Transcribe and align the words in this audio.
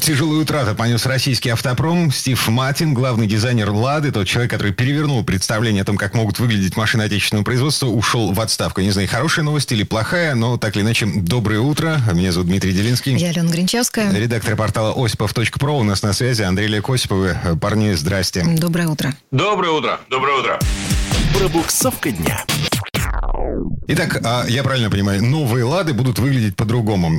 Тяжелую 0.00 0.42
утрату 0.42 0.74
понес 0.74 1.04
российский 1.04 1.50
автопром. 1.50 2.10
Стив 2.10 2.48
Матин, 2.48 2.94
главный 2.94 3.26
дизайнер 3.26 3.70
«Лады», 3.70 4.10
тот 4.10 4.26
человек, 4.26 4.50
который 4.50 4.72
перевернул 4.72 5.22
представление 5.22 5.82
о 5.82 5.84
том, 5.84 5.96
как 5.96 6.14
могут 6.14 6.38
выглядеть 6.38 6.76
машины 6.76 7.02
отечественного 7.02 7.44
производства, 7.44 7.86
ушел 7.86 8.32
в 8.32 8.40
отставку. 8.40 8.80
Не 8.80 8.90
знаю, 8.90 9.08
хорошая 9.08 9.44
новость 9.44 9.70
или 9.72 9.82
плохая, 9.82 10.34
но 10.34 10.56
так 10.56 10.74
или 10.74 10.82
иначе, 10.82 11.06
доброе 11.06 11.60
утро. 11.60 12.00
Меня 12.12 12.32
зовут 12.32 12.48
Дмитрий 12.48 12.72
Делинский. 12.72 13.16
Я 13.16 13.28
Алена 13.28 13.50
Гринчевская. 13.50 14.12
Редактор 14.12 14.56
портала 14.56 14.92
осипов.про. 14.96 15.78
У 15.78 15.82
нас 15.82 16.02
на 16.02 16.12
связи 16.14 16.42
Андрей 16.42 16.68
Лек 16.68 16.88
Осиповы. 16.88 17.36
Парни, 17.60 17.92
здрасте. 17.92 18.44
Доброе 18.58 18.88
утро. 18.88 19.14
Доброе 19.30 19.72
утро. 19.72 20.00
Доброе 20.08 20.40
утро. 20.40 20.58
Пробуксовка 21.38 22.10
дня. 22.10 22.44
Итак, 23.88 24.20
а, 24.24 24.44
я 24.48 24.62
правильно 24.62 24.90
понимаю, 24.90 25.22
новые 25.24 25.64
«Лады» 25.64 25.92
будут 25.92 26.18
выглядеть 26.18 26.56
по-другому. 26.56 27.10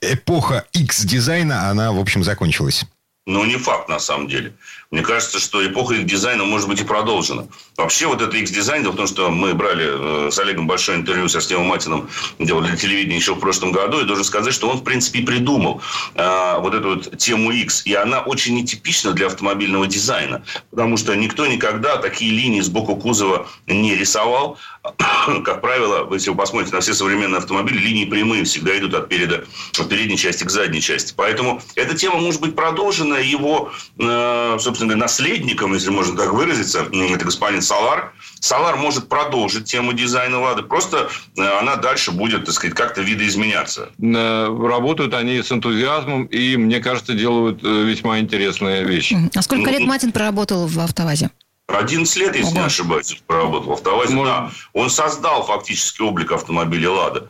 Эпоха 0.00 0.64
X-дизайна, 0.72 1.70
она, 1.70 1.92
в 1.92 1.98
общем, 1.98 2.24
закончилась. 2.24 2.84
Ну, 3.26 3.44
не 3.44 3.56
факт, 3.56 3.88
на 3.88 3.98
самом 3.98 4.28
деле. 4.28 4.52
Мне 4.90 5.02
кажется, 5.02 5.38
что 5.38 5.64
эпоха 5.64 5.94
их 5.94 6.04
дизайна 6.04 6.42
может 6.42 6.66
быть 6.66 6.80
и 6.80 6.84
продолжена. 6.84 7.46
Вообще, 7.76 8.08
вот 8.08 8.20
это 8.22 8.36
X-дизайн, 8.36 8.82
дело 8.82 8.92
в 8.92 8.96
том, 8.96 9.06
что 9.06 9.30
мы 9.30 9.54
брали 9.54 10.26
э, 10.26 10.30
с 10.32 10.38
Олегом 10.40 10.66
большое 10.66 10.98
интервью 10.98 11.28
со 11.28 11.40
Стивом 11.40 11.66
Матином, 11.66 12.08
делали 12.40 12.66
для 12.66 12.76
телевидения 12.76 13.14
еще 13.14 13.36
в 13.36 13.38
прошлом 13.38 13.70
году, 13.70 14.00
и 14.00 14.04
должен 14.04 14.24
сказать, 14.24 14.52
что 14.52 14.68
он, 14.68 14.78
в 14.78 14.82
принципе, 14.82 15.20
и 15.20 15.24
придумал 15.24 15.80
э, 16.16 16.56
вот 16.58 16.74
эту 16.74 16.96
вот 16.96 17.18
тему 17.18 17.52
X. 17.52 17.86
И 17.86 17.94
она 17.94 18.18
очень 18.20 18.56
нетипична 18.56 19.12
для 19.12 19.28
автомобильного 19.28 19.86
дизайна, 19.86 20.42
потому 20.72 20.96
что 20.96 21.14
никто 21.14 21.46
никогда 21.46 21.98
такие 21.98 22.32
линии 22.32 22.60
сбоку 22.60 22.96
кузова 22.96 23.46
не 23.68 23.94
рисовал. 23.94 24.58
Как 25.44 25.60
правило, 25.60 26.12
если 26.12 26.30
вы 26.30 26.36
посмотрите 26.36 26.74
на 26.74 26.80
все 26.80 26.94
современные 26.94 27.38
автомобили, 27.38 27.78
линии 27.78 28.06
прямые 28.06 28.42
всегда 28.42 28.76
идут 28.76 28.94
от, 28.94 29.08
переда, 29.08 29.44
от 29.78 29.88
передней 29.88 30.16
части 30.16 30.42
к 30.42 30.50
задней 30.50 30.80
части. 30.80 31.14
Поэтому 31.16 31.62
эта 31.76 31.96
тема 31.96 32.16
может 32.16 32.40
быть 32.40 32.56
продолжена. 32.56 33.18
Его, 33.20 33.70
э, 33.98 34.56
собственно 34.58 34.79
говоря, 34.88 35.00
наследником, 35.00 35.74
если 35.74 35.90
можно 35.90 36.16
так 36.16 36.32
выразиться, 36.32 36.86
это 36.92 37.24
господин 37.24 37.62
Салар. 37.62 38.12
Салар 38.40 38.76
может 38.76 39.08
продолжить 39.08 39.64
тему 39.64 39.92
дизайна 39.92 40.40
«Лады». 40.40 40.62
Просто 40.62 41.10
э, 41.36 41.58
она 41.60 41.76
дальше 41.76 42.10
будет, 42.10 42.46
так 42.46 42.54
сказать, 42.54 42.74
как-то 42.74 43.02
видоизменяться. 43.02 43.90
Э, 44.02 44.46
Работают 44.46 45.14
они 45.14 45.42
с 45.42 45.52
энтузиазмом 45.52 46.24
и, 46.24 46.56
мне 46.56 46.80
кажется, 46.80 47.12
делают 47.14 47.62
э, 47.62 47.66
весьма 47.84 48.18
интересные 48.20 48.84
вещи. 48.84 49.16
А 49.34 49.42
сколько 49.42 49.64
Ну, 49.64 49.70
лет 49.70 49.82
Матин 49.86 50.12
проработал 50.12 50.66
в 50.66 50.78
АвтоВАЗе? 50.80 51.30
11 51.68 52.16
лет, 52.16 52.34
если 52.34 52.52
не 52.52 52.58
Ого. 52.58 52.66
ошибаюсь, 52.66 53.22
проработал 53.26 53.70
в 53.70 53.72
АвтоВАЗе. 53.74 54.14
Может. 54.14 54.32
Да, 54.34 54.50
он 54.72 54.90
создал 54.90 55.44
фактически 55.44 56.02
облик 56.02 56.32
автомобиля 56.32 56.90
«Лада». 56.90 57.28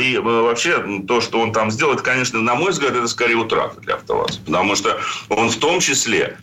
И 0.00 0.16
вообще 0.18 1.02
то, 1.06 1.20
что 1.20 1.38
он 1.38 1.52
там 1.52 1.70
сделал, 1.70 1.92
это, 1.92 2.02
конечно, 2.02 2.40
на 2.40 2.54
мой 2.54 2.72
взгляд, 2.72 2.92
это 2.92 3.06
скорее 3.06 3.36
утрата 3.36 3.78
для 3.80 3.94
АвтоВАЗа. 3.94 4.40
Потому 4.44 4.74
что 4.74 4.98
он 5.28 5.50
в 5.50 5.56
том 5.56 5.80
числе 5.80 6.36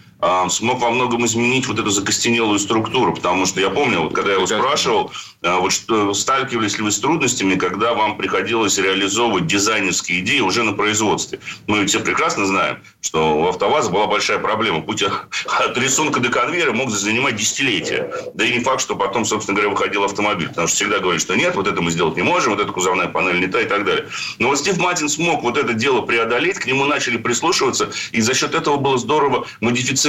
смог 0.49 0.79
во 0.79 0.89
многом 0.89 1.25
изменить 1.25 1.67
вот 1.67 1.79
эту 1.79 1.89
закостенелую 1.89 2.59
структуру. 2.59 3.13
Потому 3.13 3.45
что 3.45 3.59
я 3.59 3.69
помню, 3.69 4.01
вот 4.01 4.13
когда 4.13 4.31
я 4.31 4.37
его 4.37 4.47
спрашивал, 4.47 5.11
а, 5.41 5.59
вот 5.59 5.71
что, 5.71 6.13
сталкивались 6.13 6.77
ли 6.77 6.83
вы 6.83 6.91
с 6.91 6.99
трудностями, 6.99 7.55
когда 7.55 7.93
вам 7.93 8.17
приходилось 8.17 8.77
реализовывать 8.77 9.47
дизайнерские 9.47 10.21
идеи 10.21 10.39
уже 10.39 10.63
на 10.63 10.73
производстве. 10.73 11.39
Мы 11.67 11.85
все 11.85 11.99
прекрасно 11.99 12.45
знаем, 12.45 12.79
что 13.01 13.37
у 13.37 13.47
АвтоВАЗа 13.47 13.91
была 13.91 14.07
большая 14.07 14.39
проблема. 14.39 14.81
Путь 14.81 15.03
от 15.03 15.77
рисунка 15.77 16.19
до 16.19 16.29
конвейера 16.29 16.71
мог 16.71 16.89
занимать 16.89 17.35
десятилетия. 17.35 18.11
Да 18.33 18.45
и 18.45 18.53
не 18.53 18.59
факт, 18.63 18.81
что 18.81 18.95
потом, 18.95 19.25
собственно 19.25 19.55
говоря, 19.55 19.71
выходил 19.71 20.03
автомобиль. 20.03 20.47
Потому 20.49 20.67
что 20.67 20.75
всегда 20.77 20.99
говорили, 20.99 21.19
что 21.21 21.35
нет, 21.35 21.55
вот 21.55 21.67
это 21.67 21.81
мы 21.81 21.91
сделать 21.91 22.15
не 22.15 22.23
можем, 22.23 22.53
вот 22.53 22.61
эта 22.61 22.71
кузовная 22.71 23.07
панель 23.07 23.39
не 23.39 23.47
та 23.47 23.61
и 23.61 23.65
так 23.65 23.85
далее. 23.85 24.07
Но 24.39 24.47
вот 24.47 24.59
Стив 24.59 24.77
Мартин 24.77 25.09
смог 25.09 25.43
вот 25.43 25.57
это 25.57 25.73
дело 25.73 26.01
преодолеть, 26.01 26.59
к 26.59 26.65
нему 26.65 26.85
начали 26.85 27.17
прислушиваться, 27.17 27.91
и 28.11 28.21
за 28.21 28.33
счет 28.33 28.55
этого 28.55 28.77
было 28.77 28.97
здорово 28.97 29.45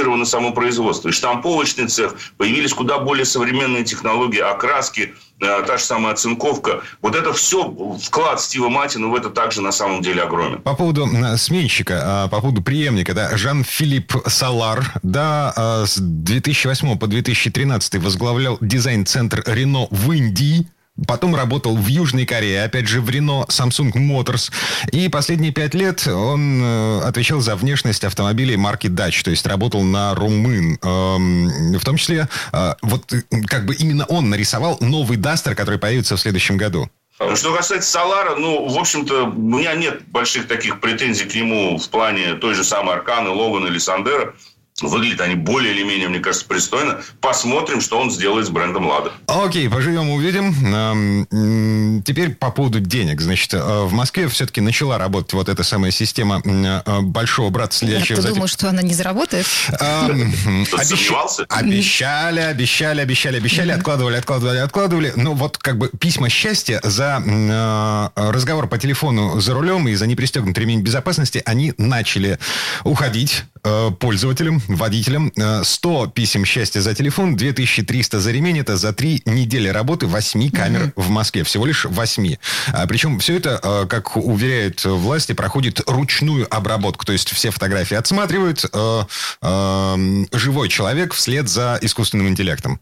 модифицировано 0.05 0.25
само 0.25 0.51
производство. 0.51 1.09
И 1.09 1.11
штамповочный 1.11 1.87
цех, 1.87 2.15
появились 2.37 2.73
куда 2.73 2.99
более 2.99 3.25
современные 3.25 3.83
технологии, 3.83 4.39
окраски, 4.39 5.13
э, 5.41 5.63
та 5.65 5.77
же 5.77 5.83
самая 5.83 6.13
оцинковка. 6.13 6.81
Вот 7.01 7.15
это 7.15 7.33
все, 7.33 7.73
вклад 8.01 8.41
Стива 8.41 8.69
Матина 8.69 9.07
в 9.07 9.15
это 9.15 9.29
также 9.29 9.61
на 9.61 9.71
самом 9.71 10.01
деле 10.01 10.23
огромен. 10.23 10.61
По 10.61 10.75
поводу 10.75 11.07
э, 11.07 11.37
сменщика, 11.37 12.01
а, 12.03 12.27
по 12.27 12.41
поводу 12.41 12.61
преемника, 12.61 13.13
да, 13.13 13.35
Жан-Филипп 13.37 14.13
Салар, 14.27 14.93
да, 15.03 15.53
а, 15.55 15.85
с 15.85 15.97
2008 15.97 16.97
по 16.97 17.07
2013 17.07 17.95
возглавлял 17.95 18.57
дизайн-центр 18.61 19.43
Рено 19.45 19.87
в 19.91 20.11
Индии. 20.11 20.67
Потом 21.07 21.35
работал 21.35 21.75
в 21.75 21.87
Южной 21.87 22.25
Корее, 22.25 22.63
опять 22.63 22.87
же 22.87 23.01
в 23.01 23.09
Рено 23.09 23.45
Samsung 23.49 23.91
Motors. 23.93 24.51
И 24.91 25.09
последние 25.09 25.51
пять 25.51 25.73
лет 25.73 26.07
он 26.07 26.61
э, 26.63 26.99
отвечал 27.01 27.41
за 27.41 27.57
внешность 27.57 28.05
автомобилей 28.05 28.55
марки 28.55 28.87
Dutch, 28.87 29.23
то 29.23 29.31
есть 29.31 29.45
работал 29.45 29.83
на 29.83 30.15
румын. 30.15 30.79
Эм, 30.81 31.77
в 31.77 31.83
том 31.83 31.97
числе, 31.97 32.29
э, 32.53 32.73
вот 32.81 33.11
э, 33.11 33.23
как 33.45 33.65
бы 33.65 33.75
именно 33.75 34.05
он 34.05 34.29
нарисовал 34.29 34.77
новый 34.79 35.17
Дастер, 35.17 35.53
который 35.53 35.79
появится 35.79 36.15
в 36.15 36.19
следующем 36.21 36.55
году. 36.55 36.89
Ну, 37.19 37.35
Что 37.35 37.53
касается 37.53 37.89
Салара, 37.89 38.35
ну, 38.35 38.67
в 38.67 38.77
общем-то, 38.77 39.25
у 39.25 39.57
меня 39.57 39.73
нет 39.75 40.07
больших 40.07 40.47
таких 40.47 40.79
претензий 40.79 41.25
к 41.25 41.35
нему 41.35 41.77
в 41.77 41.89
плане 41.89 42.35
той 42.35 42.55
же 42.55 42.63
самой 42.63 42.95
Арканы, 42.95 43.29
Логана 43.29 43.67
или 43.67 43.79
Сандера. 43.79 44.33
Выглядят 44.81 45.21
они 45.21 45.35
более 45.35 45.73
или 45.73 45.83
менее, 45.83 46.09
мне 46.09 46.19
кажется, 46.19 46.45
пристойно. 46.45 46.99
Посмотрим, 47.21 47.79
что 47.79 47.97
он 47.97 48.11
сделает 48.11 48.45
с 48.45 48.49
брендом 48.49 48.87
Лада. 48.87 49.13
Окей, 49.27 49.69
поживем, 49.69 50.09
увидим. 50.09 50.53
Эм, 50.75 52.03
Теперь 52.03 52.35
по 52.35 52.51
поводу 52.51 52.81
денег. 52.81 53.21
Значит, 53.21 53.53
э, 53.53 53.57
в 53.57 53.93
Москве 53.93 54.27
все-таки 54.27 54.59
начала 54.59 54.97
работать 54.97 55.31
вот 55.31 55.47
эта 55.47 55.63
самая 55.63 55.91
система 55.91 56.41
э, 56.43 56.99
большого 57.03 57.51
брата, 57.51 57.73
следящего 57.73 58.17
Я 58.17 58.21
за... 58.21 58.27
думаю, 58.29 58.49
что 58.49 58.67
она 58.67 58.81
не 58.81 58.93
заработает. 58.93 59.45
Эм, 59.79 60.65
сомневался? 60.65 61.45
Обещали, 61.47 62.41
обещали, 62.41 62.99
обещали, 62.99 63.37
обещали, 63.37 63.71
откладывали, 63.71 64.17
откладывали, 64.17 64.57
откладывали. 64.57 65.13
Ну, 65.15 65.35
вот 65.35 65.57
как 65.57 65.77
бы 65.77 65.89
письма 65.99 66.27
счастья 66.27 66.81
за 66.83 67.23
э, 67.25 68.09
разговор 68.29 68.67
по 68.67 68.77
телефону 68.77 69.39
за 69.39 69.53
рулем 69.53 69.87
и 69.87 69.95
за 69.95 70.05
непристегнутый 70.05 70.63
ремень 70.63 70.81
безопасности, 70.81 71.41
они 71.45 71.73
начали 71.77 72.39
уходить 72.83 73.45
э, 73.65 73.91
пользователям, 73.99 74.61
водителям. 74.67 75.31
Э, 75.35 75.63
100 75.63 76.07
писем 76.07 76.45
счастья 76.45 76.81
за 76.81 76.93
телефон, 76.93 77.35
2300 77.35 78.19
за 78.19 78.31
ремень. 78.31 78.59
Это 78.59 78.77
за 78.77 78.93
три 78.93 79.21
недели 79.25 79.67
работы 79.67 80.07
8 80.07 80.49
камер 80.51 80.93
в 80.95 81.09
Москве. 81.09 81.43
Всего 81.43 81.65
лишь 81.65 81.85
8. 81.85 82.35
А, 82.73 82.87
причем 82.87 83.19
все 83.19 83.37
это, 83.37 83.59
э, 83.61 83.85
как 83.87 84.15
уверяют 84.15 84.85
власти, 84.85 85.33
проходит 85.33 85.81
ручную 85.87 86.47
обработку. 86.55 87.05
То 87.05 87.13
есть 87.13 87.31
все 87.31 87.49
фотографии 87.49 87.95
отсматривают 87.95 88.65
э, 88.71 89.03
э, 89.41 90.25
живой 90.31 90.69
человек 90.69 91.13
вслед 91.13 91.49
за 91.49 91.77
искусственным 91.81 92.29
интеллектом. 92.29 92.79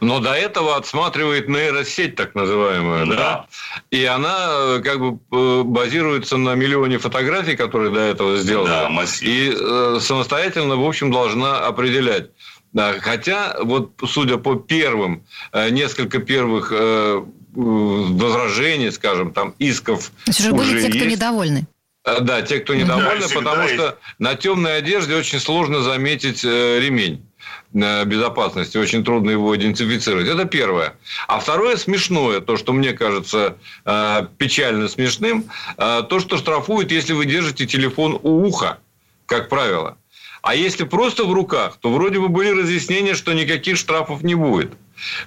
Но 0.00 0.20
до 0.20 0.32
этого 0.32 0.76
отсматривает 0.76 1.48
нейросеть, 1.48 2.16
так 2.16 2.34
называемая, 2.34 3.06
да? 3.06 3.16
Да. 3.16 3.46
И 3.90 4.04
она 4.04 4.48
э, 4.50 4.80
как 4.82 4.98
бы 4.98 5.18
э, 5.32 5.62
базируется 5.64 6.36
на 6.36 6.54
миллионе 6.54 6.98
фотографий, 6.98 7.56
которые 7.56 7.90
до 7.90 8.00
этого 8.00 8.36
сделаны. 8.38 8.68
Да, 8.68 8.88
массив. 8.88 9.22
И 9.22 9.54
э, 9.54 9.98
самостоятельно, 10.00 10.76
в 10.76 10.86
общем, 10.86 11.10
должна 11.10 11.66
определять. 11.66 12.30
Да, 12.72 12.94
хотя, 13.00 13.56
вот 13.62 13.92
судя 14.06 14.36
по 14.38 14.54
первым, 14.54 15.24
э, 15.52 15.70
несколько 15.70 16.20
первых 16.20 16.72
э, 16.72 17.22
возражений, 17.54 18.92
скажем, 18.92 19.32
там, 19.32 19.54
исков 19.58 20.12
То 20.24 20.30
есть 20.30 20.40
уже 20.40 20.52
были 20.52 20.80
те, 20.80 20.88
кто 20.88 21.04
недовольны. 21.04 21.66
Да, 22.04 22.42
те, 22.42 22.60
кто 22.60 22.74
недовольны, 22.74 23.28
Да, 23.28 23.34
потому 23.34 23.62
есть. 23.64 23.74
что 23.74 23.98
на 24.18 24.34
темной 24.34 24.78
одежде 24.78 25.16
очень 25.16 25.40
сложно 25.40 25.82
заметить 25.82 26.44
э, 26.44 26.78
ремень 26.80 27.26
безопасности, 27.72 28.76
очень 28.78 29.04
трудно 29.04 29.30
его 29.30 29.54
идентифицировать. 29.56 30.28
Это 30.28 30.44
первое. 30.44 30.94
А 31.28 31.38
второе 31.40 31.76
смешное, 31.76 32.40
то, 32.40 32.56
что 32.56 32.72
мне 32.72 32.92
кажется 32.92 33.56
э, 33.84 34.26
печально 34.38 34.88
смешным, 34.88 35.50
э, 35.76 36.02
то, 36.08 36.20
что 36.20 36.36
штрафуют, 36.36 36.90
если 36.90 37.12
вы 37.12 37.26
держите 37.26 37.66
телефон 37.66 38.18
у 38.22 38.46
уха, 38.46 38.78
как 39.26 39.48
правило. 39.48 39.96
А 40.42 40.54
если 40.54 40.84
просто 40.84 41.24
в 41.24 41.32
руках, 41.32 41.76
то 41.80 41.92
вроде 41.92 42.18
бы 42.18 42.28
были 42.28 42.60
разъяснения, 42.60 43.14
что 43.14 43.32
никаких 43.32 43.76
штрафов 43.76 44.22
не 44.22 44.34
будет. 44.34 44.72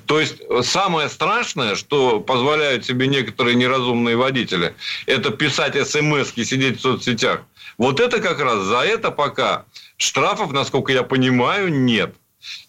То 0.06 0.20
есть 0.20 0.42
э, 0.50 0.62
самое 0.64 1.10
страшное, 1.10 1.76
что 1.76 2.20
позволяют 2.20 2.86
себе 2.86 3.08
некоторые 3.08 3.56
неразумные 3.56 4.16
водители, 4.16 4.76
это 5.06 5.30
писать 5.32 5.76
смс 5.88 6.34
сидеть 6.34 6.80
в 6.80 6.82
соцсетях. 6.82 7.42
Вот 7.78 8.00
это 8.00 8.20
как 8.20 8.40
раз 8.40 8.64
за 8.64 8.82
это 8.82 9.12
пока 9.12 9.66
штрафов, 10.04 10.52
насколько 10.52 10.92
я 10.92 11.04
понимаю, 11.04 11.74
нет. 11.74 12.16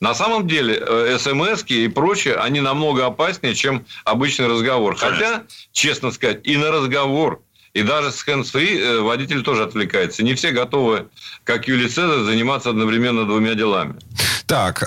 На 0.01 0.15
самом 0.15 0.47
деле, 0.47 0.81
э, 0.81 1.19
смс 1.19 1.65
и 1.67 1.89
прочее, 1.89 2.37
они 2.37 2.61
намного 2.61 3.07
опаснее, 3.07 3.55
чем 3.55 3.85
обычный 4.05 4.47
разговор. 4.47 4.97
Хотя, 4.97 5.43
честно 5.73 6.13
сказать, 6.13 6.41
и 6.45 6.57
на 6.57 6.71
разговор 6.71 7.43
и 7.73 7.83
даже 7.83 8.13
с 8.13 8.25
hands-free 8.25 8.79
э, 8.79 9.01
водитель 9.01 9.43
тоже 9.43 9.65
отвлекается. 9.65 10.23
Не 10.23 10.35
все 10.35 10.53
готовы, 10.53 11.09
как 11.43 11.67
Юлий 11.67 11.89
Цезарь, 11.89 12.21
заниматься 12.21 12.71
одновременно 12.71 13.25
двумя 13.25 13.55
делами. 13.55 13.97
Так, 14.47 14.83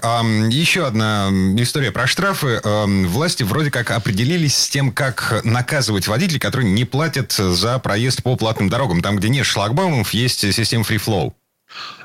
еще 0.52 0.86
одна 0.86 1.30
история 1.58 1.92
про 1.92 2.08
штрафы. 2.08 2.62
Власти 2.64 3.42
вроде 3.42 3.72
как 3.72 3.90
определились 3.90 4.56
с 4.56 4.70
тем, 4.70 4.92
как 4.92 5.42
наказывать 5.44 6.08
водителей, 6.08 6.40
которые 6.40 6.72
не 6.72 6.86
платят 6.86 7.32
за 7.32 7.80
проезд 7.80 8.22
по 8.22 8.36
платным 8.36 8.70
дорогам. 8.70 9.02
Там, 9.02 9.18
где 9.18 9.30
нет 9.30 9.48
шлагбаумов, 9.48 10.14
есть 10.14 10.42
система 10.54 10.84
free 10.84 11.04
flow. 11.04 11.34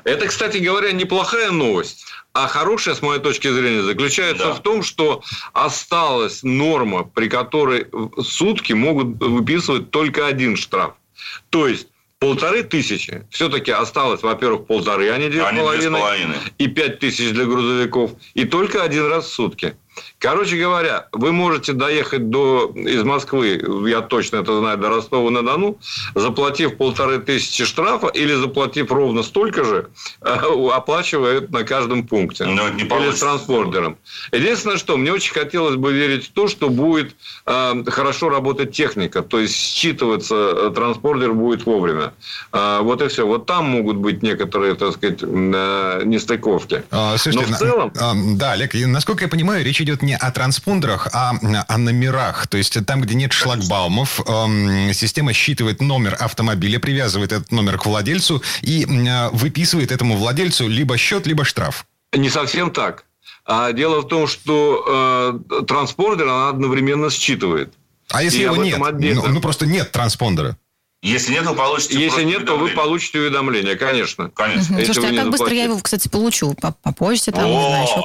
Это, 0.03 0.27
кстати 0.27 0.57
говоря, 0.57 0.91
неплохая 0.91 1.51
новость. 1.51 2.05
А 2.33 2.47
хорошая, 2.47 2.95
с 2.95 3.01
моей 3.01 3.21
точки 3.21 3.47
зрения, 3.47 3.83
заключается 3.83 4.45
да. 4.45 4.53
в 4.53 4.61
том, 4.61 4.83
что 4.83 5.21
осталась 5.53 6.41
норма, 6.43 7.03
при 7.03 7.29
которой 7.29 7.87
сутки 8.21 8.73
могут 8.73 9.19
выписывать 9.19 9.91
только 9.91 10.25
один 10.25 10.57
штраф. 10.57 10.93
То 11.49 11.67
есть 11.67 11.87
полторы 12.19 12.63
тысячи. 12.63 13.27
Все-таки 13.29 13.71
осталось, 13.71 14.23
во-первых, 14.23 14.65
полторы, 14.65 15.11
а 15.11 15.17
не 15.17 15.29
две 15.29 15.41
с 15.41 15.43
половиной. 15.43 16.37
И 16.57 16.67
пять 16.67 16.99
тысяч 16.99 17.31
для 17.31 17.45
грузовиков. 17.45 18.11
И 18.33 18.45
только 18.45 18.81
один 18.81 19.07
раз 19.07 19.25
в 19.25 19.33
сутки. 19.33 19.75
Короче 20.19 20.57
говоря, 20.57 21.07
вы 21.11 21.31
можете 21.31 21.73
доехать 21.73 22.29
до, 22.29 22.71
из 22.75 23.03
Москвы, 23.03 23.61
я 23.89 24.01
точно 24.01 24.37
это 24.37 24.57
знаю, 24.59 24.77
до 24.77 24.89
Ростова-на-Дону, 24.89 25.77
заплатив 26.15 26.77
полторы 26.77 27.19
тысячи 27.19 27.65
штрафа 27.65 28.07
или 28.07 28.33
заплатив 28.33 28.91
ровно 28.91 29.23
столько 29.23 29.63
же, 29.63 29.89
оплачивая 30.21 31.39
это 31.39 31.53
на 31.53 31.63
каждом 31.63 32.07
пункте. 32.07 32.45
Но 32.45 32.69
не 32.69 32.83
или 32.83 33.11
с 33.11 33.19
транспортером. 33.19 33.97
Единственное, 34.31 34.77
что 34.77 34.97
мне 34.97 35.11
очень 35.11 35.33
хотелось 35.33 35.75
бы 35.75 35.93
верить 35.93 36.27
в 36.27 36.31
то, 36.31 36.47
что 36.47 36.69
будет 36.69 37.15
э, 37.45 37.83
хорошо 37.87 38.29
работать 38.29 38.71
техника, 38.71 39.21
то 39.21 39.39
есть 39.39 39.55
считываться 39.55 40.69
э, 40.69 40.71
транспортер 40.73 41.33
будет 41.33 41.65
вовремя. 41.65 42.13
Э, 42.51 42.79
вот 42.81 43.01
и 43.01 43.07
все. 43.07 43.25
Вот 43.25 43.45
там 43.45 43.65
могут 43.65 43.97
быть 43.97 44.23
некоторые, 44.23 44.75
так 44.75 44.93
сказать, 44.93 45.19
э, 45.21 46.01
нестыковки. 46.05 46.83
А, 46.91 47.17
слушайте, 47.17 47.47
Но 47.49 47.55
в 47.55 47.59
целом... 47.59 47.93
А, 47.99 48.13
да, 48.35 48.51
Олег, 48.53 48.73
насколько 48.73 49.25
я 49.25 49.29
понимаю, 49.29 49.63
речь 49.63 49.81
идет 49.83 50.01
не 50.01 50.15
о 50.15 50.31
транспондерах, 50.31 51.07
а 51.13 51.33
о 51.67 51.77
номерах. 51.77 52.47
То 52.47 52.57
есть 52.57 52.77
там, 52.85 53.01
где 53.01 53.15
нет 53.15 53.33
шлагбаумов, 53.33 54.21
эм, 54.27 54.93
система 54.93 55.33
считывает 55.33 55.81
номер 55.81 56.17
автомобиля, 56.19 56.79
привязывает 56.79 57.31
этот 57.31 57.51
номер 57.51 57.77
к 57.77 57.85
владельцу 57.85 58.41
и 58.61 58.85
э, 58.85 59.29
выписывает 59.29 59.91
этому 59.91 60.17
владельцу 60.17 60.67
либо 60.67 60.97
счет, 60.97 61.27
либо 61.27 61.45
штраф. 61.45 61.85
Не 62.15 62.29
совсем 62.29 62.71
так. 62.71 63.05
А 63.45 63.73
дело 63.73 64.01
в 64.01 64.07
том, 64.07 64.27
что 64.27 65.39
э, 65.49 65.63
транспондер 65.65 66.27
она 66.27 66.49
одновременно 66.49 67.09
считывает. 67.09 67.73
А 68.09 68.23
если 68.23 68.39
и 68.39 68.41
его 68.43 68.55
нет? 68.55 68.79
Ну, 68.79 69.27
ну, 69.27 69.41
просто 69.41 69.65
нет 69.65 69.91
транспондера. 69.91 70.57
Если 71.01 71.33
нет, 71.33 71.45
вы 71.45 71.53
получите 71.53 71.99
Если 71.99 72.23
нет, 72.23 72.45
то 72.45 72.57
вы 72.57 72.69
получите 72.69 73.19
уведомление, 73.19 73.75
конечно. 73.75 74.29
Конечно. 74.29 74.77
Угу. 74.77 74.85
Слушайте, 74.85 75.09
а 75.09 75.23
как 75.23 75.31
быстро 75.31 75.53
я 75.53 75.65
его, 75.65 75.77
кстати, 75.79 76.07
получу? 76.07 76.53
По, 76.53 76.71
по 76.71 76.93
почте 76.93 77.33
там, 77.33 77.43
О, 77.43 77.47
не 77.49 77.67
знаю, 77.67 77.83
еще 77.83 78.03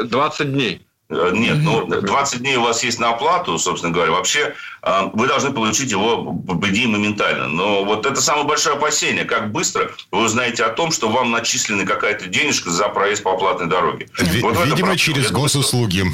как? 0.00 0.08
20 0.08 0.52
дней. 0.52 0.86
Э, 1.10 1.30
нет, 1.32 1.58
ну 1.58 1.86
20 1.86 2.40
дней 2.40 2.56
у 2.56 2.62
вас 2.62 2.82
есть 2.82 2.98
на 2.98 3.10
оплату, 3.10 3.58
собственно 3.58 3.92
говоря. 3.92 4.12
Вообще 4.12 4.54
э, 4.82 5.10
вы 5.14 5.26
должны 5.26 5.52
получить 5.52 5.90
его, 5.90 6.36
идее, 6.64 6.88
моментально. 6.88 7.48
Но 7.48 7.84
вот 7.84 8.04
это 8.04 8.20
самое 8.20 8.46
большое 8.46 8.76
опасение. 8.76 9.24
Как 9.24 9.50
быстро 9.50 9.90
вы 10.12 10.24
узнаете 10.24 10.64
о 10.64 10.68
том, 10.68 10.90
что 10.92 11.08
вам 11.08 11.30
начислены 11.30 11.86
какая-то 11.86 12.26
денежка 12.26 12.70
за 12.70 12.88
проезд 12.88 13.22
по 13.22 13.32
оплатной 13.32 13.68
дороге. 13.68 14.08
Вот 14.42 14.66
видимо, 14.66 14.96
через 14.96 15.30
госуслуги. 15.30 16.04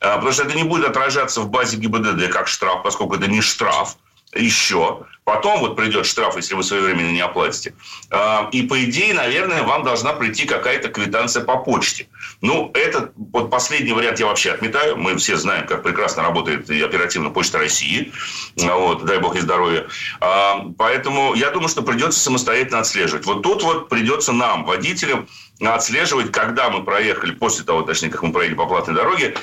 А, 0.00 0.16
потому 0.16 0.32
что 0.32 0.42
это 0.42 0.54
не 0.56 0.64
будет 0.64 0.86
отражаться 0.86 1.40
в 1.40 1.48
базе 1.48 1.76
ГИБДД 1.76 2.28
как 2.28 2.48
штраф, 2.48 2.82
поскольку 2.82 3.14
это 3.14 3.28
не 3.28 3.40
штраф 3.40 3.96
еще. 4.36 5.06
Потом 5.26 5.58
вот 5.58 5.74
придет 5.74 6.06
штраф, 6.06 6.36
если 6.36 6.54
вы 6.54 6.62
своевременно 6.62 7.10
не 7.10 7.20
оплатите. 7.20 7.74
А, 8.12 8.48
и 8.52 8.62
по 8.62 8.84
идее, 8.84 9.12
наверное, 9.12 9.64
вам 9.64 9.82
должна 9.82 10.12
прийти 10.12 10.46
какая-то 10.46 10.88
квитанция 10.88 11.42
по 11.42 11.56
почте. 11.56 12.06
Ну, 12.42 12.70
этот 12.74 13.10
вот 13.16 13.50
последний 13.50 13.92
вариант 13.92 14.20
я 14.20 14.26
вообще 14.26 14.52
отметаю. 14.52 14.96
Мы 14.96 15.16
все 15.16 15.36
знаем, 15.36 15.66
как 15.66 15.82
прекрасно 15.82 16.22
работает 16.22 16.70
и 16.70 16.80
оперативная 16.80 17.32
почта 17.32 17.58
России. 17.58 18.12
Вот, 18.56 19.04
дай 19.04 19.18
бог 19.18 19.34
и 19.34 19.40
здоровья. 19.40 19.88
А, 20.20 20.64
поэтому 20.78 21.34
я 21.34 21.50
думаю, 21.50 21.68
что 21.68 21.82
придется 21.82 22.20
самостоятельно 22.20 22.78
отслеживать. 22.78 23.26
Вот 23.26 23.42
тут 23.42 23.64
вот 23.64 23.88
придется 23.88 24.32
нам, 24.32 24.64
водителям, 24.64 25.26
отслеживать, 25.60 26.30
когда 26.30 26.70
мы 26.70 26.84
проехали, 26.84 27.32
после 27.32 27.64
того, 27.64 27.82
точнее, 27.82 28.10
как 28.10 28.22
мы 28.22 28.32
проехали 28.32 28.56
по 28.56 28.66
платной 28.66 28.94
дороге, 28.94 29.34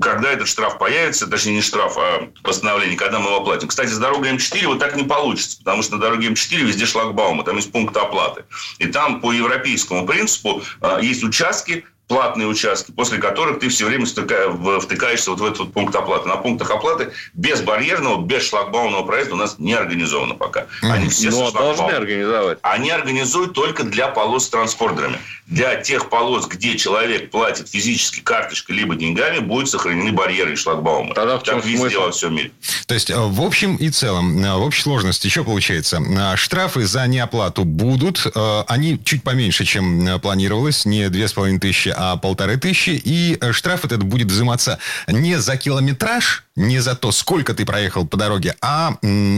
когда 0.00 0.32
этот 0.32 0.48
штраф 0.48 0.78
появится, 0.78 1.26
точнее 1.26 1.54
не 1.54 1.60
штраф, 1.62 1.96
а 1.98 2.28
постановление, 2.42 2.96
когда 2.96 3.18
мы 3.18 3.26
его 3.26 3.38
оплатим. 3.38 3.68
Кстати, 3.68 3.90
с 3.90 3.98
дорогой 3.98 4.32
М4 4.32 4.66
вот 4.66 4.78
так 4.78 4.96
не 4.96 5.04
получится, 5.04 5.58
потому 5.58 5.82
что 5.82 5.94
на 5.94 6.00
дороге 6.00 6.28
М4 6.28 6.56
везде 6.58 6.86
шлагбаумы, 6.86 7.44
там 7.44 7.56
есть 7.56 7.72
пункт 7.72 7.96
оплаты. 7.96 8.44
И 8.78 8.86
там 8.86 9.20
по 9.20 9.32
европейскому 9.32 10.06
принципу 10.06 10.62
а, 10.80 11.00
есть 11.00 11.24
участки, 11.24 11.84
платные 12.10 12.48
участки, 12.48 12.90
после 12.90 13.18
которых 13.18 13.60
ты 13.60 13.68
все 13.68 13.86
время 13.86 14.04
втыкаешься 14.04 15.30
вот 15.30 15.38
в 15.38 15.44
этот 15.44 15.58
вот 15.60 15.72
пункт 15.72 15.94
оплаты. 15.94 16.28
На 16.28 16.36
пунктах 16.36 16.68
оплаты 16.72 17.12
без 17.34 17.62
барьерного, 17.62 18.20
без 18.20 18.48
шлагбаумного 18.48 19.04
проезда 19.04 19.34
у 19.34 19.36
нас 19.36 19.60
не 19.60 19.74
организовано 19.74 20.34
пока. 20.34 20.66
Они 20.82 21.08
все 21.08 21.30
Но 21.30 21.52
должны 21.52 21.92
организовать. 21.92 22.58
Они 22.62 22.90
организуют 22.90 23.54
только 23.54 23.84
для 23.84 24.08
полос 24.08 24.46
с 24.46 24.48
транспортерами. 24.48 25.20
Для 25.50 25.74
тех 25.74 26.08
полос, 26.08 26.46
где 26.46 26.78
человек 26.78 27.30
платит 27.30 27.68
физически 27.68 28.20
карточкой 28.20 28.76
либо 28.76 28.94
деньгами, 28.94 29.40
будут 29.40 29.68
сохранены 29.68 30.12
барьеры 30.12 30.52
и 30.52 30.56
шлагбаумы. 30.56 31.12
Тогда 31.12 31.38
в 31.38 31.42
чем 31.42 31.56
так 31.56 31.64
везде 31.64 31.98
во 31.98 32.12
всем 32.12 32.36
мире. 32.36 32.52
То 32.86 32.94
есть, 32.94 33.10
э, 33.10 33.16
в 33.16 33.42
общем 33.42 33.74
и 33.74 33.90
целом, 33.90 34.44
э, 34.44 34.54
в 34.54 34.62
общей 34.62 34.82
сложности 34.82 35.26
еще 35.26 35.42
получается, 35.42 36.00
э, 36.00 36.36
штрафы 36.36 36.86
за 36.86 37.04
неоплату 37.08 37.64
будут. 37.64 38.26
Они 38.68 39.02
чуть 39.04 39.24
поменьше, 39.24 39.64
чем 39.64 40.20
планировалось, 40.20 40.84
не 40.84 41.08
две 41.08 41.26
с 41.26 41.32
половиной 41.32 41.58
тысячи, 41.58 41.92
а 41.96 42.16
полторы 42.16 42.56
тысячи. 42.56 42.90
И 42.90 43.36
штраф 43.50 43.84
этот 43.84 44.04
будет 44.04 44.28
взиматься 44.28 44.78
не 45.08 45.40
за 45.40 45.56
километраж, 45.56 46.44
не 46.54 46.78
за 46.78 46.94
то, 46.94 47.10
сколько 47.10 47.54
ты 47.54 47.66
проехал 47.66 48.06
по 48.06 48.16
дороге, 48.16 48.54
а 48.60 48.94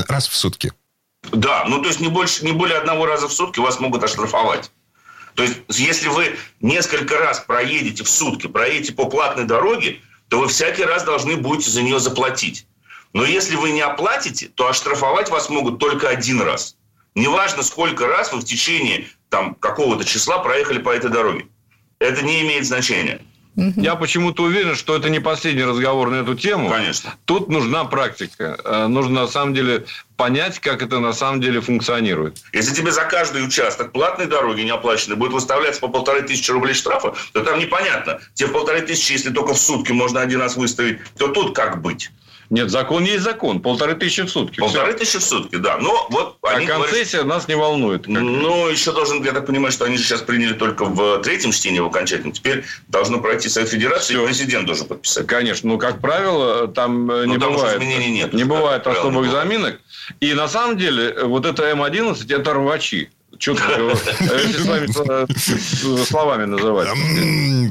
раз 0.08 0.28
в 0.28 0.36
сутки. 0.36 0.72
Да, 1.32 1.64
ну 1.66 1.80
то 1.80 1.88
есть 1.88 2.00
не, 2.00 2.08
больше, 2.08 2.44
не 2.44 2.52
более 2.52 2.76
одного 2.76 3.06
раза 3.06 3.28
в 3.28 3.32
сутки 3.32 3.60
вас 3.60 3.80
могут 3.80 4.02
оштрафовать. 4.02 4.70
То 5.34 5.42
есть, 5.42 5.60
если 5.68 6.08
вы 6.08 6.36
несколько 6.60 7.18
раз 7.18 7.40
проедете 7.40 8.04
в 8.04 8.08
сутки, 8.10 8.46
проедете 8.46 8.92
по 8.92 9.06
платной 9.06 9.44
дороге, 9.44 10.00
то 10.28 10.38
вы 10.38 10.48
всякий 10.48 10.84
раз 10.84 11.04
должны 11.04 11.36
будете 11.36 11.70
за 11.70 11.82
нее 11.82 11.98
заплатить. 12.00 12.66
Но 13.12 13.24
если 13.24 13.56
вы 13.56 13.70
не 13.70 13.80
оплатите, 13.80 14.48
то 14.48 14.68
оштрафовать 14.68 15.30
вас 15.30 15.48
могут 15.48 15.78
только 15.78 16.08
один 16.08 16.40
раз. 16.40 16.76
Неважно, 17.14 17.62
сколько 17.62 18.06
раз 18.06 18.32
вы 18.32 18.40
в 18.40 18.44
течение 18.44 19.06
там, 19.28 19.54
какого-то 19.54 20.04
числа 20.04 20.38
проехали 20.38 20.78
по 20.78 20.90
этой 20.90 21.10
дороге 21.10 21.46
это 22.02 22.22
не 22.22 22.42
имеет 22.42 22.66
значения. 22.66 23.20
Я 23.56 23.96
почему-то 23.96 24.44
уверен, 24.44 24.74
что 24.74 24.96
это 24.96 25.10
не 25.10 25.20
последний 25.20 25.64
разговор 25.64 26.10
на 26.10 26.16
эту 26.16 26.34
тему. 26.34 26.70
Конечно. 26.70 27.14
Тут 27.26 27.48
нужна 27.48 27.84
практика. 27.84 28.58
Э, 28.64 28.86
нужно 28.86 29.22
на 29.22 29.26
самом 29.26 29.52
деле 29.52 29.84
понять, 30.16 30.58
как 30.58 30.82
это 30.82 31.00
на 31.00 31.12
самом 31.12 31.40
деле 31.40 31.60
функционирует. 31.60 32.38
Если 32.52 32.74
тебе 32.74 32.92
за 32.92 33.02
каждый 33.02 33.44
участок 33.44 33.92
платной 33.92 34.26
дороги 34.26 34.62
не 34.62 34.70
оплаченной 34.70 35.16
будет 35.16 35.32
выставляться 35.32 35.80
по 35.80 35.88
полторы 35.88 36.22
тысячи 36.22 36.50
рублей 36.50 36.74
штрафа, 36.74 37.14
то 37.32 37.42
там 37.42 37.58
непонятно. 37.58 38.20
Те 38.34 38.48
полторы 38.48 38.80
тысячи, 38.82 39.12
если 39.12 39.30
только 39.30 39.52
в 39.52 39.58
сутки 39.58 39.92
можно 39.92 40.20
один 40.20 40.40
раз 40.40 40.56
выставить, 40.56 41.00
то 41.18 41.28
тут 41.28 41.54
как 41.54 41.82
быть? 41.82 42.10
Нет, 42.52 42.70
закон 42.70 43.02
есть 43.04 43.22
закон. 43.22 43.62
Полторы 43.62 43.94
тысячи 43.94 44.20
в 44.24 44.28
сутки. 44.28 44.60
Полторы 44.60 44.92
тысячи 44.92 45.18
в 45.18 45.24
сутки, 45.24 45.56
да. 45.56 45.78
Но 45.78 46.06
вот 46.10 46.36
а 46.42 46.60
концессия 46.60 47.22
говорят, 47.22 47.38
нас 47.38 47.48
не 47.48 47.54
волнует. 47.54 48.06
Ну, 48.06 48.68
еще 48.68 48.92
должен, 48.92 49.24
я 49.24 49.32
так 49.32 49.46
понимаю, 49.46 49.72
что 49.72 49.86
они 49.86 49.96
же 49.96 50.04
сейчас 50.04 50.20
приняли 50.20 50.52
только 50.52 50.84
в 50.84 51.22
третьем 51.22 51.52
чтении 51.52 51.80
в 51.80 51.86
окончательном. 51.86 52.32
Теперь 52.32 52.64
должно 52.88 53.20
пройти 53.20 53.48
Совет 53.48 53.70
Федерации, 53.70 54.12
Все. 54.12 54.22
и 54.22 54.26
президент 54.26 54.66
должен 54.66 54.86
подписать. 54.86 55.26
Конечно. 55.26 55.66
Ну, 55.70 55.78
как 55.78 56.02
правило, 56.02 56.68
там 56.68 57.10
э, 57.10 57.24
ну, 57.24 57.32
не 57.32 57.38
там 57.38 57.54
бывает. 57.54 57.76
изменений 57.76 58.10
нет. 58.10 58.34
Не 58.34 58.44
бывает 58.44 58.86
особых 58.86 59.30
заминок. 59.30 59.80
И 60.20 60.34
на 60.34 60.46
самом 60.46 60.76
деле, 60.76 61.24
вот 61.24 61.46
это 61.46 61.70
М11, 61.70 62.34
это 62.34 62.52
рвачи. 62.52 63.08
Если 64.20 64.62
с 64.62 64.66
вами 64.66 66.04
словами 66.04 66.44
называть. 66.44 66.88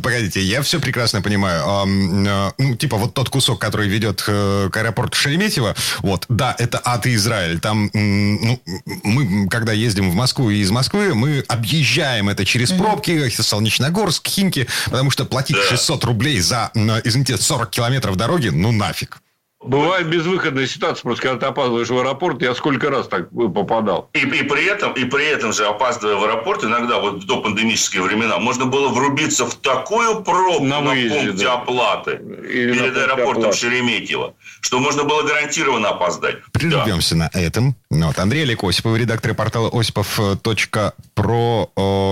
Погодите, 0.03 0.41
я 0.41 0.61
все 0.61 0.79
прекрасно 0.79 1.21
понимаю. 1.21 1.61
Э, 1.85 2.51
ну, 2.57 2.75
типа 2.75 2.97
вот 2.97 3.13
тот 3.13 3.29
кусок, 3.29 3.59
который 3.59 3.87
ведет 3.87 4.23
э, 4.27 4.69
к 4.71 4.77
аэропорту 4.77 5.15
Шереметьево, 5.15 5.75
вот, 5.99 6.25
да, 6.27 6.55
это 6.59 6.81
ад 6.83 7.05
и 7.05 7.15
Израиль. 7.15 7.59
Там, 7.59 7.89
ну, 7.93 8.61
мы, 9.03 9.47
когда 9.47 9.71
ездим 9.71 10.11
в 10.11 10.15
Москву 10.15 10.49
и 10.49 10.57
из 10.57 10.71
Москвы, 10.71 11.13
мы 11.13 11.43
объезжаем 11.47 12.29
это 12.29 12.45
через 12.45 12.71
пробки, 12.71 13.29
Солнечногорск, 13.29 14.27
Химки, 14.27 14.67
потому 14.85 15.09
что 15.11 15.25
платить 15.25 15.57
600 15.57 16.03
рублей 16.03 16.39
за, 16.39 16.71
извините, 17.03 17.37
40 17.37 17.69
километров 17.69 18.15
дороги, 18.17 18.49
ну 18.49 18.71
нафиг. 18.71 19.21
Бывает 19.63 20.09
безвыходная 20.09 20.65
ситуация, 20.65 21.03
просто 21.03 21.21
когда 21.21 21.39
ты 21.39 21.45
опаздываешь 21.45 21.87
в 21.87 21.95
аэропорт, 21.97 22.41
я 22.41 22.55
сколько 22.55 22.89
раз 22.89 23.07
так 23.07 23.29
попадал. 23.29 24.09
И, 24.13 24.19
и, 24.19 24.43
при 24.43 24.65
этом, 24.65 24.93
и 24.93 25.05
при 25.05 25.27
этом 25.27 25.53
же, 25.53 25.67
опаздывая 25.67 26.15
в 26.15 26.23
аэропорт, 26.23 26.63
иногда 26.63 26.99
вот 26.99 27.23
в 27.23 27.27
до 27.27 27.41
пандемические 27.41 28.01
времена, 28.01 28.39
можно 28.39 28.65
было 28.65 28.87
врубиться 28.87 29.45
в 29.45 29.53
такую 29.55 30.23
пробку 30.23 30.63
на, 30.63 30.81
выезде, 30.81 31.19
на 31.19 31.25
пункте 31.25 31.45
да. 31.45 31.53
оплаты 31.53 32.11
Или 32.49 32.73
перед 32.73 32.97
аэропортом 32.97 33.43
оплаты. 33.43 33.57
Шереметьево, 33.57 34.33
что 34.61 34.79
можно 34.79 35.03
было 35.03 35.21
гарантированно 35.21 35.89
опоздать. 35.89 36.37
Прервемся 36.51 37.15
да. 37.15 37.29
на 37.31 37.39
этом. 37.39 37.75
Ну 37.91 38.07
вот, 38.07 38.17
Андрей 38.17 38.41
Олег 38.43 38.63
Осипов, 38.63 38.97
редактор 38.97 39.35
портала 39.35 39.69
осипов.про. 39.71 41.69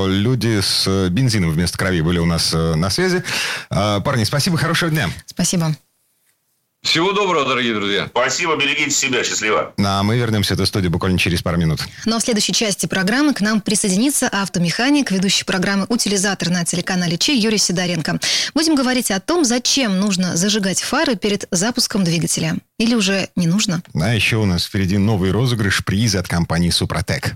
Люди 0.08 0.62
с 0.62 1.10
бензином 1.10 1.50
вместо 1.52 1.78
крови 1.80 2.02
были 2.02 2.20
у 2.20 2.26
нас 2.26 2.54
э, 2.54 2.76
на 2.76 2.92
связи. 2.92 3.24
А, 3.70 4.00
парни, 4.02 4.24
спасибо, 4.24 4.58
хорошего 4.58 4.92
дня. 4.92 5.10
Спасибо. 5.26 5.76
Всего 6.82 7.12
доброго, 7.12 7.46
дорогие 7.46 7.76
друзья. 7.76 8.08
Спасибо, 8.08 8.56
берегите 8.56 8.92
себя, 8.92 9.24
счастливо. 9.24 9.74
Ну, 9.78 9.88
а 9.88 10.02
мы 10.02 10.18
вернемся 10.18 10.56
в 10.56 10.58
эту 10.58 10.66
студию 10.66 10.90
буквально 10.90 11.20
через 11.20 11.42
пару 11.42 11.58
минут. 11.58 11.82
Но 12.06 12.20
в 12.20 12.22
следующей 12.24 12.54
части 12.54 12.86
программы 12.86 13.34
к 13.34 13.42
нам 13.42 13.60
присоединится 13.60 14.30
автомеханик, 14.30 15.12
ведущий 15.12 15.44
программы 15.44 15.86
«Утилизатор» 15.90 16.50
на 16.50 16.64
телеканале 16.64 17.18
ЧЕ 17.18 17.36
Юрий 17.36 17.58
Сидоренко. 17.58 18.20
Будем 18.54 18.76
говорить 18.76 19.12
о 19.12 19.20
том, 19.20 19.44
зачем 19.44 20.00
нужно 20.00 20.38
зажигать 20.38 20.82
фары 20.82 21.16
перед 21.16 21.48
запуском 21.52 22.04
двигателя. 22.06 22.56
Или 22.78 22.96
уже 22.96 23.28
не 23.36 23.48
нужно. 23.48 23.84
А 23.94 24.16
еще 24.16 24.38
у 24.38 24.46
нас 24.46 24.64
впереди 24.64 24.98
новый 24.98 25.32
розыгрыш 25.32 25.84
приза 25.84 26.20
от 26.22 26.28
компании 26.30 26.70
«Супротек». 26.70 27.36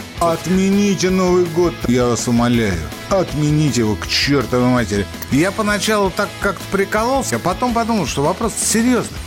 Отмените 0.21 1.09
Новый 1.09 1.45
год, 1.45 1.73
я 1.87 2.05
вас 2.05 2.27
умоляю. 2.27 2.77
Отмените 3.09 3.81
его 3.81 3.95
к 3.95 4.05
чертовой 4.05 4.69
матери. 4.69 5.07
Я 5.31 5.51
поначалу 5.51 6.11
так 6.11 6.29
как-то 6.39 6.63
прикололся, 6.71 7.37
а 7.37 7.39
потом 7.39 7.73
подумал, 7.73 8.05
что 8.05 8.21
вопрос 8.21 8.53
серьезный. 8.53 9.17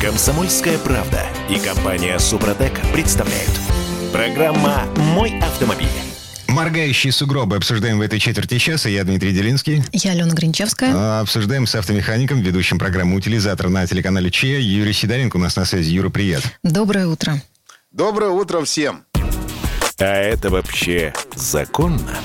Комсомольская 0.00 0.78
правда 0.78 1.26
и 1.50 1.58
компания 1.58 2.16
Супротек 2.20 2.72
представляют. 2.92 3.50
Программа 4.12 4.84
«Мой 4.96 5.40
автомобиль». 5.40 5.88
Моргающие 6.46 7.12
сугробы 7.12 7.56
обсуждаем 7.56 7.98
в 7.98 8.00
этой 8.00 8.20
четверти 8.20 8.58
часа. 8.58 8.88
Я 8.88 9.02
Дмитрий 9.02 9.32
Делинский. 9.32 9.82
Я 9.90 10.12
Алена 10.12 10.32
Гринчевская. 10.32 10.92
А, 10.94 11.20
обсуждаем 11.20 11.66
с 11.66 11.74
автомехаником, 11.74 12.42
ведущим 12.42 12.78
программы 12.78 13.16
«Утилизатор» 13.16 13.70
на 13.70 13.84
телеканале 13.88 14.30
ЧЕ. 14.30 14.60
Юрий 14.60 14.92
Сидоренко 14.92 15.36
у 15.36 15.40
нас 15.40 15.56
на 15.56 15.64
связи. 15.64 15.90
Юра, 15.90 16.10
привет. 16.10 16.44
Доброе 16.62 17.08
утро. 17.08 17.42
Доброе 17.94 18.30
утро 18.30 18.64
всем. 18.64 19.04
А 20.00 20.04
это 20.04 20.50
вообще 20.50 21.14
законно? 21.36 22.18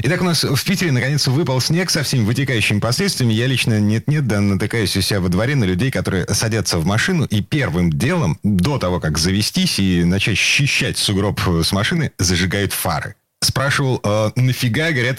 Итак, 0.00 0.20
у 0.20 0.24
нас 0.24 0.42
в 0.42 0.64
Питере 0.64 0.90
наконец 0.90 1.28
выпал 1.28 1.60
снег 1.60 1.90
со 1.90 2.02
всеми 2.02 2.24
вытекающими 2.24 2.80
последствиями. 2.80 3.34
Я 3.34 3.46
лично 3.46 3.78
нет-нет, 3.78 4.26
да 4.26 4.40
натыкаюсь 4.40 4.96
у 4.96 5.00
себя 5.00 5.20
во 5.20 5.28
дворе 5.28 5.54
на 5.54 5.62
людей, 5.62 5.92
которые 5.92 6.26
садятся 6.26 6.78
в 6.78 6.84
машину 6.84 7.24
и 7.26 7.40
первым 7.40 7.92
делом, 7.92 8.36
до 8.42 8.78
того, 8.78 8.98
как 8.98 9.16
завестись 9.16 9.78
и 9.78 10.02
начать 10.02 10.38
счищать 10.38 10.98
сугроб 10.98 11.40
с 11.62 11.70
машины, 11.70 12.10
зажигают 12.18 12.72
фары 12.72 13.14
спрашивал, 13.46 14.00
э, 14.02 14.30
нафига, 14.36 14.90
говорят, 14.90 15.18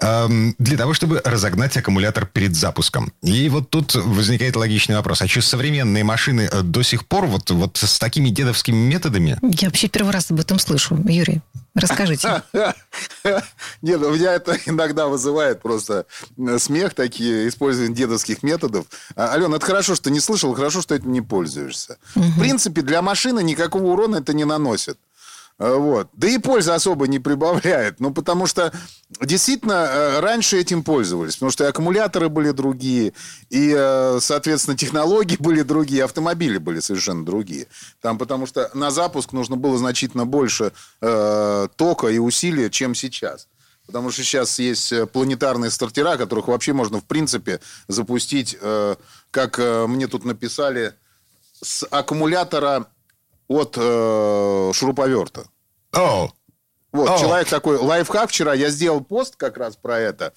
э, 0.00 0.28
для 0.58 0.76
того, 0.76 0.94
чтобы 0.94 1.20
разогнать 1.24 1.76
аккумулятор 1.76 2.26
перед 2.26 2.54
запуском. 2.54 3.12
И 3.22 3.48
вот 3.48 3.70
тут 3.70 3.94
возникает 3.94 4.56
логичный 4.56 4.96
вопрос. 4.96 5.22
А 5.22 5.28
что 5.28 5.42
современные 5.42 6.04
машины 6.04 6.48
э, 6.50 6.62
до 6.62 6.82
сих 6.82 7.06
пор 7.06 7.26
вот, 7.26 7.50
вот 7.50 7.76
с 7.76 7.98
такими 7.98 8.30
дедовскими 8.30 8.76
методами? 8.76 9.38
Я 9.42 9.68
вообще 9.68 9.88
первый 9.88 10.12
раз 10.12 10.30
об 10.30 10.40
этом 10.40 10.58
слышу. 10.58 10.96
Юрий, 11.06 11.42
расскажите. 11.74 12.42
Нет, 13.82 14.02
у 14.02 14.14
меня 14.14 14.34
это 14.34 14.58
иногда 14.66 15.06
вызывает 15.06 15.62
просто 15.62 16.06
э, 16.36 16.58
смех, 16.58 16.94
такие 16.94 17.48
использование 17.48 17.94
дедовских 17.94 18.42
методов. 18.42 18.86
А, 19.16 19.32
Алена, 19.32 19.56
это 19.56 19.66
хорошо, 19.66 19.94
что 19.94 20.10
не 20.10 20.20
слышал, 20.20 20.54
хорошо, 20.54 20.82
что 20.82 20.94
этим 20.94 21.12
не 21.12 21.20
пользуешься. 21.20 21.98
В 22.14 22.38
принципе, 22.38 22.82
для 22.82 23.02
машины 23.02 23.42
никакого 23.42 23.92
урона 23.92 24.16
это 24.16 24.34
не 24.34 24.44
наносит. 24.44 24.98
Э, 25.58 25.76
вот. 25.76 26.08
Да 26.14 26.28
и 26.28 26.38
пользы 26.38 26.72
особо 26.72 27.06
не 27.06 27.18
прибавляет. 27.18 28.00
Ну, 28.00 28.12
потому 28.12 28.46
что 28.46 28.72
действительно 29.20 29.86
э, 29.88 30.20
раньше 30.20 30.58
этим 30.58 30.82
пользовались. 30.82 31.34
Потому 31.34 31.50
что 31.50 31.64
и 31.64 31.68
аккумуляторы 31.68 32.28
были 32.28 32.50
другие, 32.50 33.12
и, 33.50 33.72
э, 33.76 34.18
соответственно, 34.20 34.76
технологии 34.76 35.36
были 35.38 35.62
другие, 35.62 36.04
автомобили 36.04 36.58
были 36.58 36.80
совершенно 36.80 37.24
другие. 37.24 37.68
Там, 38.00 38.18
потому 38.18 38.46
что 38.46 38.70
на 38.74 38.90
запуск 38.90 39.32
нужно 39.32 39.56
было 39.56 39.78
значительно 39.78 40.26
больше 40.26 40.72
э, 41.00 41.68
тока 41.76 42.08
и 42.08 42.18
усилия, 42.18 42.70
чем 42.70 42.94
сейчас. 42.94 43.46
Потому 43.86 44.10
что 44.10 44.22
сейчас 44.22 44.58
есть 44.58 44.92
планетарные 45.12 45.70
стартера, 45.70 46.16
которых 46.16 46.48
вообще 46.48 46.72
можно, 46.72 47.00
в 47.00 47.04
принципе, 47.04 47.60
запустить, 47.86 48.56
э, 48.60 48.96
как 49.30 49.58
мне 49.58 50.08
тут 50.08 50.24
написали, 50.24 50.94
с 51.62 51.86
аккумулятора 51.90 52.86
от 53.48 53.76
э, 53.76 54.70
шуруповерта. 54.74 55.46
О! 55.92 56.30
Вот, 56.92 57.08
oh. 57.08 57.18
человек 57.18 57.48
такой, 57.48 57.76
лайфхак 57.76 58.30
вчера, 58.30 58.54
я 58.54 58.70
сделал 58.70 59.00
пост 59.00 59.34
как 59.36 59.56
раз 59.56 59.74
про 59.74 59.98
это, 59.98 60.32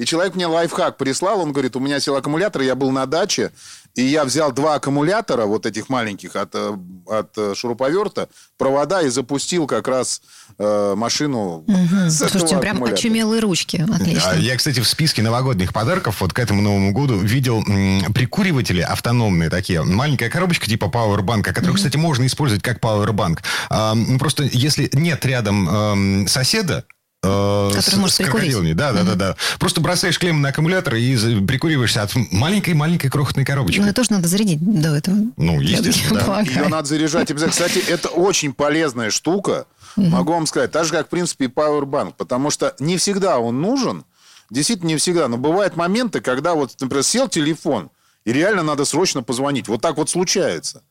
и 0.00 0.06
человек 0.06 0.34
мне 0.34 0.46
лайфхак 0.46 0.96
прислал, 0.96 1.42
он 1.42 1.52
говорит, 1.52 1.76
у 1.76 1.78
меня 1.78 2.00
сел 2.00 2.16
аккумулятор, 2.16 2.62
я 2.62 2.74
был 2.74 2.90
на 2.90 3.04
даче, 3.04 3.50
и 3.94 4.02
я 4.02 4.24
взял 4.24 4.50
два 4.50 4.76
аккумулятора, 4.76 5.44
вот 5.44 5.66
этих 5.66 5.90
маленьких 5.90 6.36
от, 6.36 6.54
э, 6.54 6.74
от 7.06 7.36
э, 7.36 7.54
шуруповерта, 7.54 8.30
провода 8.56 9.02
и 9.02 9.10
запустил 9.10 9.66
как 9.66 9.88
раз 9.88 10.22
э, 10.58 10.94
машину 10.96 11.64
угу. 11.66 12.08
с 12.08 12.16
Слушайте, 12.16 12.56
прям 12.56 12.82
очумелые 12.82 13.42
ручки. 13.42 13.84
Отлично. 13.92 14.36
Я, 14.38 14.56
кстати, 14.56 14.80
в 14.80 14.88
списке 14.88 15.20
новогодних 15.20 15.74
подарков 15.74 16.22
вот 16.22 16.32
к 16.32 16.38
этому 16.38 16.62
Новому 16.62 16.92
году 16.92 17.18
видел 17.18 17.62
м, 17.68 18.10
прикуриватели 18.14 18.80
автономные 18.80 19.50
такие. 19.50 19.82
Маленькая 19.82 20.30
коробочка 20.30 20.66
типа 20.66 20.86
Powerbank, 20.86 21.42
которую, 21.42 21.72
угу. 21.72 21.76
кстати, 21.76 21.98
можно 21.98 22.24
использовать 22.24 22.62
как 22.62 22.78
Powerbank. 22.78 23.40
А, 23.68 23.94
ну, 23.94 24.18
просто 24.18 24.44
если 24.44 24.88
нет 24.94 25.26
рядом 25.26 26.24
э, 26.24 26.26
соседа, 26.26 26.86
Э, 27.22 27.70
Который 27.74 27.96
может 27.96 28.16
прикурить. 28.16 28.76
Да, 28.76 28.92
да, 28.92 29.02
да, 29.02 29.14
да. 29.14 29.36
Просто 29.58 29.80
бросаешь 29.80 30.18
клемму 30.18 30.40
на 30.40 30.48
аккумулятор 30.48 30.94
и 30.94 31.40
прикуриваешься 31.46 32.02
от 32.02 32.12
маленькой-маленькой 32.14 33.10
крохотной 33.10 33.44
коробочки. 33.44 33.78
Ну, 33.78 33.86
это 33.86 33.94
тоже 33.94 34.12
надо 34.12 34.28
зарядить 34.28 34.60
до 34.60 34.94
этого. 34.94 35.16
Ну, 35.36 35.60
естественно, 35.60 36.20
да. 36.26 36.40
Ее 36.40 36.68
надо 36.68 36.88
заряжать 36.88 37.30
обязательно. 37.30 37.68
Кстати, 37.68 37.84
это 37.86 38.08
очень 38.08 38.54
полезная 38.54 39.10
штука. 39.10 39.66
Могу 39.96 40.32
вам 40.32 40.46
сказать. 40.46 40.70
Так 40.72 40.86
же, 40.86 40.92
как, 40.92 41.06
в 41.06 41.10
принципе, 41.10 41.46
и 41.46 41.48
Powerbank. 41.48 42.14
Потому 42.16 42.50
что 42.50 42.74
не 42.78 42.96
всегда 42.96 43.38
он 43.38 43.60
нужен. 43.60 44.04
Действительно, 44.48 44.88
не 44.88 44.96
всегда. 44.96 45.28
Но 45.28 45.36
бывают 45.36 45.76
моменты, 45.76 46.20
когда 46.20 46.54
вот, 46.54 46.72
например, 46.80 47.04
сел 47.04 47.28
телефон, 47.28 47.90
и 48.24 48.32
реально 48.32 48.62
надо 48.62 48.84
срочно 48.84 49.22
позвонить. 49.22 49.68
Вот 49.68 49.80
так 49.82 49.96
вот 49.96 50.08
случается. 50.08 50.82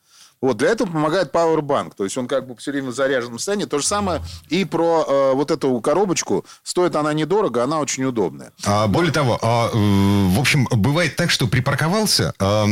Вот, 0.41 0.57
для 0.57 0.69
этого 0.69 0.89
помогает 0.89 1.33
Powerbank. 1.33 1.93
То 1.97 2.05
есть 2.05 2.17
он 2.17 2.27
как 2.27 2.47
бы 2.47 2.55
все 2.55 2.71
время 2.71 2.89
в 2.89 2.95
заряженном 2.95 3.39
состоянии. 3.39 3.65
То 3.65 3.79
же 3.79 3.85
самое 3.85 4.21
и 4.47 4.63
про 4.63 5.05
э, 5.07 5.33
вот 5.33 5.51
эту 5.51 5.79
коробочку. 5.81 6.45
Стоит 6.63 6.95
она 6.95 7.13
недорого, 7.13 7.63
она 7.63 7.79
очень 7.79 8.05
удобная. 8.05 8.51
А, 8.65 8.87
более 8.87 9.11
того, 9.11 9.37
а, 9.41 9.69
в 9.73 10.39
общем, 10.39 10.67
бывает 10.71 11.15
так, 11.17 11.29
что 11.29 11.47
припарковался, 11.47 12.33
а, 12.39 12.65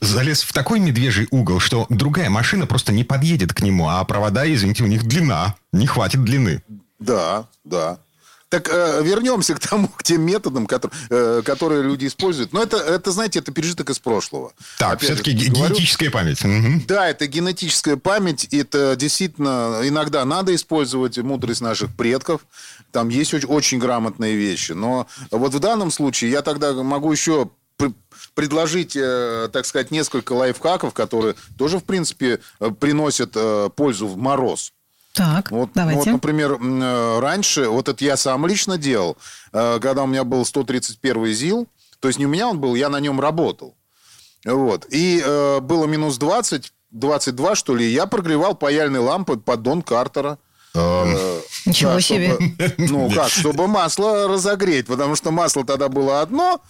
залез 0.00 0.42
в 0.42 0.52
такой 0.52 0.78
медвежий 0.78 1.26
угол, 1.30 1.58
что 1.58 1.86
другая 1.88 2.30
машина 2.30 2.66
просто 2.66 2.92
не 2.92 3.02
подъедет 3.02 3.52
к 3.52 3.62
нему, 3.62 3.88
а 3.88 4.04
провода, 4.04 4.50
извините, 4.52 4.84
у 4.84 4.86
них 4.86 5.04
длина. 5.04 5.56
Не 5.72 5.86
хватит 5.86 6.22
длины. 6.24 6.62
Да, 6.98 7.48
да. 7.64 7.98
Так 8.50 8.68
э, 8.68 9.02
вернемся 9.02 9.54
к 9.54 9.60
тому, 9.60 9.88
к 9.96 10.02
тем 10.02 10.22
методам, 10.22 10.66
которые, 10.66 10.96
э, 11.08 11.42
которые 11.44 11.82
люди 11.82 12.06
используют. 12.06 12.52
Но 12.52 12.62
это, 12.62 12.76
это, 12.76 13.12
знаете, 13.12 13.38
это 13.38 13.52
пережиток 13.52 13.90
из 13.90 13.98
прошлого. 14.00 14.52
Так, 14.76 14.94
Опять 14.94 15.04
все-таки 15.04 15.38
же, 15.38 15.50
говорю, 15.52 15.74
генетическая 15.74 16.10
память. 16.10 16.44
Мгм. 16.44 16.84
Да, 16.86 17.08
это 17.08 17.26
генетическая 17.28 17.96
память. 17.96 18.44
Это 18.50 18.96
действительно 18.96 19.80
иногда 19.84 20.24
надо 20.24 20.52
использовать 20.54 21.16
мудрость 21.18 21.60
наших 21.60 21.94
предков. 21.96 22.40
Там 22.90 23.08
есть 23.08 23.32
очень, 23.32 23.48
очень 23.48 23.78
грамотные 23.78 24.34
вещи. 24.34 24.72
Но 24.72 25.06
вот 25.30 25.54
в 25.54 25.58
данном 25.60 25.92
случае 25.92 26.32
я 26.32 26.42
тогда 26.42 26.72
могу 26.72 27.12
еще 27.12 27.50
пр- 27.76 27.94
предложить, 28.34 28.96
э, 28.96 29.48
так 29.52 29.64
сказать, 29.64 29.92
несколько 29.92 30.32
лайфхаков, 30.32 30.92
которые 30.92 31.36
тоже, 31.56 31.78
в 31.78 31.84
принципе, 31.84 32.40
э, 32.58 32.70
приносят 32.70 33.30
э, 33.36 33.70
пользу 33.76 34.08
в 34.08 34.16
мороз. 34.16 34.72
Так, 35.20 35.50
Вот, 35.50 35.66
ну, 35.66 35.72
давайте. 35.74 35.98
вот, 35.98 36.06
например, 36.06 36.52
э, 36.58 37.18
раньше, 37.20 37.68
вот 37.68 37.90
это 37.90 38.02
я 38.02 38.16
сам 38.16 38.46
лично 38.46 38.78
делал, 38.78 39.18
э, 39.52 39.78
когда 39.78 40.04
у 40.04 40.06
меня 40.06 40.24
был 40.24 40.46
131 40.46 41.26
ЗИЛ, 41.34 41.68
то 42.00 42.08
есть 42.08 42.18
не 42.18 42.24
у 42.24 42.30
меня 42.30 42.48
он 42.48 42.58
был, 42.58 42.74
я 42.74 42.88
на 42.88 43.00
нем 43.00 43.20
работал. 43.20 43.74
Вот. 44.46 44.86
И 44.88 45.22
э, 45.22 45.60
было 45.60 45.84
минус 45.84 46.16
20, 46.16 46.72
22, 46.92 47.54
что 47.54 47.76
ли, 47.76 47.84
и 47.84 47.92
я 47.92 48.06
прогревал 48.06 48.54
паяльной 48.54 49.00
лампой 49.00 49.38
поддон 49.38 49.82
Картера. 49.82 50.38
Э, 50.74 51.40
Ничего 51.66 52.00
себе. 52.00 52.38
ну 52.78 53.10
как, 53.14 53.28
чтобы 53.28 53.66
масло 53.66 54.26
разогреть, 54.26 54.86
потому 54.86 55.16
что 55.16 55.30
масло 55.32 55.66
тогда 55.66 55.90
было 55.90 56.22
одно, 56.22 56.62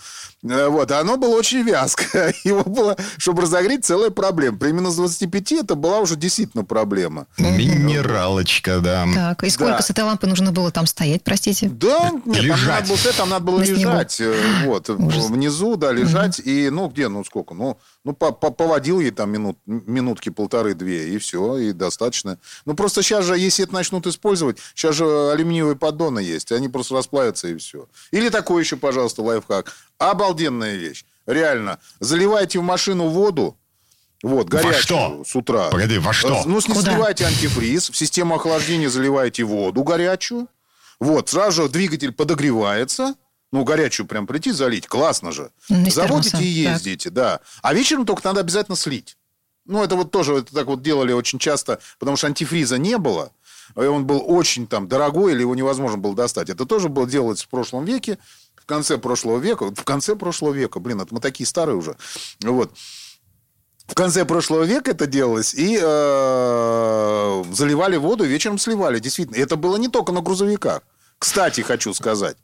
вот, 0.42 0.90
а 0.90 1.00
оно 1.00 1.16
было 1.16 1.37
очень 1.37 1.62
вязкое. 1.62 2.35
Его 2.44 2.62
было, 2.64 2.97
чтобы 3.18 3.42
разогреть, 3.42 3.85
целая 3.85 4.11
проблема. 4.11 4.59
При 4.59 4.73
минус 4.73 4.97
25 4.97 5.52
это 5.52 5.75
была 5.75 5.99
уже 6.00 6.16
действительно 6.16 6.64
проблема. 6.64 7.26
Минералочка, 7.38 8.80
да. 8.80 9.06
Так, 9.14 9.44
и 9.44 9.50
сколько 9.50 9.73
Да. 9.78 9.82
с 9.82 9.90
этой 9.90 10.04
лампой 10.04 10.28
нужно 10.28 10.52
было 10.52 10.70
там 10.70 10.87
стоять, 10.87 11.23
простите? 11.25 11.68
Да, 11.68 12.11
нет, 12.11 12.25
там 12.25 12.32
не 12.32 12.40
Лежать. 12.40 12.66
надо 12.66 12.88
было, 12.88 13.12
там 13.16 13.28
надо 13.28 13.44
было 13.44 13.59
На 13.59 13.66
снегу. 13.66 13.80
лежать. 13.80 14.20
э, 14.20 14.35
Вот, 14.64 14.88
Ужас. 14.90 15.26
внизу, 15.26 15.76
да, 15.76 15.92
лежать. 15.92 16.40
И, 16.44 16.70
ну, 16.70 16.88
где, 16.88 17.09
ну, 17.09 17.25
сколько? 17.25 17.54
Ну, 17.54 17.78
ну 18.04 18.12
по- 18.12 18.32
по- 18.32 18.50
поводил 18.50 19.00
ей 19.00 19.11
там 19.11 19.30
минут, 19.30 19.59
минутки 19.66 20.28
полторы-две, 20.30 21.09
и 21.11 21.18
все, 21.18 21.56
и 21.59 21.73
достаточно. 21.73 22.38
Ну, 22.64 22.75
просто 22.75 23.02
сейчас 23.02 23.25
же, 23.25 23.38
если 23.38 23.64
это 23.64 23.75
начнут 23.75 24.06
использовать, 24.06 24.59
сейчас 24.75 24.94
же 24.97 25.30
алюминиевые 25.32 25.76
поддоны 25.76 26.20
есть, 26.20 26.52
они 26.52 26.68
просто 26.68 26.94
расплавятся, 26.94 27.49
и 27.49 27.56
все. 27.56 27.87
Или 28.11 28.28
такой 28.28 28.62
еще, 28.62 28.76
пожалуйста, 28.76 29.23
лайфхак. 29.23 29.73
Обалденная 30.34 30.76
вещь. 30.76 31.04
Реально. 31.26 31.78
Заливайте 31.99 32.58
в 32.60 32.62
машину 32.62 33.08
воду, 33.08 33.56
вот, 34.22 34.49
горячую 34.49 34.82
что? 34.82 35.22
с 35.26 35.34
утра. 35.34 35.70
Погоди, 35.70 35.99
во 35.99 36.12
что? 36.12 36.28
Э, 36.28 36.42
Ну, 36.46 36.60
Куда? 36.60 36.80
сливайте 36.82 37.25
антифриз, 37.26 37.90
в 37.90 37.96
систему 37.96 38.34
охлаждения 38.37 38.88
заливаете 38.88 39.44
воду 39.44 39.82
горячую. 39.82 40.46
Вот, 41.00 41.28
сразу 41.30 41.62
же 41.62 41.68
двигатель 41.68 42.12
подогревается. 42.12 43.14
Ну, 43.52 43.64
горячую 43.64 44.06
прям 44.06 44.26
прийти, 44.28 44.52
залить. 44.52 44.87
Классно 44.87 45.32
же. 45.32 45.50
Ну, 45.68 45.84
из 45.87 45.94
Заводите 45.94 46.30
термоса, 46.30 46.46
и 46.49 46.64
так. 46.64 46.72
ездите, 46.75 47.10
да. 47.10 47.40
А 47.62 47.75
вечером 47.75 48.06
только 48.06 48.22
надо 48.25 48.40
обязательно 48.40 48.76
слить. 48.76 49.16
Ну, 49.66 49.82
это 49.82 49.96
вот 49.96 50.10
тоже 50.12 50.34
это 50.37 50.54
так 50.54 50.66
вот 50.66 50.82
делали 50.82 51.12
очень 51.12 51.38
часто, 51.40 51.80
потому 51.99 52.16
что 52.16 52.28
антифриза 52.28 52.78
не 52.78 52.99
было. 52.99 53.32
И 53.76 53.80
он 53.80 54.04
был 54.04 54.22
очень 54.26 54.66
там 54.66 54.87
дорогой, 54.88 55.32
или 55.32 55.40
его 55.40 55.54
невозможно 55.54 55.96
было 55.99 56.14
достать. 56.14 56.50
Это 56.50 56.64
тоже 56.66 56.88
было 56.88 57.08
делалось 57.08 57.42
в 57.42 57.49
прошлом 57.49 57.84
веке, 57.84 58.18
конце 58.70 58.98
прошлого 58.98 59.38
века. 59.38 59.70
В 59.74 59.84
конце 59.84 60.14
прошлого 60.14 60.52
века, 60.52 60.78
блин, 60.78 61.00
это 61.00 61.12
мы 61.12 61.20
такие 61.20 61.46
старые 61.46 61.76
уже. 61.76 61.96
Вот. 62.40 62.70
В 63.88 63.94
конце 63.94 64.24
прошлого 64.24 64.62
века 64.62 64.92
это 64.92 65.06
делалось, 65.08 65.52
и 65.52 65.76
э, 65.82 67.44
заливали 67.52 67.96
воду, 67.96 68.24
вечером 68.24 68.58
сливали. 68.58 69.00
Действительно, 69.00 69.36
это 69.36 69.56
было 69.56 69.76
не 69.76 69.88
только 69.88 70.12
на 70.12 70.20
грузовиках. 70.20 70.82
Кстати, 71.18 71.62
хочу 71.62 71.92
сказать, 71.92 72.36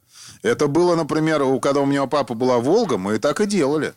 это 0.43 0.67
было, 0.67 0.97
например, 0.97 1.45
когда 1.61 1.81
у 1.81 1.87
меня 1.87 2.03
у 2.03 2.09
папы 2.09 2.35
была 2.35 2.59
Волга, 2.59 2.99
мы 2.99 3.21
так 3.21 3.41
и 3.41 3.47
делали. 3.47 3.95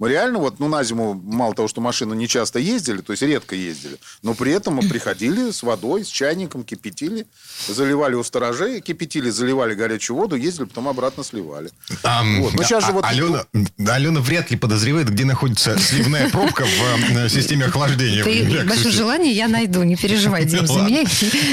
Мы 0.00 0.08
реально 0.08 0.40
вот, 0.40 0.58
ну, 0.58 0.66
на 0.68 0.82
зиму, 0.82 1.14
мало 1.14 1.54
того, 1.54 1.68
что 1.68 1.80
машины 1.80 2.14
не 2.14 2.26
часто 2.26 2.58
ездили, 2.58 3.00
то 3.00 3.12
есть 3.12 3.22
редко 3.22 3.54
ездили, 3.54 3.96
но 4.22 4.34
при 4.34 4.50
этом 4.50 4.74
мы 4.74 4.82
приходили 4.88 5.52
с 5.52 5.62
водой, 5.62 6.04
с 6.04 6.08
чайником, 6.08 6.64
кипятили, 6.64 7.26
заливали 7.68 8.14
у 8.16 8.24
сторожей, 8.24 8.80
кипятили, 8.80 9.30
заливали 9.30 9.74
горячую 9.74 10.16
воду, 10.16 10.34
ездили, 10.34 10.64
потом 10.64 10.88
обратно 10.88 11.22
сливали. 11.22 11.70
Ам, 12.02 12.42
Вот, 12.42 12.54
ну, 12.54 12.62
сейчас 12.64 12.84
же 12.84 12.90
а- 12.90 12.92
вот- 12.94 13.04
Алена, 13.04 13.44
Алена 13.86 14.20
вряд 14.20 14.50
ли 14.50 14.56
подозревает, 14.56 15.10
где 15.10 15.24
находится 15.24 15.78
сливная 15.78 16.28
пробка 16.28 16.64
в 16.64 17.16
э, 17.16 17.28
системе 17.28 17.66
охлаждения. 17.66 18.22
в 18.22 18.24
При 18.24 18.40
Lexus. 18.42 18.64
большом 18.68 18.90
желании 18.90 19.32
я 19.32 19.46
найду, 19.46 19.84
не 19.84 19.94
переживай, 19.94 20.44
Дим, 20.44 20.66
за 20.66 20.80
меня. 20.82 21.04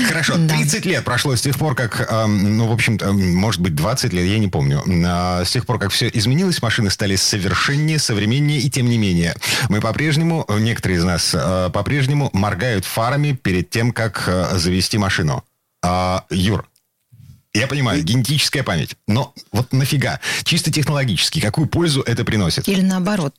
Хорошо, 0.08 0.34
Да. 0.38 0.56
30 0.58 0.86
лет 0.86 1.04
прошло 1.06 1.36
с 1.36 1.42
тех 1.42 1.58
пор, 1.60 1.76
как, 1.76 2.08
эм, 2.12 2.58
ну, 2.58 2.68
в 2.68 2.72
общем-то, 2.72 3.06
эм, 3.06 3.36
может 3.36 3.62
быть, 3.62 3.76
20 3.76 4.14
лет, 4.14 4.26
я 4.26 4.40
не 4.40 4.48
помню. 4.48 4.84
А, 5.06 5.44
С 5.46 5.52
тех 5.52 5.66
пор, 5.68 5.78
как 5.80 5.92
все 5.92 6.10
изменилось, 6.12 6.62
машины 6.62 6.90
стали 6.90 7.16
совершеннее, 7.16 8.00
современнее, 8.00 8.32
и 8.50 8.70
тем 8.70 8.88
не 8.88 8.98
менее, 8.98 9.36
мы 9.70 9.82
по-прежнему, 9.82 10.46
некоторые 10.50 11.00
из 11.00 11.04
нас, 11.04 11.32
э, 11.34 11.70
по-прежнему 11.74 12.30
моргают 12.34 12.86
фарами 12.86 13.34
перед 13.34 13.70
тем, 13.70 13.92
как 13.92 14.24
э, 14.28 14.58
завести 14.58 14.98
машину. 14.98 15.44
А, 15.84 16.26
Юр, 16.30 16.68
я 17.54 17.68
понимаю, 17.68 18.02
генетическая 18.04 18.64
память, 18.64 18.96
но 19.08 19.34
вот 19.52 19.74
нафига? 19.74 20.22
Чисто 20.44 20.72
технологически, 20.72 21.42
какую 21.42 21.68
пользу 21.68 22.02
это 22.02 22.24
приносит? 22.24 22.68
Или 22.68 22.82
наоборот. 22.82 23.36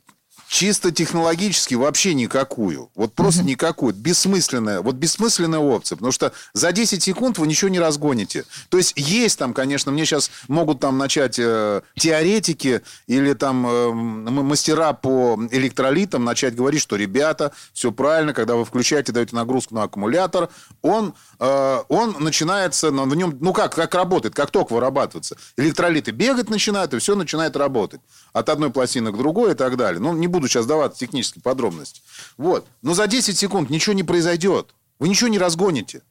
Чисто 0.53 0.93
технологически 0.93 1.77
вообще 1.77 2.13
никакую. 2.13 2.91
Вот 2.95 3.15
просто 3.15 3.43
никакую. 3.43 3.95
Бессмысленная. 3.95 4.83
Вот 4.83 4.97
бессмысленная 4.97 5.61
опция. 5.61 5.97
Потому 5.97 6.13
что 6.13 6.33
за 6.53 6.73
10 6.73 7.03
секунд 7.03 7.39
вы 7.39 7.47
ничего 7.47 7.71
не 7.71 7.81
разгоните. 7.81 8.45
То 8.69 8.77
есть 8.77 8.93
есть 8.95 9.39
там, 9.39 9.55
конечно, 9.55 9.91
мне 9.91 10.05
сейчас 10.05 10.31
могут 10.49 10.79
там 10.81 10.99
начать 10.99 11.39
э, 11.39 11.81
теоретики 11.97 12.83
или 13.07 13.33
там 13.33 13.67
э, 13.67 13.93
мастера 13.93 14.93
по 14.93 15.41
электролитам 15.51 16.23
начать 16.23 16.55
говорить, 16.55 16.83
что, 16.83 16.97
ребята, 16.97 17.53
все 17.73 17.91
правильно, 17.91 18.35
когда 18.35 18.55
вы 18.55 18.67
включаете, 18.67 19.11
даете 19.11 19.35
нагрузку 19.35 19.75
на 19.75 19.85
аккумулятор, 19.85 20.51
он, 20.83 21.15
э, 21.41 21.79
он 21.89 22.17
начинается, 22.19 22.91
на- 22.91 23.05
в 23.05 23.17
нем, 23.17 23.39
ну 23.41 23.55
как, 23.55 23.75
как 23.75 23.95
работает, 23.95 24.35
как 24.35 24.51
ток 24.51 24.71
вырабатывается. 24.71 25.39
Электролиты 25.57 26.11
бегать 26.11 26.51
начинают, 26.51 26.93
и 26.93 26.99
все 26.99 27.15
начинает 27.15 27.57
работать. 27.57 28.03
От 28.35 28.51
одной 28.51 28.69
пластины 28.69 29.13
к 29.13 29.17
другой 29.17 29.53
и 29.53 29.55
так 29.55 29.79
далее. 29.79 29.99
Ну, 29.99 30.13
не 30.13 30.27
буду 30.27 30.42
сейчас 30.49 30.67
давать 30.67 30.95
технические 30.95 31.43
подробности. 31.43 32.03
Вот. 32.37 32.67
Но 32.83 32.95
за 32.95 33.07
10 33.07 33.37
секунд 33.37 33.71
ничего 33.71 33.93
не 33.95 34.03
произойдет. 34.03 34.75
Вы 34.99 35.09
ничего 35.09 35.29
не 35.29 35.39
разгоните. 35.39 36.03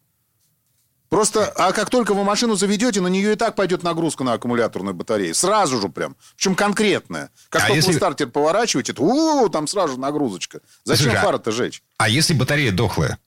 Просто, 1.09 1.45
а 1.57 1.73
как 1.73 1.89
только 1.89 2.13
вы 2.13 2.23
машину 2.23 2.55
заведете, 2.55 3.01
на 3.01 3.07
нее 3.07 3.33
и 3.33 3.35
так 3.35 3.55
пойдет 3.55 3.83
нагрузка 3.83 4.23
на 4.23 4.31
аккумуляторную 4.33 4.93
батарею. 4.93 5.35
Сразу 5.35 5.81
же 5.81 5.89
прям. 5.89 6.15
Причем 6.37 6.55
конкретная. 6.55 7.31
Как 7.49 7.63
А 7.63 7.67
только 7.67 7.75
если- 7.79 7.91
вы 7.91 7.97
стартер 7.97 8.27
поворачиваете, 8.29 8.93
то 8.93 9.03
у, 9.03 9.49
там 9.49 9.67
сразу 9.67 9.93
же 9.95 9.99
нагрузочка. 9.99 10.61
Зачем 10.85 11.07
Слушай, 11.11 11.21
фары-то 11.21 11.51
жечь? 11.51 11.83
А 11.97 12.07
если 12.07 12.33
батарея 12.33 12.71
дохлая? 12.71 13.19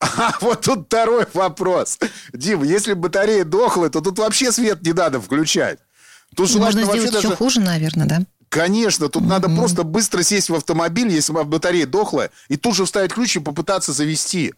А 0.00 0.34
вот 0.40 0.62
тут 0.62 0.86
второй 0.86 1.26
вопрос. 1.34 1.98
Дим, 2.32 2.64
если 2.64 2.94
батарея 2.94 3.44
дохлая, 3.44 3.90
то 3.90 4.00
тут 4.00 4.18
вообще 4.18 4.50
свет 4.50 4.82
не 4.82 4.92
надо 4.92 5.20
включать. 5.20 5.78
Тут 6.34 6.52
Можно 6.56 6.82
сделать 6.82 7.02
еще 7.02 7.12
даже... 7.12 7.36
хуже, 7.36 7.60
наверное, 7.60 8.06
да? 8.08 8.22
Конечно, 8.54 9.08
тут 9.08 9.26
надо 9.26 9.48
просто 9.48 9.82
быстро 9.82 10.22
сесть 10.22 10.48
в 10.48 10.54
автомобиль, 10.54 11.08
если 11.08 11.32
батарея 11.32 11.88
дохлая, 11.88 12.30
и 12.46 12.56
тут 12.56 12.76
же 12.76 12.84
вставить 12.84 13.12
ключ 13.12 13.34
и 13.34 13.40
попытаться 13.40 13.92
завести. 13.92 14.54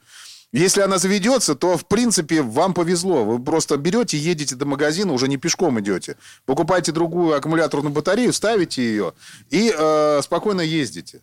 Если 0.52 0.82
она 0.82 0.98
заведется, 0.98 1.54
то, 1.54 1.78
в 1.78 1.87
принципе, 1.87 2.42
вам 2.42 2.74
повезло. 2.74 3.24
Вы 3.24 3.42
просто 3.42 3.78
берете, 3.78 4.18
едете 4.18 4.54
до 4.54 4.66
магазина, 4.66 5.14
уже 5.14 5.28
не 5.28 5.38
пешком 5.38 5.80
идете. 5.80 6.18
Покупаете 6.44 6.92
другую 6.92 7.35
аккумуляторную 7.35 7.90
батарею, 7.90 8.35
ставите 8.35 8.82
ее 8.82 9.14
и 9.48 9.74
э, 9.74 10.20
спокойно 10.22 10.61
ездите. 10.61 11.22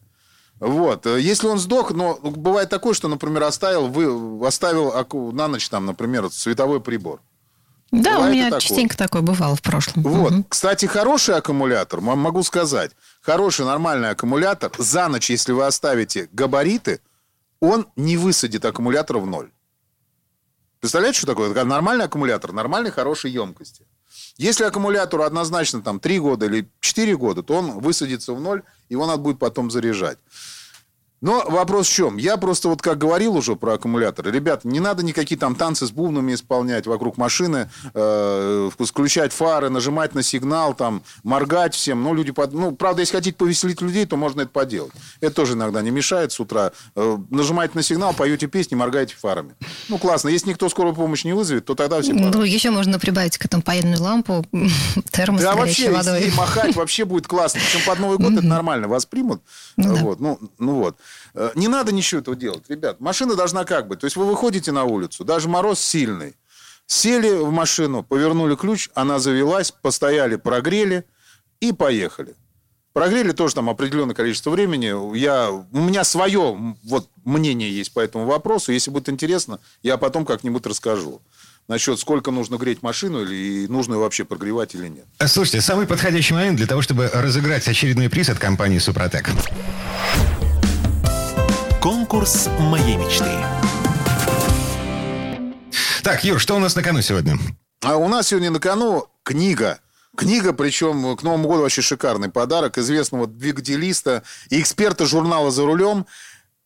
Вот. 0.59 1.05
Если 1.05 1.45
он 1.45 1.59
сдох, 1.59 1.91
но 1.91 2.15
бывает 2.23 2.71
такое, 2.71 2.95
что, 2.95 3.07
например, 3.07 3.43
оставил, 3.43 3.87
вы, 3.87 4.47
оставил 4.47 5.31
на 5.31 5.47
ночь, 5.47 5.69
там, 5.69 5.85
например, 5.85 6.31
световой 6.31 6.81
прибор. 6.81 7.21
Да, 7.93 8.13
у 8.13 8.13
Бывает 8.15 8.33
и 8.33 8.37
меня 8.37 8.45
такое. 8.45 8.59
частенько 8.59 8.97
такое 8.97 9.21
бывало 9.21 9.55
в 9.55 9.61
прошлом. 9.61 10.01
Вот. 10.01 10.31
Мгм. 10.31 10.45
Кстати, 10.49 10.87
хороший 10.87 11.35
аккумулятор, 11.35 12.01
могу 12.01 12.41
сказать, 12.41 12.91
хороший 13.21 13.65
нормальный 13.65 14.09
аккумулятор, 14.09 14.71
за 14.79 15.07
ночь, 15.09 15.29
если 15.29 15.51
вы 15.51 15.65
оставите 15.67 16.27
габариты, 16.31 17.01
он 17.59 17.87
не 17.95 18.17
высадит 18.17 18.65
аккумулятор 18.65 19.19
в 19.19 19.27
ноль. 19.27 19.51
Представляете, 20.79 21.19
что 21.19 21.27
такое? 21.27 21.51
Это 21.51 21.63
Нормальный 21.65 22.05
аккумулятор, 22.05 22.51
нормальной 22.51 22.89
хорошей 22.89 23.29
емкости. 23.29 23.85
Если 24.37 24.63
аккумулятору 24.63 25.21
однозначно 25.21 25.83
там 25.83 25.99
3 25.99 26.19
года 26.19 26.47
или 26.47 26.67
4 26.79 27.15
года, 27.15 27.43
то 27.43 27.53
он 27.53 27.79
высадится 27.79 28.33
в 28.33 28.41
ноль, 28.41 28.63
его 28.89 29.05
надо 29.05 29.21
будет 29.21 29.37
потом 29.37 29.69
заряжать. 29.69 30.17
Но 31.23 31.41
вопрос 31.47 31.87
в 31.87 31.93
чем? 31.93 32.17
Я 32.17 32.35
просто 32.35 32.67
вот 32.67 32.81
как 32.81 32.97
говорил 32.97 33.37
уже 33.37 33.55
про 33.55 33.75
аккумуляторы. 33.75 34.29
Ребят, 34.29 34.65
не 34.65 34.81
надо 34.81 35.05
никакие 35.05 35.39
там 35.39 35.55
танцы 35.55 35.87
с 35.87 35.91
бубнами 35.91 36.33
исполнять 36.33 36.85
вокруг 36.85 37.17
машины, 37.17 37.69
э, 37.93 38.69
включать 38.77 39.31
фары, 39.31 39.69
нажимать 39.69 40.15
на 40.15 40.21
сигнал, 40.21 40.73
там, 40.73 41.01
моргать 41.23 41.75
всем. 41.75 42.03
Ну, 42.03 42.13
люди, 42.13 42.33
под... 42.33 42.51
ну, 42.51 42.73
правда, 42.73 42.99
если 42.99 43.15
хотите 43.15 43.37
повеселить 43.37 43.79
людей, 43.79 44.05
то 44.05 44.17
можно 44.17 44.41
это 44.41 44.49
поделать. 44.49 44.91
Это 45.21 45.33
тоже 45.33 45.53
иногда 45.53 45.81
не 45.81 45.91
мешает 45.91 46.33
с 46.33 46.41
утра. 46.41 46.73
Э, 46.97 47.17
нажимаете 47.29 47.75
на 47.75 47.83
сигнал, 47.83 48.13
поете 48.13 48.47
песни, 48.47 48.75
моргаете 48.75 49.15
фарами. 49.15 49.55
Ну, 49.87 49.99
классно. 49.99 50.27
Если 50.27 50.49
никто 50.49 50.67
скорую 50.67 50.93
помощь 50.93 51.23
не 51.23 51.31
вызовет, 51.31 51.63
то 51.63 51.73
тогда 51.73 52.01
все 52.01 52.11
Ну, 52.11 52.43
еще 52.43 52.69
можно 52.69 52.99
прибавить 52.99 53.37
к 53.37 53.45
этому 53.45 53.63
паяльную 53.63 54.01
лампу, 54.01 54.45
термос 55.11 55.41
да, 55.41 55.55
вообще, 55.55 55.89
водой. 55.89 56.33
махать, 56.35 56.75
вообще 56.75 57.05
будет 57.05 57.27
классно. 57.27 57.61
Причем 57.61 57.85
под 57.85 57.99
Новый 57.99 58.17
год 58.17 58.33
это 58.37 58.45
нормально 58.45 58.89
воспримут. 58.89 59.41
Ну 59.77 59.95
да. 59.95 60.01
Вот, 60.01 60.19
ну, 60.19 60.37
ну 60.59 60.73
вот. 60.75 60.97
Э, 61.33 61.51
Не 61.55 61.67
надо 61.67 61.91
ничего 61.91 62.21
этого 62.21 62.35
делать, 62.35 62.63
ребят. 62.69 62.99
Машина 62.99 63.35
должна 63.35 63.65
как 63.65 63.87
быть. 63.87 63.99
То 63.99 64.05
есть 64.05 64.15
вы 64.15 64.25
выходите 64.25 64.71
на 64.71 64.83
улицу, 64.83 65.23
даже 65.23 65.47
мороз 65.47 65.79
сильный. 65.79 66.35
Сели 66.85 67.29
в 67.29 67.51
машину, 67.51 68.03
повернули 68.03 68.55
ключ, 68.55 68.89
она 68.93 69.19
завелась, 69.19 69.71
постояли, 69.71 70.35
прогрели 70.35 71.05
и 71.59 71.71
поехали. 71.71 72.35
Прогрели 72.91 73.31
тоже 73.31 73.55
там 73.55 73.69
определенное 73.69 74.13
количество 74.13 74.51
времени. 74.51 75.17
Я, 75.17 75.49
у 75.49 75.65
меня 75.79 76.03
свое 76.03 76.75
вот, 76.83 77.09
мнение 77.25 77.75
есть 77.75 77.91
по 77.91 77.99
этому 77.99 78.25
вопросу. 78.25 78.71
Если 78.71 78.91
будет 78.91 79.09
интересно, 79.09 79.59
я 79.81 79.97
потом 79.97 80.25
как-нибудь 80.25 80.65
расскажу. 80.67 81.21
Насчет 81.67 81.99
сколько 81.99 82.29
нужно 82.29 82.57
греть 82.57 82.83
машину 82.83 83.23
или 83.23 83.63
и 83.63 83.67
нужно 83.67 83.93
ее 83.93 83.99
вообще 83.99 84.25
прогревать 84.25 84.75
или 84.75 84.89
нет. 84.89 85.05
Э, 85.17 85.27
Слушайте, 85.27 85.61
самый 85.61 85.87
подходящий 85.87 86.35
момент 86.35 86.57
для 86.57 86.67
того, 86.67 86.83
чтобы 86.83 87.09
разыграть 87.11 87.67
очередной 87.67 88.09
приз 88.09 88.29
от 88.29 88.37
компании 88.37 88.77
«Супротек». 88.77 89.29
Конкурс 92.13 92.47
моей 92.59 92.95
мечты. 92.95 93.25
Так, 96.03 96.23
Юр, 96.23 96.39
что 96.39 96.55
у 96.55 96.59
нас 96.59 96.75
на 96.75 96.83
кону 96.83 97.01
сегодня? 97.01 97.39
А 97.81 97.97
у 97.97 98.07
нас 98.07 98.27
сегодня 98.27 98.51
на 98.51 98.59
кону 98.59 99.07
книга. 99.23 99.79
Книга, 100.15 100.53
причем 100.53 101.17
к 101.17 101.23
Новому 101.23 101.47
году 101.47 101.63
вообще 101.63 101.81
шикарный 101.81 102.29
подарок 102.29 102.77
известного 102.77 103.25
двигателиста 103.25 104.21
и 104.51 104.61
эксперта 104.61 105.07
журнала 105.07 105.49
«За 105.49 105.65
рулем» 105.65 106.05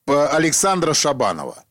Александра 0.06 0.94
Шабанова. 0.94 1.64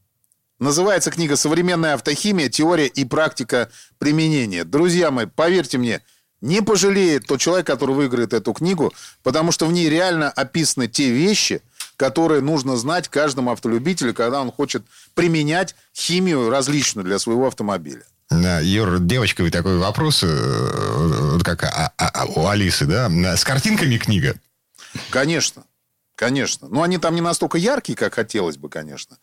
Называется 0.59 1.11
книга 1.11 1.37
«Современная 1.37 1.93
автохимия. 1.93 2.49
Теория 2.49 2.87
и 2.87 3.05
практика 3.05 3.71
применения». 3.99 4.65
Друзья 4.65 5.11
мои, 5.11 5.27
поверьте 5.27 5.77
мне, 5.77 6.01
не 6.41 6.61
пожалеет 6.63 7.27
тот 7.27 7.41
человек, 7.41 7.67
который 7.67 7.95
выиграет 7.95 8.33
эту 8.33 8.53
книгу, 8.53 8.93
потому 9.23 9.53
что 9.53 9.67
в 9.67 9.73
ней 9.73 9.89
реально 9.89 10.31
описаны 10.31 10.89
те 10.89 11.11
вещи, 11.11 11.63
которые 11.97 12.41
нужно 12.43 12.77
знать 12.77 13.09
каждому 13.09 13.53
автолюбителю, 13.53 14.15
когда 14.15 14.41
он 14.41 14.53
хочет 14.53 14.85
применять 15.15 15.75
химию 15.95 16.51
различную 16.51 17.05
для 17.05 17.19
своего 17.19 17.47
автомобиля. 17.47 18.03
Да, 18.29 18.61
Юр, 18.61 18.99
девочковый 18.99 19.51
такой 19.53 19.79
вопрос, 19.79 20.23
э, 20.25 21.31
вот 21.33 21.45
как 21.45 21.63
а- 21.65 21.93
а- 21.97 22.09
а 22.09 22.25
у 22.27 22.47
Алисы, 22.49 22.85
да? 22.85 23.09
С 23.37 23.45
картинками 23.45 23.97
книга. 23.99 24.35
Конечно, 25.11 25.65
конечно. 26.17 26.69
Но 26.69 26.83
они 26.83 26.99
там 26.99 27.15
не 27.15 27.21
настолько 27.21 27.57
яркие, 27.57 27.97
как 27.97 28.15
хотелось 28.15 28.57
бы, 28.57 28.69
конечно. 28.69 29.17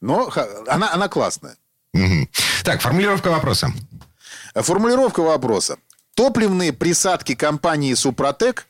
Но 0.00 0.30
она, 0.68 0.92
она 0.92 1.08
классная. 1.08 1.56
Мгм. 1.94 2.28
Так, 2.62 2.80
формулировка 2.82 3.28
вопроса. 3.30 3.72
Формулировка 4.54 5.20
вопроса. 5.20 5.78
Топливные 6.20 6.74
присадки 6.74 7.34
компании 7.34 7.94
«Супротек» 7.94 8.66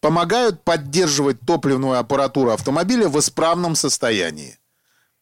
помогают 0.00 0.64
поддерживать 0.64 1.38
топливную 1.40 1.98
аппаратуру 1.98 2.50
автомобиля 2.50 3.10
в 3.10 3.18
исправном 3.20 3.74
состоянии. 3.74 4.58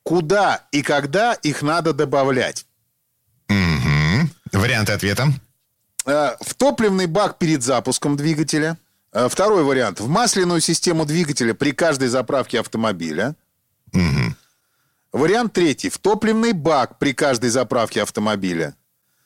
Куда 0.05 0.65
и 0.71 0.83
когда 0.83 1.33
их 1.33 1.61
надо 1.61 1.93
добавлять? 1.93 2.67
Мгм. 3.49 4.31
Варианты 4.53 4.93
ответа. 4.93 5.33
Э, 6.07 6.37
В 6.41 6.55
топливный 6.55 7.07
бак 7.07 7.39
перед 7.39 7.65
запуском 7.65 8.17
двигателя. 8.17 8.79
Э, 9.13 9.29
Второй 9.29 9.65
вариант. 9.65 9.99
В 9.99 10.07
масляную 10.07 10.61
систему 10.61 11.05
двигателя 11.05 11.53
при 11.53 11.73
каждой 11.73 12.07
заправке 12.07 12.61
автомобиля. 12.61 13.35
Мгм. 13.93 14.37
Вариант 15.11 15.53
третий. 15.53 15.91
В 15.91 15.99
топливный 15.99 16.53
бак 16.53 17.01
при 17.01 17.13
каждой 17.13 17.51
заправке 17.51 18.03
автомобиля. 18.03 18.77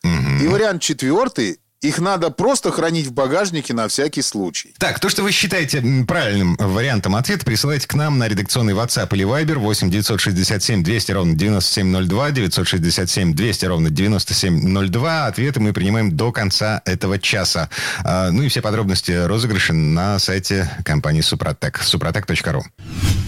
Мгм. 0.03 0.41
И 0.43 0.49
вариант 0.49 0.81
четвертый. 0.81 1.61
Их 1.87 2.01
надо 2.01 2.31
просто 2.31 2.73
хранить 2.73 3.07
в 3.07 3.13
багажнике 3.13 3.73
на 3.73 3.87
всякий 3.87 4.21
случай. 4.21 4.75
Так, 4.77 4.99
то, 4.99 5.09
что 5.09 5.23
вы 5.23 5.31
считаете 5.31 5.81
правильным 6.05 6.57
вариантом 6.57 7.15
ответа, 7.15 7.45
присылайте 7.45 7.87
к 7.87 7.95
нам 7.95 8.19
на 8.19 8.27
редакционный 8.27 8.75
WhatsApp 8.75 9.09
или 9.15 9.25
Viber 9.25 9.55
8 9.59 9.89
967 9.89 10.83
200 10.83 11.13
ровно 11.13 11.35
9702, 11.35 12.31
967 12.33 13.35
200 13.35 13.65
ровно 13.67 13.91
9702. 13.91 15.27
Ответы 15.27 15.61
мы 15.61 15.73
принимаем 15.73 16.17
до 16.17 16.33
конца 16.33 16.83
этого 16.85 17.21
часа. 17.21 17.71
А, 18.03 18.33
Ну 18.33 18.43
и 18.43 18.49
все 18.49 18.63
подробности 18.63 19.13
розыгрыша 19.13 19.73
на 19.73 20.19
сайте 20.19 20.69
компании 20.85 21.21
Супротек. 21.21 21.79
супротек.ру. 21.85 22.65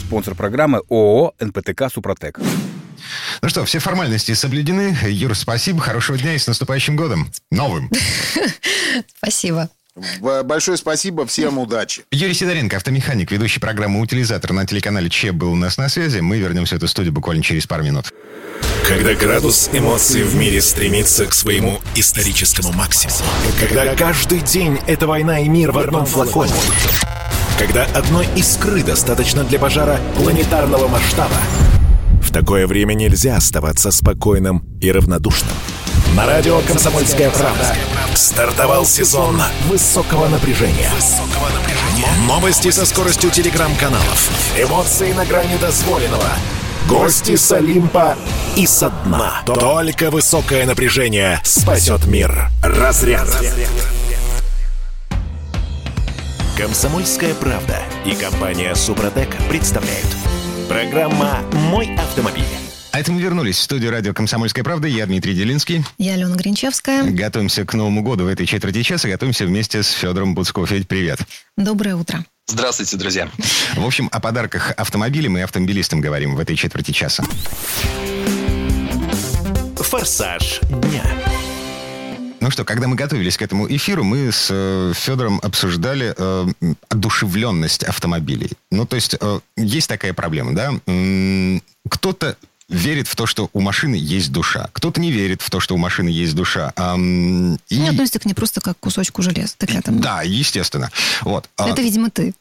Спонсор 0.06 0.34
программы 0.34 0.82
ООО 0.88 1.34
«НПТК 1.38 1.88
Супротек». 1.88 2.40
Ну 3.42 3.48
что, 3.48 3.64
все 3.64 3.78
формальности 3.78 4.34
соблюдены. 4.34 4.96
Юр, 5.06 5.34
спасибо, 5.34 5.80
хорошего 5.80 6.18
дня 6.18 6.34
и 6.34 6.38
с 6.38 6.46
наступающим 6.46 6.96
годом. 6.96 7.30
Новым. 7.50 7.90
Спасибо. 9.18 9.68
Большое 10.20 10.76
спасибо, 10.76 11.26
всем 11.26 11.58
удачи. 11.58 12.04
Юрий 12.10 12.34
Сидоренко, 12.34 12.76
автомеханик, 12.76 13.30
ведущий 13.30 13.60
программы 13.60 14.00
«Утилизатор» 14.00 14.52
на 14.52 14.66
телеканале 14.66 15.10
ЧЕ 15.10 15.32
был 15.32 15.52
у 15.52 15.56
нас 15.56 15.76
на 15.76 15.88
связи. 15.88 16.20
Мы 16.20 16.38
вернемся 16.38 16.74
в 16.74 16.78
эту 16.78 16.88
студию 16.88 17.12
буквально 17.12 17.42
через 17.42 17.66
пару 17.66 17.82
минут. 17.82 18.12
Когда 18.86 19.14
градус 19.14 19.68
эмоций 19.72 20.22
в 20.22 20.34
мире 20.34 20.62
стремится 20.62 21.26
к 21.26 21.34
своему 21.34 21.80
историческому 21.94 22.72
максимуму. 22.72 23.18
Когда 23.60 23.94
каждый 23.94 24.40
день 24.40 24.78
это 24.86 25.06
война 25.06 25.40
и 25.40 25.48
мир 25.48 25.72
в 25.72 25.78
одном 25.78 26.06
флаконе. 26.06 26.52
Когда 27.58 27.84
одной 27.86 28.26
искры 28.36 28.82
достаточно 28.82 29.44
для 29.44 29.58
пожара 29.58 30.00
планетарного 30.16 30.88
масштаба. 30.88 31.36
В 32.28 32.30
такое 32.30 32.66
время 32.66 32.92
нельзя 32.92 33.36
оставаться 33.36 33.90
спокойным 33.90 34.62
и 34.82 34.92
равнодушным. 34.92 35.50
На 36.14 36.26
радио 36.26 36.60
«Комсомольская 36.60 37.30
правда» 37.30 37.74
стартовал 38.14 38.84
сезон 38.84 39.40
высокого 39.66 40.28
напряжения. 40.28 40.90
Новости 42.26 42.70
со 42.70 42.84
скоростью 42.84 43.30
телеграм-каналов. 43.30 44.30
Эмоции 44.58 45.14
на 45.14 45.24
грани 45.24 45.56
дозволенного. 45.56 46.28
Гости 46.86 47.34
с 47.34 47.50
Олимпа 47.50 48.14
и 48.56 48.66
со 48.66 48.90
дна. 48.90 49.40
Только 49.46 50.10
высокое 50.10 50.66
напряжение 50.66 51.40
спасет 51.44 52.06
мир. 52.06 52.50
Разряд. 52.62 53.28
Комсомольская 56.58 57.32
правда 57.32 57.78
и 58.04 58.14
компания 58.14 58.74
Супротек 58.74 59.34
представляют. 59.48 60.27
Программа 60.68 61.40
«Мой 61.70 61.94
автомобиль». 61.96 62.44
А 62.92 63.00
это 63.00 63.10
мы 63.10 63.20
вернулись 63.22 63.56
в 63.56 63.62
студию 63.62 63.90
радио 63.90 64.12
«Комсомольская 64.12 64.62
правда». 64.62 64.86
Я 64.86 65.06
Дмитрий 65.06 65.34
Делинский. 65.34 65.84
Я 65.96 66.14
Алена 66.14 66.36
Гринчевская. 66.36 67.04
Готовимся 67.04 67.64
к 67.64 67.72
Новому 67.74 68.02
году 68.02 68.24
в 68.24 68.28
этой 68.28 68.44
четверти 68.44 68.82
часа. 68.82 69.08
Готовимся 69.08 69.46
вместе 69.46 69.82
с 69.82 69.90
Федором 69.92 70.34
Буцко. 70.34 70.64
Федь, 70.66 70.86
привет. 70.86 71.20
Доброе 71.56 71.96
утро. 71.96 72.24
Здравствуйте, 72.46 72.96
друзья. 72.96 73.30
В 73.76 73.86
общем, 73.86 74.08
о 74.12 74.20
подарках 74.20 74.72
автомобилям 74.76 75.38
и 75.38 75.40
автомобилистам 75.40 76.00
говорим 76.00 76.34
в 76.34 76.40
этой 76.40 76.56
четверти 76.56 76.90
часа. 76.92 77.24
Форсаж 79.76 80.60
дня. 80.60 81.02
Ну 82.40 82.50
что, 82.50 82.64
когда 82.64 82.86
мы 82.86 82.94
готовились 82.94 83.36
к 83.36 83.42
этому 83.42 83.66
эфиру, 83.68 84.04
мы 84.04 84.30
с 84.30 84.48
э, 84.50 84.92
Федором 84.94 85.40
обсуждали 85.42 86.14
э, 86.16 86.46
одушевленность 86.88 87.82
автомобилей. 87.82 88.52
Ну, 88.70 88.86
то 88.86 88.94
есть, 88.96 89.16
э, 89.20 89.40
есть 89.56 89.88
такая 89.88 90.12
проблема, 90.12 90.54
да? 90.54 90.72
Кто-то 91.88 92.36
верит 92.68 93.08
в 93.08 93.16
то, 93.16 93.26
что 93.26 93.50
у 93.52 93.60
машины 93.60 93.96
есть 93.96 94.30
душа. 94.30 94.68
Кто-то 94.72 95.00
не 95.00 95.10
верит 95.10 95.42
в 95.42 95.50
то, 95.50 95.58
что 95.58 95.74
у 95.74 95.78
машины 95.78 96.10
есть 96.10 96.34
душа. 96.34 96.72
А, 96.76 96.94
м, 96.94 97.54
и- 97.70 97.76
И 97.76 97.86
относится 97.86 98.20
к 98.20 98.24
ней 98.26 98.34
просто 98.34 98.60
как 98.60 98.76
к 98.76 98.80
кусочку 98.80 99.22
железа. 99.22 99.54
Так 99.56 99.70
я 99.72 99.80
там... 99.82 100.00
Да, 100.00 100.22
естественно. 100.22 100.90
Вот. 101.22 101.48
А, 101.56 101.70
Это, 101.70 101.82
видимо, 101.82 102.10
ты. 102.10 102.34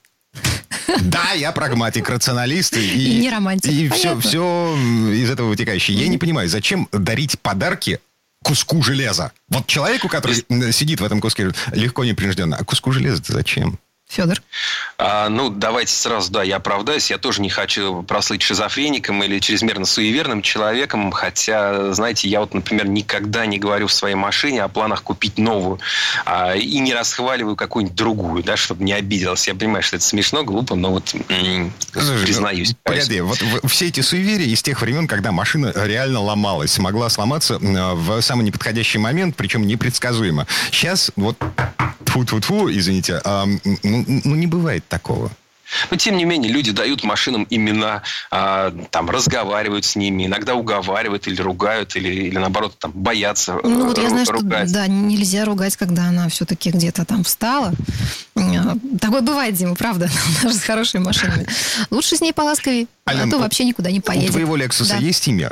Да, 1.02 1.32
я 1.32 1.52
прагматик, 1.52 2.10
рационалист. 2.10 2.78
И, 2.78 3.16
И 3.16 3.20
не 3.20 3.30
романтик. 3.32 3.72
И 3.72 3.90
все, 3.90 4.20
все 4.20 4.76
из 5.14 5.30
этого 5.30 5.48
вытекающее. 5.48 5.98
Я 5.98 6.08
не 6.08 6.18
понимаю, 6.18 6.48
зачем 6.50 6.88
дарить 6.92 7.40
подарки 7.40 8.00
куску 8.44 8.82
железа? 8.82 9.32
Вот 9.50 9.68
человеку, 9.68 10.08
который 10.08 10.36
сидит 10.72 11.02
в 11.02 11.04
этом 11.06 11.22
куске 11.22 11.52
легко 11.72 12.04
непринужденно, 12.04 12.58
а 12.58 12.64
куску 12.64 12.92
железа 12.92 13.22
зачем? 13.26 13.80
Федор. 14.10 14.42
А, 14.98 15.28
ну, 15.30 15.50
давайте 15.50 15.92
сразу, 15.92 16.32
да, 16.32 16.42
я 16.42 16.56
оправдаюсь. 16.56 17.12
Я 17.12 17.18
тоже 17.18 17.42
не 17.42 17.50
хочу 17.50 18.04
прослыть 18.04 18.42
шизофреником 18.42 19.22
или 19.22 19.40
чрезмерно 19.40 19.86
суеверным 19.86 20.42
человеком. 20.42 21.12
Хотя, 21.12 21.94
знаете, 21.94 22.30
я 22.30 22.40
вот, 22.40 22.54
например, 22.54 22.88
никогда 22.88 23.46
не 23.46 23.60
говорю 23.60 23.88
в 23.88 23.94
своей 23.94 24.16
машине 24.16 24.64
о 24.64 24.70
планах 24.70 25.04
купить 25.04 25.38
новую. 25.38 25.80
А, 26.26 26.56
и 26.56 26.80
не 26.80 26.94
расхваливаю 26.94 27.56
какую-нибудь 27.56 27.98
другую, 27.98 28.44
да, 28.44 28.56
чтобы 28.56 28.84
не 28.86 28.94
обиделась. 28.94 29.48
Я 29.48 29.56
понимаю, 29.56 29.84
что 29.84 29.98
это 29.98 30.06
смешно, 30.06 30.44
глупо, 30.44 30.76
но 30.76 30.92
вот 30.92 31.14
Слушай, 31.92 32.24
признаюсь. 32.24 32.70
Ну, 32.70 32.76
погоди, 32.84 33.22
вот 33.22 33.40
все 33.70 33.88
эти 33.88 34.00
суеверия 34.00 34.48
из 34.48 34.64
тех 34.64 34.82
времен, 34.82 35.08
когда 35.08 35.32
машина 35.32 35.74
реально 35.76 36.22
ломалась, 36.22 36.78
могла 36.80 37.10
сломаться 37.10 37.60
в 37.60 38.22
самый 38.22 38.46
неподходящий 38.46 39.00
момент, 39.00 39.36
причем 39.36 39.68
непредсказуемо. 39.68 40.48
Сейчас 40.72 41.12
вот 41.18 41.38
тьфу-тьфу-тьфу, 42.06 42.70
извините, 42.72 43.22
а, 43.24 43.46
ну, 43.84 43.97
ну 44.06 44.36
не 44.36 44.48
бывает 44.48 44.88
такого. 44.88 45.32
Но, 45.92 45.98
тем 45.98 46.18
не 46.18 46.26
менее, 46.26 46.52
люди 46.52 46.72
дают 46.72 47.04
машинам 47.04 47.46
имена, 47.50 48.04
а, 48.32 48.74
там, 48.90 49.10
разговаривают 49.10 49.86
с 49.86 49.96
ними, 49.96 50.26
иногда 50.26 50.56
уговаривают 50.56 51.28
или 51.28 51.42
ругают, 51.42 51.96
или, 51.96 52.10
или 52.10 52.38
наоборот, 52.38 52.76
там, 52.80 52.92
боятся 52.94 53.60
Ну, 53.64 53.88
вот 53.88 53.98
я 53.98 54.10
знаю, 54.10 54.26
ругать. 54.30 54.70
что, 54.70 54.80
да, 54.80 54.88
нельзя 54.88 55.46
ругать, 55.46 55.76
когда 55.76 56.04
она 56.06 56.30
все-таки 56.30 56.72
где-то 56.72 57.06
там 57.06 57.24
встала. 57.24 57.74
А, 58.36 58.78
такое 59.00 59.22
бывает, 59.22 59.56
Дима, 59.56 59.76
правда, 59.76 60.10
даже 60.42 60.56
с 60.56 60.62
хорошими 60.62 61.04
машинами. 61.04 61.48
Лучше 61.90 62.16
с 62.16 62.22
ней 62.22 62.34
поласковее, 62.34 62.88
а 63.06 63.30
то 63.30 63.38
вообще 63.38 63.66
никуда 63.66 63.92
не 63.92 64.00
поедет. 64.00 64.30
У 64.30 64.34
твоего 64.34 64.56
Лексуса 64.56 64.94
да. 64.94 64.98
есть 65.00 65.28
имя? 65.28 65.52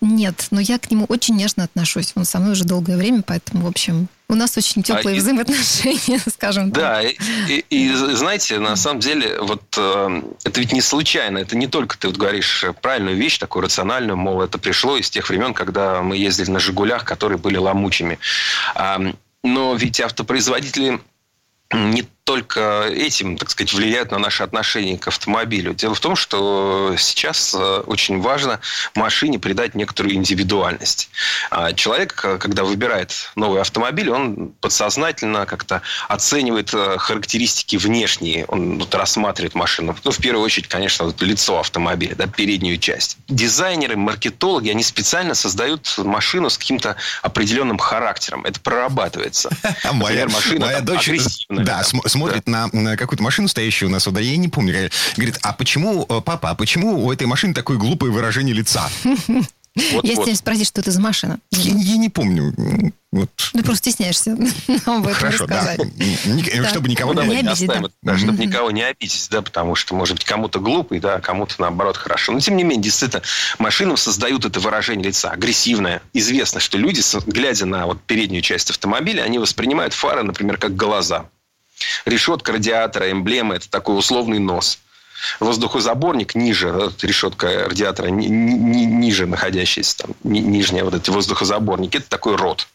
Нет, 0.00 0.46
но 0.50 0.60
я 0.60 0.78
к 0.78 0.90
нему 0.90 1.04
очень 1.08 1.36
нежно 1.36 1.64
отношусь. 1.64 2.12
Он 2.14 2.24
со 2.24 2.38
мной 2.38 2.52
уже 2.52 2.64
долгое 2.64 2.96
время, 2.96 3.22
поэтому, 3.22 3.64
в 3.64 3.68
общем, 3.68 4.08
у 4.28 4.34
нас 4.34 4.56
очень 4.56 4.82
теплые 4.82 5.16
а, 5.16 5.20
взаимоотношения, 5.20 6.20
скажем 6.32 6.70
так. 6.70 6.82
Да, 6.82 7.02
и, 7.02 7.64
и 7.70 7.92
знаете, 7.94 8.58
на 8.58 8.76
самом 8.76 9.00
деле, 9.00 9.40
вот 9.40 9.62
э, 9.76 10.22
это 10.44 10.60
ведь 10.60 10.72
не 10.72 10.82
случайно. 10.82 11.38
Это 11.38 11.56
не 11.56 11.66
только 11.66 11.98
ты 11.98 12.08
вот 12.08 12.16
говоришь 12.16 12.64
правильную 12.82 13.16
вещь, 13.16 13.38
такую 13.38 13.64
рациональную, 13.64 14.16
мол, 14.16 14.42
это 14.42 14.58
пришло 14.58 14.96
из 14.96 15.08
тех 15.10 15.28
времен, 15.28 15.54
когда 15.54 16.02
мы 16.02 16.16
ездили 16.16 16.50
на 16.50 16.60
«Жигулях», 16.60 17.04
которые 17.04 17.38
были 17.38 17.56
ломучими. 17.56 18.18
А, 18.74 19.00
но 19.42 19.74
ведь 19.74 20.00
автопроизводители 20.00 21.00
не 21.72 22.04
только 22.28 22.86
этим, 22.90 23.38
так 23.38 23.48
сказать, 23.48 23.72
влияют 23.72 24.10
на 24.10 24.18
наши 24.18 24.42
отношения 24.42 24.98
к 24.98 25.08
автомобилю. 25.08 25.72
Дело 25.72 25.94
в 25.94 26.00
том, 26.00 26.14
что 26.14 26.94
сейчас 26.98 27.54
э, 27.54 27.78
очень 27.86 28.20
важно 28.20 28.60
машине 28.94 29.38
придать 29.38 29.74
некоторую 29.74 30.14
индивидуальность. 30.14 31.08
А 31.50 31.72
человек, 31.72 32.20
э, 32.22 32.36
когда 32.36 32.64
выбирает 32.64 33.30
новый 33.34 33.62
автомобиль, 33.62 34.10
он 34.10 34.52
подсознательно 34.60 35.46
как-то 35.46 35.80
оценивает 36.06 36.74
э, 36.74 36.98
характеристики 36.98 37.76
внешние. 37.76 38.44
Он 38.44 38.78
вот 38.78 38.94
рассматривает 38.94 39.54
машину. 39.54 39.96
Ну, 40.04 40.10
в 40.10 40.18
первую 40.18 40.44
очередь, 40.44 40.68
конечно, 40.68 41.06
вот 41.06 41.22
лицо 41.22 41.58
автомобиля, 41.58 42.14
да, 42.14 42.26
переднюю 42.26 42.76
часть. 42.76 43.16
Дизайнеры, 43.28 43.96
маркетологи, 43.96 44.68
они 44.68 44.82
специально 44.82 45.34
создают 45.34 45.96
машину 45.96 46.50
с 46.50 46.58
каким-то 46.58 46.96
определенным 47.22 47.78
характером. 47.78 48.44
Это 48.44 48.60
прорабатывается. 48.60 49.48
Моя 50.58 50.80
дочь, 50.82 51.08
да, 51.48 51.82
смотрит 52.18 52.42
да. 52.46 52.68
на, 52.72 52.80
на 52.80 52.96
какую-то 52.96 53.22
машину, 53.22 53.48
стоящую 53.48 53.88
у 53.88 53.92
нас 53.92 54.06
во 54.06 54.12
дворе, 54.12 54.30
я 54.30 54.36
не 54.36 54.48
помню, 54.48 54.90
говорит, 55.16 55.38
а 55.42 55.52
почему, 55.52 56.06
э, 56.08 56.20
папа, 56.24 56.50
а 56.50 56.54
почему 56.54 57.04
у 57.04 57.12
этой 57.12 57.26
машины 57.26 57.54
такое 57.54 57.78
глупое 57.78 58.12
выражение 58.12 58.54
лица? 58.54 58.88
Вот, 59.92 60.04
я 60.04 60.16
вот. 60.16 60.24
тебя 60.26 60.34
спросить, 60.34 60.66
что 60.66 60.80
это 60.80 60.90
за 60.90 61.00
машина. 61.00 61.38
Я, 61.52 61.72
я 61.72 61.96
не 61.96 62.08
помню. 62.08 62.52
Вот. 63.12 63.30
Ты 63.52 63.62
просто 63.62 63.90
стесняешься 63.90 64.32
об 64.86 65.06
этом 65.06 65.14
Хорошо, 65.14 65.44
рассказать. 65.44 65.78
Да. 65.78 66.62
да. 66.62 66.68
Чтобы 66.68 66.88
никого 66.88 67.12
ну, 67.12 67.22
не 67.22 67.36
обидеть. 67.36 67.66
Да. 67.68 67.82
Да, 68.02 68.18
чтобы 68.18 68.44
никого 68.44 68.70
не 68.70 68.82
обидеть, 68.82 69.28
да, 69.30 69.40
потому 69.40 69.76
что, 69.76 69.94
может 69.94 70.16
быть, 70.16 70.24
кому-то 70.24 70.58
глупый, 70.58 71.00
да, 71.00 71.20
кому-то, 71.20 71.54
наоборот, 71.58 71.96
хорошо. 71.96 72.32
Но, 72.32 72.40
тем 72.40 72.56
не 72.56 72.64
менее, 72.64 72.82
действительно, 72.82 73.22
машину 73.58 73.96
создают 73.96 74.44
это 74.44 74.60
выражение 74.60 75.06
лица, 75.06 75.30
агрессивное. 75.30 76.02
Известно, 76.12 76.60
что 76.60 76.76
люди, 76.76 77.00
глядя 77.26 77.66
на 77.66 77.86
вот 77.86 78.02
переднюю 78.02 78.42
часть 78.42 78.70
автомобиля, 78.70 79.22
они 79.22 79.38
воспринимают 79.38 79.94
фары, 79.94 80.22
например, 80.22 80.58
как 80.58 80.74
глаза. 80.74 81.28
Решетка 82.04 82.52
радиатора, 82.52 83.10
эмблема– 83.10 83.54
это 83.56 83.70
такой 83.70 83.98
условный 83.98 84.38
нос 84.38 84.78
воздухозаборник 85.40 86.34
ниже, 86.34 86.90
решетка 87.02 87.68
радиатора 87.68 88.08
ни, 88.08 88.26
ни, 88.26 88.84
ниже 88.84 89.26
находящаяся, 89.26 89.98
там, 89.98 90.14
ни, 90.24 90.40
нижняя 90.40 90.84
вот 90.84 90.94
эти 90.94 91.10
воздухозаборники, 91.10 91.98
это 91.98 92.08
такой 92.08 92.36
рот. 92.36 92.68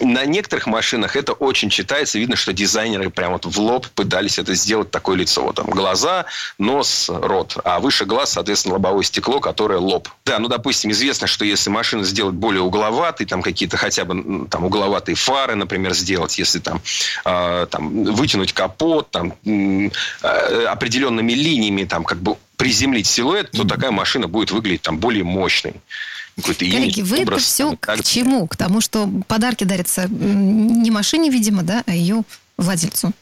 На 0.00 0.24
некоторых 0.24 0.66
машинах 0.66 1.16
это 1.16 1.32
очень 1.32 1.70
читается, 1.70 2.18
видно, 2.18 2.36
что 2.36 2.52
дизайнеры 2.52 3.10
прямо 3.10 3.34
вот 3.34 3.46
в 3.46 3.58
лоб 3.58 3.86
пытались 3.88 4.38
это 4.38 4.54
сделать 4.54 4.90
такое 4.90 5.16
лицо. 5.16 5.42
Вот 5.42 5.56
там 5.56 5.66
глаза, 5.66 6.26
нос, 6.58 7.08
рот, 7.08 7.56
а 7.64 7.80
выше 7.80 8.04
глаз, 8.04 8.32
соответственно, 8.32 8.74
лобовое 8.74 9.04
стекло, 9.04 9.40
которое 9.40 9.78
лоб. 9.78 10.08
Да, 10.24 10.38
ну, 10.38 10.48
допустим, 10.48 10.90
известно, 10.90 11.26
что 11.26 11.44
если 11.44 11.70
машину 11.70 12.04
сделать 12.04 12.34
более 12.34 12.62
угловатой, 12.62 13.26
там 13.26 13.42
какие-то 13.42 13.76
хотя 13.76 14.04
бы 14.04 14.46
там 14.48 14.64
угловатые 14.64 15.14
фары, 15.14 15.54
например, 15.54 15.94
сделать, 15.94 16.38
если 16.38 16.58
там, 16.58 16.80
э, 17.24 17.66
там 17.70 18.04
вытянуть 18.04 18.52
капот, 18.52 19.10
там 19.10 19.34
э, 19.44 19.90
определенными 20.66 21.32
линиями 21.32 21.61
линиями 21.62 21.84
там 21.84 22.04
как 22.04 22.18
бы 22.20 22.36
приземлить 22.56 23.06
силуэт, 23.06 23.50
то 23.52 23.64
такая 23.64 23.90
машина 23.90 24.28
будет 24.28 24.50
выглядеть 24.50 24.82
там 24.82 24.98
более 24.98 25.24
мощной. 25.24 25.74
Коллеги, 26.42 27.02
вы 27.02 27.22
образ, 27.22 27.38
это 27.38 27.46
все 27.46 27.76
к 27.76 27.86
так... 27.86 28.04
чему? 28.04 28.46
К 28.46 28.56
тому, 28.56 28.80
что 28.80 29.08
подарки 29.28 29.64
дарятся 29.64 30.08
не 30.08 30.90
машине, 30.90 31.30
видимо, 31.30 31.62
да, 31.62 31.82
а 31.86 31.92
ее 31.92 32.22
владельцу. 32.56 33.12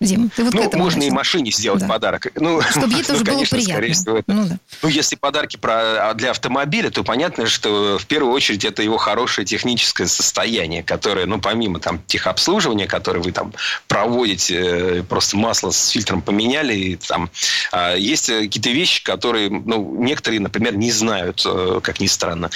Дим, 0.00 0.30
ты 0.30 0.44
вот 0.44 0.54
ну, 0.54 0.78
можно 0.78 1.00
начал. 1.00 1.12
и 1.12 1.14
машине 1.14 1.50
сделать 1.50 1.80
да. 1.80 1.88
подарок. 1.88 2.28
Ну, 2.36 2.60
Чтобы 2.62 2.94
ей 2.94 3.02
тоже 3.04 3.20
ну, 3.20 3.26
конечно, 3.26 3.56
было 3.56 3.64
приятно. 3.64 3.92
Всего, 3.94 4.18
это... 4.18 4.32
ну, 4.32 4.44
да. 4.46 4.58
ну, 4.82 4.88
если 4.88 5.16
подарки 5.16 5.56
про, 5.56 6.10
а, 6.10 6.14
для 6.14 6.30
автомобиля, 6.30 6.90
то 6.90 7.02
понятно, 7.02 7.46
что 7.46 7.98
в 7.98 8.06
первую 8.06 8.32
очередь 8.32 8.64
это 8.64 8.82
его 8.82 8.96
хорошее 8.96 9.44
техническое 9.44 10.06
состояние, 10.06 10.82
которое, 10.82 11.26
ну, 11.26 11.40
помимо 11.40 11.80
там 11.80 12.00
техобслуживания, 12.06 12.86
которое 12.86 13.20
вы 13.20 13.32
там 13.32 13.52
проводите, 13.88 15.00
э, 15.00 15.02
просто 15.02 15.36
масло 15.36 15.70
с 15.70 15.88
фильтром 15.88 16.22
поменяли, 16.22 16.74
и, 16.74 16.96
там, 16.96 17.30
а, 17.72 17.94
есть 17.94 18.26
какие-то 18.26 18.70
вещи, 18.70 19.02
которые, 19.02 19.50
ну, 19.50 19.96
некоторые, 19.98 20.40
например, 20.40 20.76
не 20.76 20.92
знают, 20.92 21.42
э, 21.44 21.80
как 21.82 22.00
ни 22.00 22.06
странно. 22.06 22.50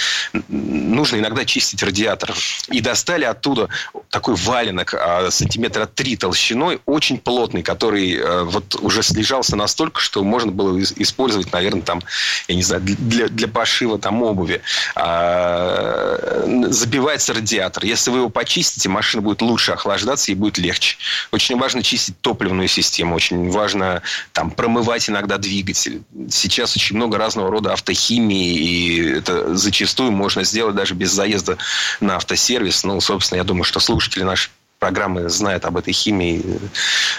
Нужно 0.47 1.17
иногда 1.17 1.43
чистить 1.45 1.83
радиатор. 1.83 2.33
И 2.69 2.79
достали 2.79 3.25
оттуда 3.25 3.69
такой 4.09 4.35
валенок 4.35 4.93
а, 4.93 5.29
сантиметра 5.29 5.85
три 5.85 6.15
толщиной, 6.15 6.79
очень 6.85 7.17
плотный, 7.17 7.32
который 7.63 8.15
э, 8.15 8.43
вот 8.43 8.75
уже 8.81 9.03
слежался 9.03 9.55
настолько, 9.55 9.99
что 9.99 10.23
можно 10.23 10.51
было 10.51 10.81
использовать, 10.81 11.51
наверное, 11.51 11.81
там, 11.81 12.01
я 12.47 12.55
не 12.55 12.63
знаю, 12.63 12.81
для, 12.83 13.27
для 13.27 13.47
пошива 13.47 13.97
там 13.99 14.21
обуви. 14.21 14.61
А, 14.95 16.45
забивается 16.69 17.33
радиатор. 17.33 17.85
Если 17.85 18.11
вы 18.11 18.19
его 18.19 18.29
почистите, 18.29 18.89
машина 18.89 19.21
будет 19.21 19.41
лучше 19.41 19.71
охлаждаться 19.71 20.31
и 20.31 20.35
будет 20.35 20.57
легче. 20.57 20.97
Очень 21.31 21.57
важно 21.57 21.83
чистить 21.83 22.19
топливную 22.21 22.67
систему, 22.67 23.15
очень 23.15 23.49
важно 23.49 24.01
там 24.31 24.51
промывать 24.51 25.09
иногда 25.09 25.37
двигатель. 25.37 26.01
Сейчас 26.29 26.75
очень 26.75 26.95
много 26.95 27.17
разного 27.17 27.49
рода 27.49 27.73
автохимии, 27.73 28.55
и 28.55 29.09
это 29.17 29.55
зачастую 29.55 30.11
можно 30.11 30.43
сделать 30.43 30.75
даже 30.75 30.93
без 30.93 31.11
заезда 31.11 31.57
на 31.99 32.15
автосервис. 32.15 32.83
Ну, 32.83 32.99
собственно, 33.01 33.37
я 33.37 33.43
думаю, 33.43 33.63
что 33.63 33.79
слушатели 33.79 34.23
наши 34.23 34.49
программы 34.83 35.29
знают 35.29 35.63
об 35.63 35.77
этой 35.77 35.93
химии, 35.93 36.43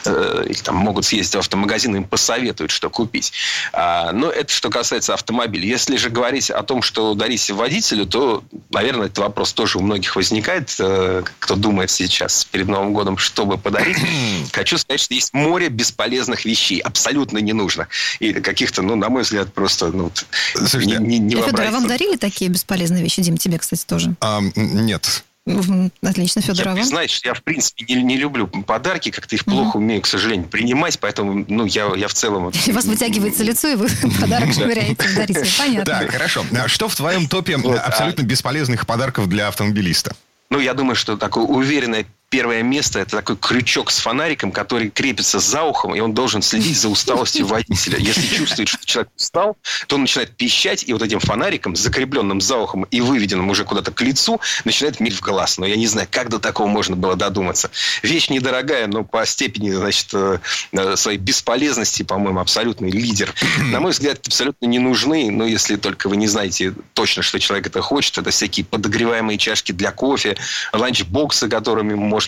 э, 0.04 0.44
или 0.46 0.58
там 0.58 0.76
могут 0.76 1.06
съездить 1.06 1.34
в 1.34 1.38
автомагазин, 1.38 1.96
им 1.96 2.04
посоветуют, 2.04 2.70
что 2.70 2.90
купить. 2.90 3.32
А, 3.72 4.12
но 4.12 4.28
это 4.28 4.52
что 4.52 4.68
касается 4.68 5.14
автомобиля. 5.14 5.66
Если 5.66 5.96
же 5.96 6.10
говорить 6.10 6.50
о 6.50 6.62
том, 6.62 6.82
что 6.82 7.14
дарить 7.14 7.50
водителю, 7.50 8.04
то, 8.04 8.44
наверное, 8.70 9.06
этот 9.06 9.16
вопрос 9.16 9.54
тоже 9.54 9.78
у 9.78 9.80
многих 9.80 10.14
возникает, 10.14 10.76
э, 10.78 11.22
кто 11.38 11.54
думает 11.54 11.90
сейчас 11.90 12.44
перед 12.44 12.68
Новым 12.68 12.92
годом, 12.92 13.16
чтобы 13.16 13.56
подарить. 13.56 13.96
Хочу 14.52 14.76
сказать, 14.76 15.00
что 15.00 15.14
есть 15.14 15.32
море 15.32 15.70
бесполезных 15.70 16.44
вещей, 16.44 16.80
абсолютно 16.80 17.38
не 17.38 17.54
нужно. 17.54 17.88
И 18.20 18.34
каких-то, 18.34 18.82
ну, 18.82 18.94
на 18.94 19.08
мой 19.08 19.22
взгляд, 19.22 19.54
просто 19.54 19.86
ну, 19.86 20.12
Слушайте, 20.54 20.98
не, 20.98 21.18
не, 21.18 21.34
не 21.34 21.42
Федор, 21.42 21.62
а 21.62 21.70
вам 21.70 21.88
дарили 21.88 22.16
такие 22.16 22.50
бесполезные 22.50 23.02
вещи? 23.02 23.22
Дим, 23.22 23.38
тебе, 23.38 23.58
кстати, 23.58 23.86
тоже? 23.86 24.14
А, 24.20 24.42
нет. 24.54 25.24
Отлично, 25.46 26.40
Федор, 26.40 26.74
я, 26.74 26.84
Знаешь, 26.84 27.20
я, 27.22 27.34
в 27.34 27.42
принципе, 27.42 27.84
не, 27.84 28.02
не 28.02 28.16
люблю 28.16 28.46
подарки, 28.46 29.10
как-то 29.10 29.34
их 29.34 29.44
плохо 29.44 29.76
умею, 29.76 30.00
к 30.00 30.06
сожалению, 30.06 30.48
принимать, 30.48 30.98
поэтому, 30.98 31.44
ну, 31.48 31.66
я, 31.66 31.92
я 31.96 32.08
в 32.08 32.14
целом... 32.14 32.46
У 32.66 32.72
вас 32.72 32.84
вытягивается 32.86 33.44
лицо, 33.44 33.68
и 33.68 33.74
вы 33.74 33.88
подарок 34.20 34.54
швыряете, 34.54 35.06
дарите. 35.14 35.44
Понятно. 35.58 35.84
Так, 35.84 36.10
хорошо. 36.10 36.44
Что 36.66 36.88
в 36.88 36.96
твоем 36.96 37.26
топе 37.28 37.56
а 37.56 37.80
абсолютно 37.80 38.22
бесполезных 38.22 38.86
подарков 38.86 39.28
для 39.28 39.48
автомобилиста? 39.48 40.16
Ну, 40.48 40.60
я 40.60 40.72
думаю, 40.72 40.96
что 40.96 41.16
такое 41.16 41.44
уверенное 41.44 42.06
первое 42.34 42.64
место– 42.64 42.98
это 43.00 43.18
такой 43.18 43.36
крючок 43.36 43.92
с 43.92 44.00
фонариком, 44.00 44.50
который 44.50 44.90
крепится 44.90 45.38
за 45.38 45.62
ухом, 45.62 45.94
и 45.94 46.00
он 46.00 46.14
должен 46.14 46.42
следить 46.42 46.76
за 46.76 46.88
усталостью 46.88 47.46
водителя. 47.46 47.96
Если 47.96 48.26
чувствует, 48.26 48.68
что 48.68 48.84
человек 48.84 49.12
устал, 49.16 49.56
то 49.86 49.94
он 49.94 50.00
начинает 50.00 50.36
пищать, 50.36 50.82
и 50.84 50.92
вот 50.92 51.02
этим 51.02 51.20
фонариком, 51.20 51.76
закрепленным 51.76 52.40
за 52.40 52.56
ухом 52.56 52.88
и 52.90 53.00
выведенным 53.00 53.50
уже 53.50 53.64
куда-то 53.64 53.92
к 53.92 54.00
лицу, 54.00 54.40
начинает 54.64 54.98
мить 54.98 55.14
в 55.14 55.20
глаз. 55.20 55.58
Но 55.58 55.66
я 55.66 55.76
не 55.76 55.86
знаю, 55.86 56.08
как 56.10 56.28
до 56.28 56.40
такого 56.40 56.66
можно 56.66 56.96
было 56.96 57.14
додуматься. 57.14 57.70
Вещь 58.02 58.28
недорогая, 58.30 58.88
но 58.88 59.04
по 59.04 59.24
степени, 59.26 59.70
значит, 59.70 60.08
э, 60.12 60.96
своей 60.96 61.18
бесполезности, 61.18 62.02
по-моему, 62.02 62.40
абсолютный 62.40 62.90
лидер. 62.90 63.32
На 63.70 63.78
мой 63.78 63.92
взгляд, 63.92 64.26
абсолютно 64.26 64.66
не 64.66 64.80
нужны, 64.80 65.30
но 65.30 65.46
если 65.46 65.76
только 65.76 66.08
вы 66.08 66.16
не 66.16 66.26
знаете 66.26 66.74
точно, 66.94 67.22
что 67.22 67.38
человек 67.38 67.68
это 67.68 67.80
хочет, 67.80 68.18
это 68.18 68.32
всякие 68.32 68.66
подогреваемые 68.66 69.38
чашки 69.38 69.70
для 69.70 69.92
кофе, 69.92 70.36
ланчбоксы, 70.72 71.48
которыми 71.48 71.94
можно 71.94 72.23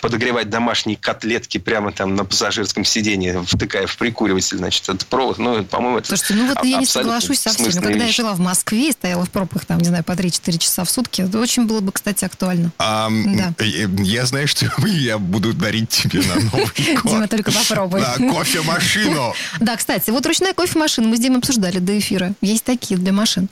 подогревать 0.00 0.50
домашние 0.50 0.96
котлетки 0.96 1.58
прямо 1.58 1.92
там 1.92 2.14
на 2.14 2.24
пассажирском 2.24 2.84
сиденье, 2.84 3.42
втыкая 3.46 3.86
в 3.86 3.96
прикуриватель, 3.96 4.58
значит, 4.58 4.82
этот 4.88 5.06
провод. 5.06 5.38
Ну, 5.38 5.64
по-моему, 5.64 5.98
это 5.98 6.08
Слушайте, 6.08 6.34
ну 6.34 6.48
вот 6.54 6.64
я 6.64 6.78
не 6.78 6.86
соглашусь 6.86 7.40
со 7.40 7.50
всеми. 7.50 7.70
Когда 7.70 8.04
я 8.04 8.12
жила 8.12 8.34
в 8.34 8.40
Москве 8.40 8.88
и 8.88 8.92
стояла 8.92 9.24
в 9.24 9.30
пробках, 9.30 9.64
там, 9.64 9.78
не 9.78 9.88
знаю, 9.88 10.04
по 10.04 10.12
3-4 10.12 10.58
часа 10.58 10.84
в 10.84 10.90
сутки, 10.90 11.22
это 11.22 11.38
очень 11.38 11.66
было 11.66 11.80
бы, 11.80 11.92
кстати, 11.92 12.24
актуально. 12.24 12.72
А, 12.78 13.08
да. 13.10 13.54
Я 13.58 14.26
знаю, 14.26 14.48
что 14.48 14.66
я 14.86 15.18
буду 15.18 15.52
дарить 15.52 15.90
тебе 15.90 16.22
на 16.22 16.34
Новый 16.36 16.94
год. 17.02 17.12
Дима, 17.12 17.28
только 17.28 17.52
попробуй. 17.52 18.00
Да, 18.00 18.14
кофемашину. 18.16 19.34
Да, 19.60 19.76
кстати, 19.76 20.10
вот 20.10 20.24
ручная 20.26 20.52
кофемашина 20.52 21.08
мы 21.08 21.16
с 21.16 21.20
Димой 21.20 21.38
обсуждали 21.38 21.78
до 21.78 21.98
эфира. 21.98 22.32
Есть 22.40 22.64
такие 22.64 22.98
для 22.98 23.12
машин. 23.12 23.48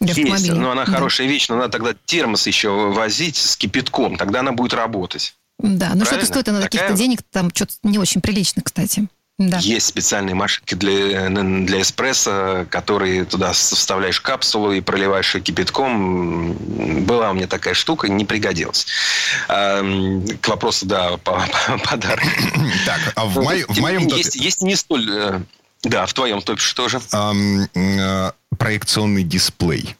Есть, 0.00 0.52
но 0.52 0.72
она 0.72 0.84
хорошая 0.84 1.26
вещь, 1.26 1.48
но 1.48 1.56
надо 1.56 1.70
тогда 1.70 1.94
термос 2.04 2.46
еще 2.46 2.90
возить 2.90 3.36
с 3.36 3.56
кипятком, 3.56 4.16
тогда 4.16 4.40
она 4.40 4.52
будет 4.52 4.74
работать. 4.74 5.34
Да, 5.58 5.92
но 5.94 6.04
что-то 6.04 6.26
стоит 6.26 6.48
она 6.48 6.60
каких-то 6.60 6.92
денег, 6.92 7.20
там 7.30 7.50
что-то 7.54 7.74
не 7.82 7.98
очень 7.98 8.20
прилично, 8.20 8.62
кстати. 8.62 9.08
Да. 9.38 9.58
Есть 9.58 9.86
специальные 9.86 10.34
машинки 10.34 10.74
для, 10.74 11.28
для 11.28 11.82
эспрессо, 11.82 12.66
которые 12.70 13.26
туда 13.26 13.52
вставляешь 13.52 14.18
капсулу 14.18 14.72
и 14.72 14.80
проливаешь 14.80 15.34
ее 15.34 15.42
кипятком. 15.42 16.54
Была 17.04 17.32
у 17.32 17.34
меня 17.34 17.46
такая 17.46 17.74
штука, 17.74 18.08
не 18.08 18.24
пригодилась. 18.24 18.86
А, 19.48 19.82
к 20.40 20.48
вопросу, 20.48 20.86
да, 20.86 21.18
по, 21.18 21.32
по 21.66 21.78
подарок. 21.78 22.24
Так, 22.86 23.12
а 23.14 23.26
в, 23.26 23.42
мой, 23.42 23.66
в 23.68 23.78
моем. 23.78 24.06
Есть, 24.06 24.36
есть 24.36 24.62
не 24.62 24.74
столь... 24.74 25.44
Да, 25.82 26.06
в 26.06 26.14
твоем 26.14 26.40
топе 26.42 26.60
что 26.60 26.88
же? 26.88 26.98
Um, 27.12 28.32
проекционный 28.58 29.22
дисплей. 29.22 29.96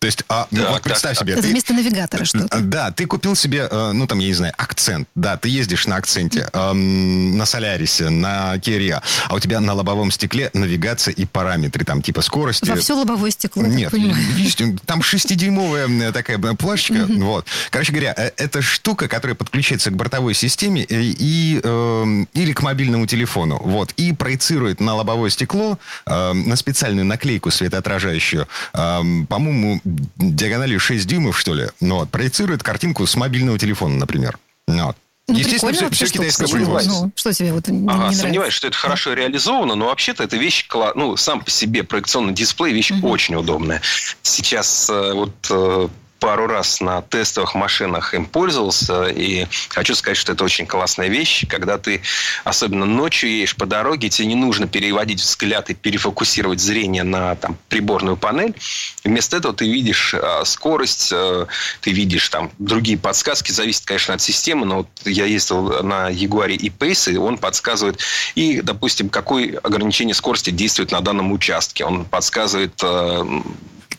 То 0.00 0.06
есть, 0.06 0.24
а, 0.30 0.46
ну, 0.50 0.66
вот 0.66 0.80
представь 0.80 1.18
себе. 1.18 1.34
Это 1.34 1.42
ты, 1.42 1.48
вместо 1.48 1.74
навигатора 1.74 2.24
что-то. 2.24 2.60
Да, 2.60 2.90
ты 2.90 3.04
купил 3.04 3.36
себе, 3.36 3.68
э, 3.70 3.92
ну, 3.92 4.06
там, 4.06 4.18
я 4.18 4.28
не 4.28 4.32
знаю, 4.32 4.54
акцент. 4.56 5.06
Да, 5.14 5.36
ты 5.36 5.50
ездишь 5.50 5.86
на 5.86 5.96
акценте, 5.96 6.48
эм, 6.54 7.36
на 7.36 7.44
Солярисе, 7.44 8.08
на 8.08 8.56
Kia 8.56 9.02
а 9.28 9.34
у 9.34 9.38
тебя 9.38 9.60
на 9.60 9.74
лобовом 9.74 10.10
стекле 10.10 10.48
навигация 10.54 11.12
и 11.12 11.26
параметры, 11.26 11.84
там, 11.84 12.00
типа 12.00 12.22
скорости. 12.22 12.70
Во 12.70 12.76
все 12.76 12.94
лобовое 12.94 13.30
стекло, 13.30 13.62
Нет, 13.62 13.92
есть, 13.92 14.62
там 14.86 15.02
шестидюймовая 15.02 16.12
такая 16.12 16.38
плашечка. 16.38 17.04
Вот. 17.06 17.46
Короче 17.68 17.92
говоря, 17.92 18.14
э, 18.16 18.30
это 18.38 18.62
штука, 18.62 19.06
которая 19.06 19.34
подключается 19.34 19.90
к 19.90 19.96
бортовой 19.96 20.32
системе 20.32 20.82
и, 20.82 21.14
и, 21.18 21.60
э, 21.62 22.24
или 22.32 22.54
к 22.54 22.62
мобильному 22.62 23.06
телефону. 23.06 23.60
Вот. 23.62 23.92
И 23.98 24.14
проецирует 24.14 24.80
на 24.80 24.94
лобовое 24.94 25.28
стекло, 25.28 25.78
э, 26.06 26.32
на 26.32 26.56
специальную 26.56 27.04
наклейку 27.04 27.50
светоотражающую, 27.50 28.48
э, 28.72 29.02
по-моему, 29.28 29.82
диагональю 30.16 30.80
6 30.80 31.06
дюймов, 31.06 31.38
что 31.38 31.54
ли, 31.54 31.68
ну, 31.80 31.96
вот, 31.96 32.10
проецирует 32.10 32.62
картинку 32.62 33.06
с 33.06 33.14
мобильного 33.16 33.58
телефона, 33.58 33.96
например. 33.96 34.38
Ну, 34.68 34.86
вот. 34.86 34.96
Ну, 35.28 35.38
Естественно, 35.38 35.72
все, 35.72 35.90
все 35.90 36.06
китайское 36.06 36.48
производство. 36.48 37.04
Ну, 37.04 37.12
что 37.14 37.32
тебе 37.32 37.52
вот 37.52 37.68
не, 37.68 37.88
ага, 37.88 38.08
не 38.08 38.14
сомневаюсь, 38.16 38.52
что 38.52 38.66
это 38.66 38.76
хорошо 38.76 39.12
реализовано, 39.12 39.76
но 39.76 39.86
вообще-то 39.86 40.24
это 40.24 40.36
вещь, 40.36 40.66
ну, 40.96 41.16
сам 41.16 41.40
по 41.40 41.50
себе 41.50 41.84
проекционный 41.84 42.32
дисплей 42.32 42.72
вещь 42.72 42.90
угу. 42.90 43.08
очень 43.08 43.36
удобная. 43.36 43.80
Сейчас 44.22 44.90
э, 44.90 45.12
вот 45.12 45.34
э, 45.50 45.88
пару 46.20 46.46
раз 46.46 46.80
на 46.80 47.02
тестовых 47.02 47.54
машинах 47.54 48.14
им 48.14 48.26
пользовался, 48.26 49.04
и 49.06 49.46
хочу 49.70 49.94
сказать, 49.94 50.18
что 50.18 50.32
это 50.32 50.44
очень 50.44 50.66
классная 50.66 51.08
вещь, 51.08 51.46
когда 51.48 51.78
ты, 51.78 52.02
особенно 52.44 52.84
ночью 52.84 53.30
едешь 53.30 53.56
по 53.56 53.66
дороге, 53.66 54.10
тебе 54.10 54.28
не 54.28 54.34
нужно 54.34 54.68
переводить 54.68 55.20
взгляд 55.20 55.70
и 55.70 55.74
перефокусировать 55.74 56.60
зрение 56.60 57.02
на 57.02 57.34
там, 57.36 57.56
приборную 57.68 58.16
панель. 58.16 58.54
Вместо 59.02 59.38
этого 59.38 59.54
ты 59.54 59.68
видишь 59.70 60.14
э, 60.14 60.42
скорость, 60.44 61.10
э, 61.12 61.46
ты 61.80 61.90
видишь 61.90 62.28
там 62.28 62.50
другие 62.58 62.98
подсказки, 62.98 63.50
зависит, 63.50 63.86
конечно, 63.86 64.14
от 64.14 64.20
системы, 64.20 64.66
но 64.66 64.76
вот 64.78 64.88
я 65.04 65.24
ездил 65.24 65.82
на 65.82 66.10
Jaguar 66.10 66.52
и 66.52 66.68
Pace, 66.68 67.12
и 67.12 67.16
он 67.16 67.38
подсказывает 67.38 67.98
и, 68.34 68.60
допустим, 68.60 69.08
какое 69.08 69.58
ограничение 69.58 70.14
скорости 70.14 70.50
действует 70.50 70.92
на 70.92 71.00
данном 71.00 71.32
участке. 71.32 71.84
Он 71.84 72.04
подсказывает 72.04 72.78
э, 72.82 73.42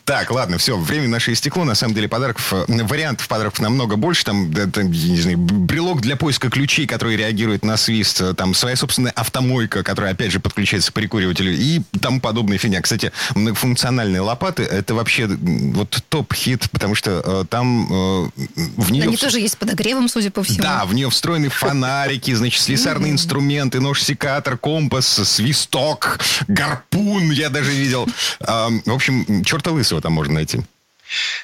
так, 0.04 0.30
ладно, 0.32 0.58
все, 0.58 0.76
время 0.76 1.08
наше 1.08 1.32
истекло. 1.32 1.64
На 1.64 1.74
самом 1.74 1.94
деле 1.94 2.08
подарков, 2.08 2.52
э, 2.52 2.64
вариантов 2.68 3.28
подарков 3.28 3.60
намного 3.60 3.96
больше. 3.96 4.24
Там, 4.24 4.50
это, 4.50 4.82
не 4.82 5.20
знаю, 5.20 5.38
брелок 5.38 6.00
для 6.00 6.16
поиска 6.16 6.50
ключей, 6.50 6.86
который 6.86 7.16
реагирует 7.16 7.64
на 7.64 7.76
свист. 7.76 8.20
Э, 8.20 8.34
там 8.34 8.54
своя 8.54 8.74
собственная 8.74 9.12
автомойка, 9.12 9.84
которая, 9.84 10.12
опять 10.12 10.32
же, 10.32 10.40
подключается 10.40 10.90
к 10.90 10.94
прикуривателю. 10.94 11.52
И 11.52 11.82
тому 12.00 12.20
подобная 12.20 12.58
фигня. 12.58 12.80
Кстати, 12.80 13.12
многофункциональные 13.34 14.20
лопаты, 14.20 14.64
это 14.64 14.94
вообще 14.94 15.26
вот 15.26 16.02
топ-хит, 16.08 16.68
потому 16.72 16.96
что 16.96 17.22
э, 17.24 17.44
там 17.48 17.86
э, 17.92 18.30
в 18.76 18.90
нее... 18.90 19.04
Они 19.04 19.16
в... 19.16 19.20
тоже 19.20 19.38
есть 19.38 19.54
с 19.54 19.56
подогревом, 19.56 20.08
судя 20.08 20.30
по 20.32 20.42
всему. 20.42 20.62
Да, 20.62 20.84
в 20.84 20.94
нее 20.94 21.10
встроены 21.10 21.48
фонарики, 21.48 22.34
значит, 22.34 22.60
слесарные 22.60 23.12
инструменты, 23.12 23.80
нож-секатор, 23.80 24.58
компас, 24.58 25.06
свисток, 25.06 26.18
гарпун, 26.48 27.30
я 27.30 27.50
даже 27.50 27.70
видел. 27.70 28.08
В 28.40 28.92
общем, 28.92 29.44
лысого 29.72 29.91
всего 29.92 30.00
там 30.00 30.14
можно 30.14 30.34
найти. 30.34 30.62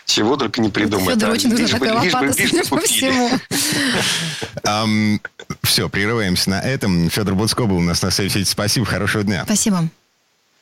Чего 0.07 0.37
только 0.37 0.63
не 0.63 0.71
придумать. 0.71 1.17
Федор, 1.17 1.31
очень 1.31 1.51
нужна 1.51 1.69
такая 1.69 1.93
лопата, 1.93 2.33
судя 2.33 2.65
по 2.65 2.81
всему. 2.81 3.31
Все, 5.63 5.89
прерываемся 5.91 6.49
на 6.49 6.63
этом. 6.63 7.11
Федор 7.11 7.35
Буцко 7.35 7.67
был 7.67 7.77
у 7.77 7.83
нас 7.83 8.01
на 8.01 8.11
связи. 8.11 8.45
Спасибо, 8.45 8.87
хорошего 8.87 9.23
дня. 9.23 9.45
Спасибо. 9.45 9.87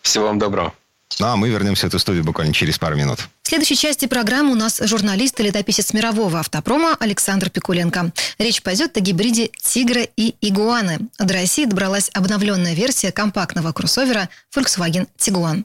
Всего 0.02 0.26
вам 0.26 0.40
доброго. 0.40 0.74
Ну, 1.20 1.26
а 1.26 1.36
мы 1.36 1.48
вернемся 1.48 1.86
в 1.86 1.88
эту 1.90 2.00
студию 2.00 2.24
буквально 2.24 2.52
через 2.52 2.78
пару 2.80 2.96
минут. 2.96 3.20
В 3.42 3.48
следующей 3.48 3.76
части 3.76 4.06
программы 4.06 4.50
у 4.50 4.56
нас 4.56 4.80
журналист 4.82 5.38
и 5.38 5.44
летописец 5.44 5.92
мирового 5.92 6.40
автопрома 6.40 6.96
Александр 6.98 7.48
Пикуленко. 7.48 8.10
Речь 8.38 8.60
пойдет 8.60 8.96
о 8.96 9.00
гибриде 9.00 9.50
«Тигра» 9.62 10.02
и 10.02 10.34
«Игуаны». 10.40 10.98
До 11.20 11.32
России 11.32 11.64
добралась 11.64 12.10
обновленная 12.12 12.74
версия 12.74 13.12
компактного 13.12 13.72
кроссовера 13.72 14.28
Volkswagen 14.54 15.06
Tiguan. 15.16 15.64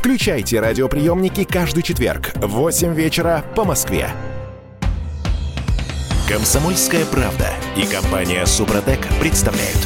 Включайте 0.00 0.60
радиоприемники 0.60 1.44
каждый 1.44 1.82
четверг 1.82 2.32
в 2.36 2.46
8 2.46 2.94
вечера 2.94 3.44
по 3.54 3.64
Москве. 3.64 4.08
Комсомольская 6.26 7.04
правда 7.04 7.50
и 7.76 7.84
компания 7.84 8.46
Супротек 8.46 9.06
представляют. 9.20 9.76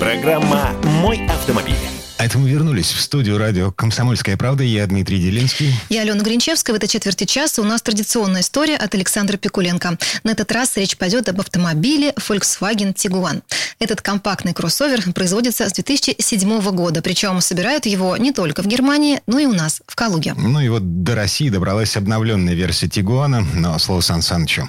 Программа 0.00 0.70
«Мой 1.02 1.26
автомобиль». 1.26 1.99
А 2.20 2.26
это 2.26 2.38
мы 2.38 2.50
вернулись 2.50 2.92
в 2.92 3.00
студию 3.00 3.38
радио 3.38 3.72
«Комсомольская 3.72 4.36
правда». 4.36 4.62
Я 4.62 4.86
Дмитрий 4.86 5.18
Делинский. 5.18 5.72
Я 5.88 6.02
Алена 6.02 6.20
Гринчевская. 6.20 6.74
В 6.74 6.76
этой 6.76 6.86
четверти 6.86 7.24
часа 7.24 7.62
у 7.62 7.64
нас 7.64 7.80
традиционная 7.80 8.42
история 8.42 8.76
от 8.76 8.94
Александра 8.94 9.38
Пикуленко. 9.38 9.96
На 10.22 10.32
этот 10.32 10.52
раз 10.52 10.76
речь 10.76 10.98
пойдет 10.98 11.30
об 11.30 11.40
автомобиле 11.40 12.10
Volkswagen 12.10 12.94
Tiguan. 12.94 13.40
Этот 13.78 14.02
компактный 14.02 14.52
кроссовер 14.52 15.00
производится 15.14 15.66
с 15.66 15.72
2007 15.72 16.60
года. 16.72 17.00
Причем 17.00 17.40
собирают 17.40 17.86
его 17.86 18.14
не 18.18 18.32
только 18.32 18.62
в 18.62 18.66
Германии, 18.66 19.22
но 19.26 19.38
и 19.38 19.46
у 19.46 19.54
нас, 19.54 19.80
в 19.86 19.96
Калуге. 19.96 20.34
Ну 20.36 20.60
и 20.60 20.68
вот 20.68 21.02
до 21.02 21.14
России 21.14 21.48
добралась 21.48 21.96
обновленная 21.96 22.52
версия 22.52 22.86
Тигуана. 22.86 23.46
Но 23.54 23.78
слово 23.78 24.02
Сан 24.02 24.20
Санычу. 24.20 24.68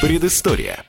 Предыстория. 0.00 0.84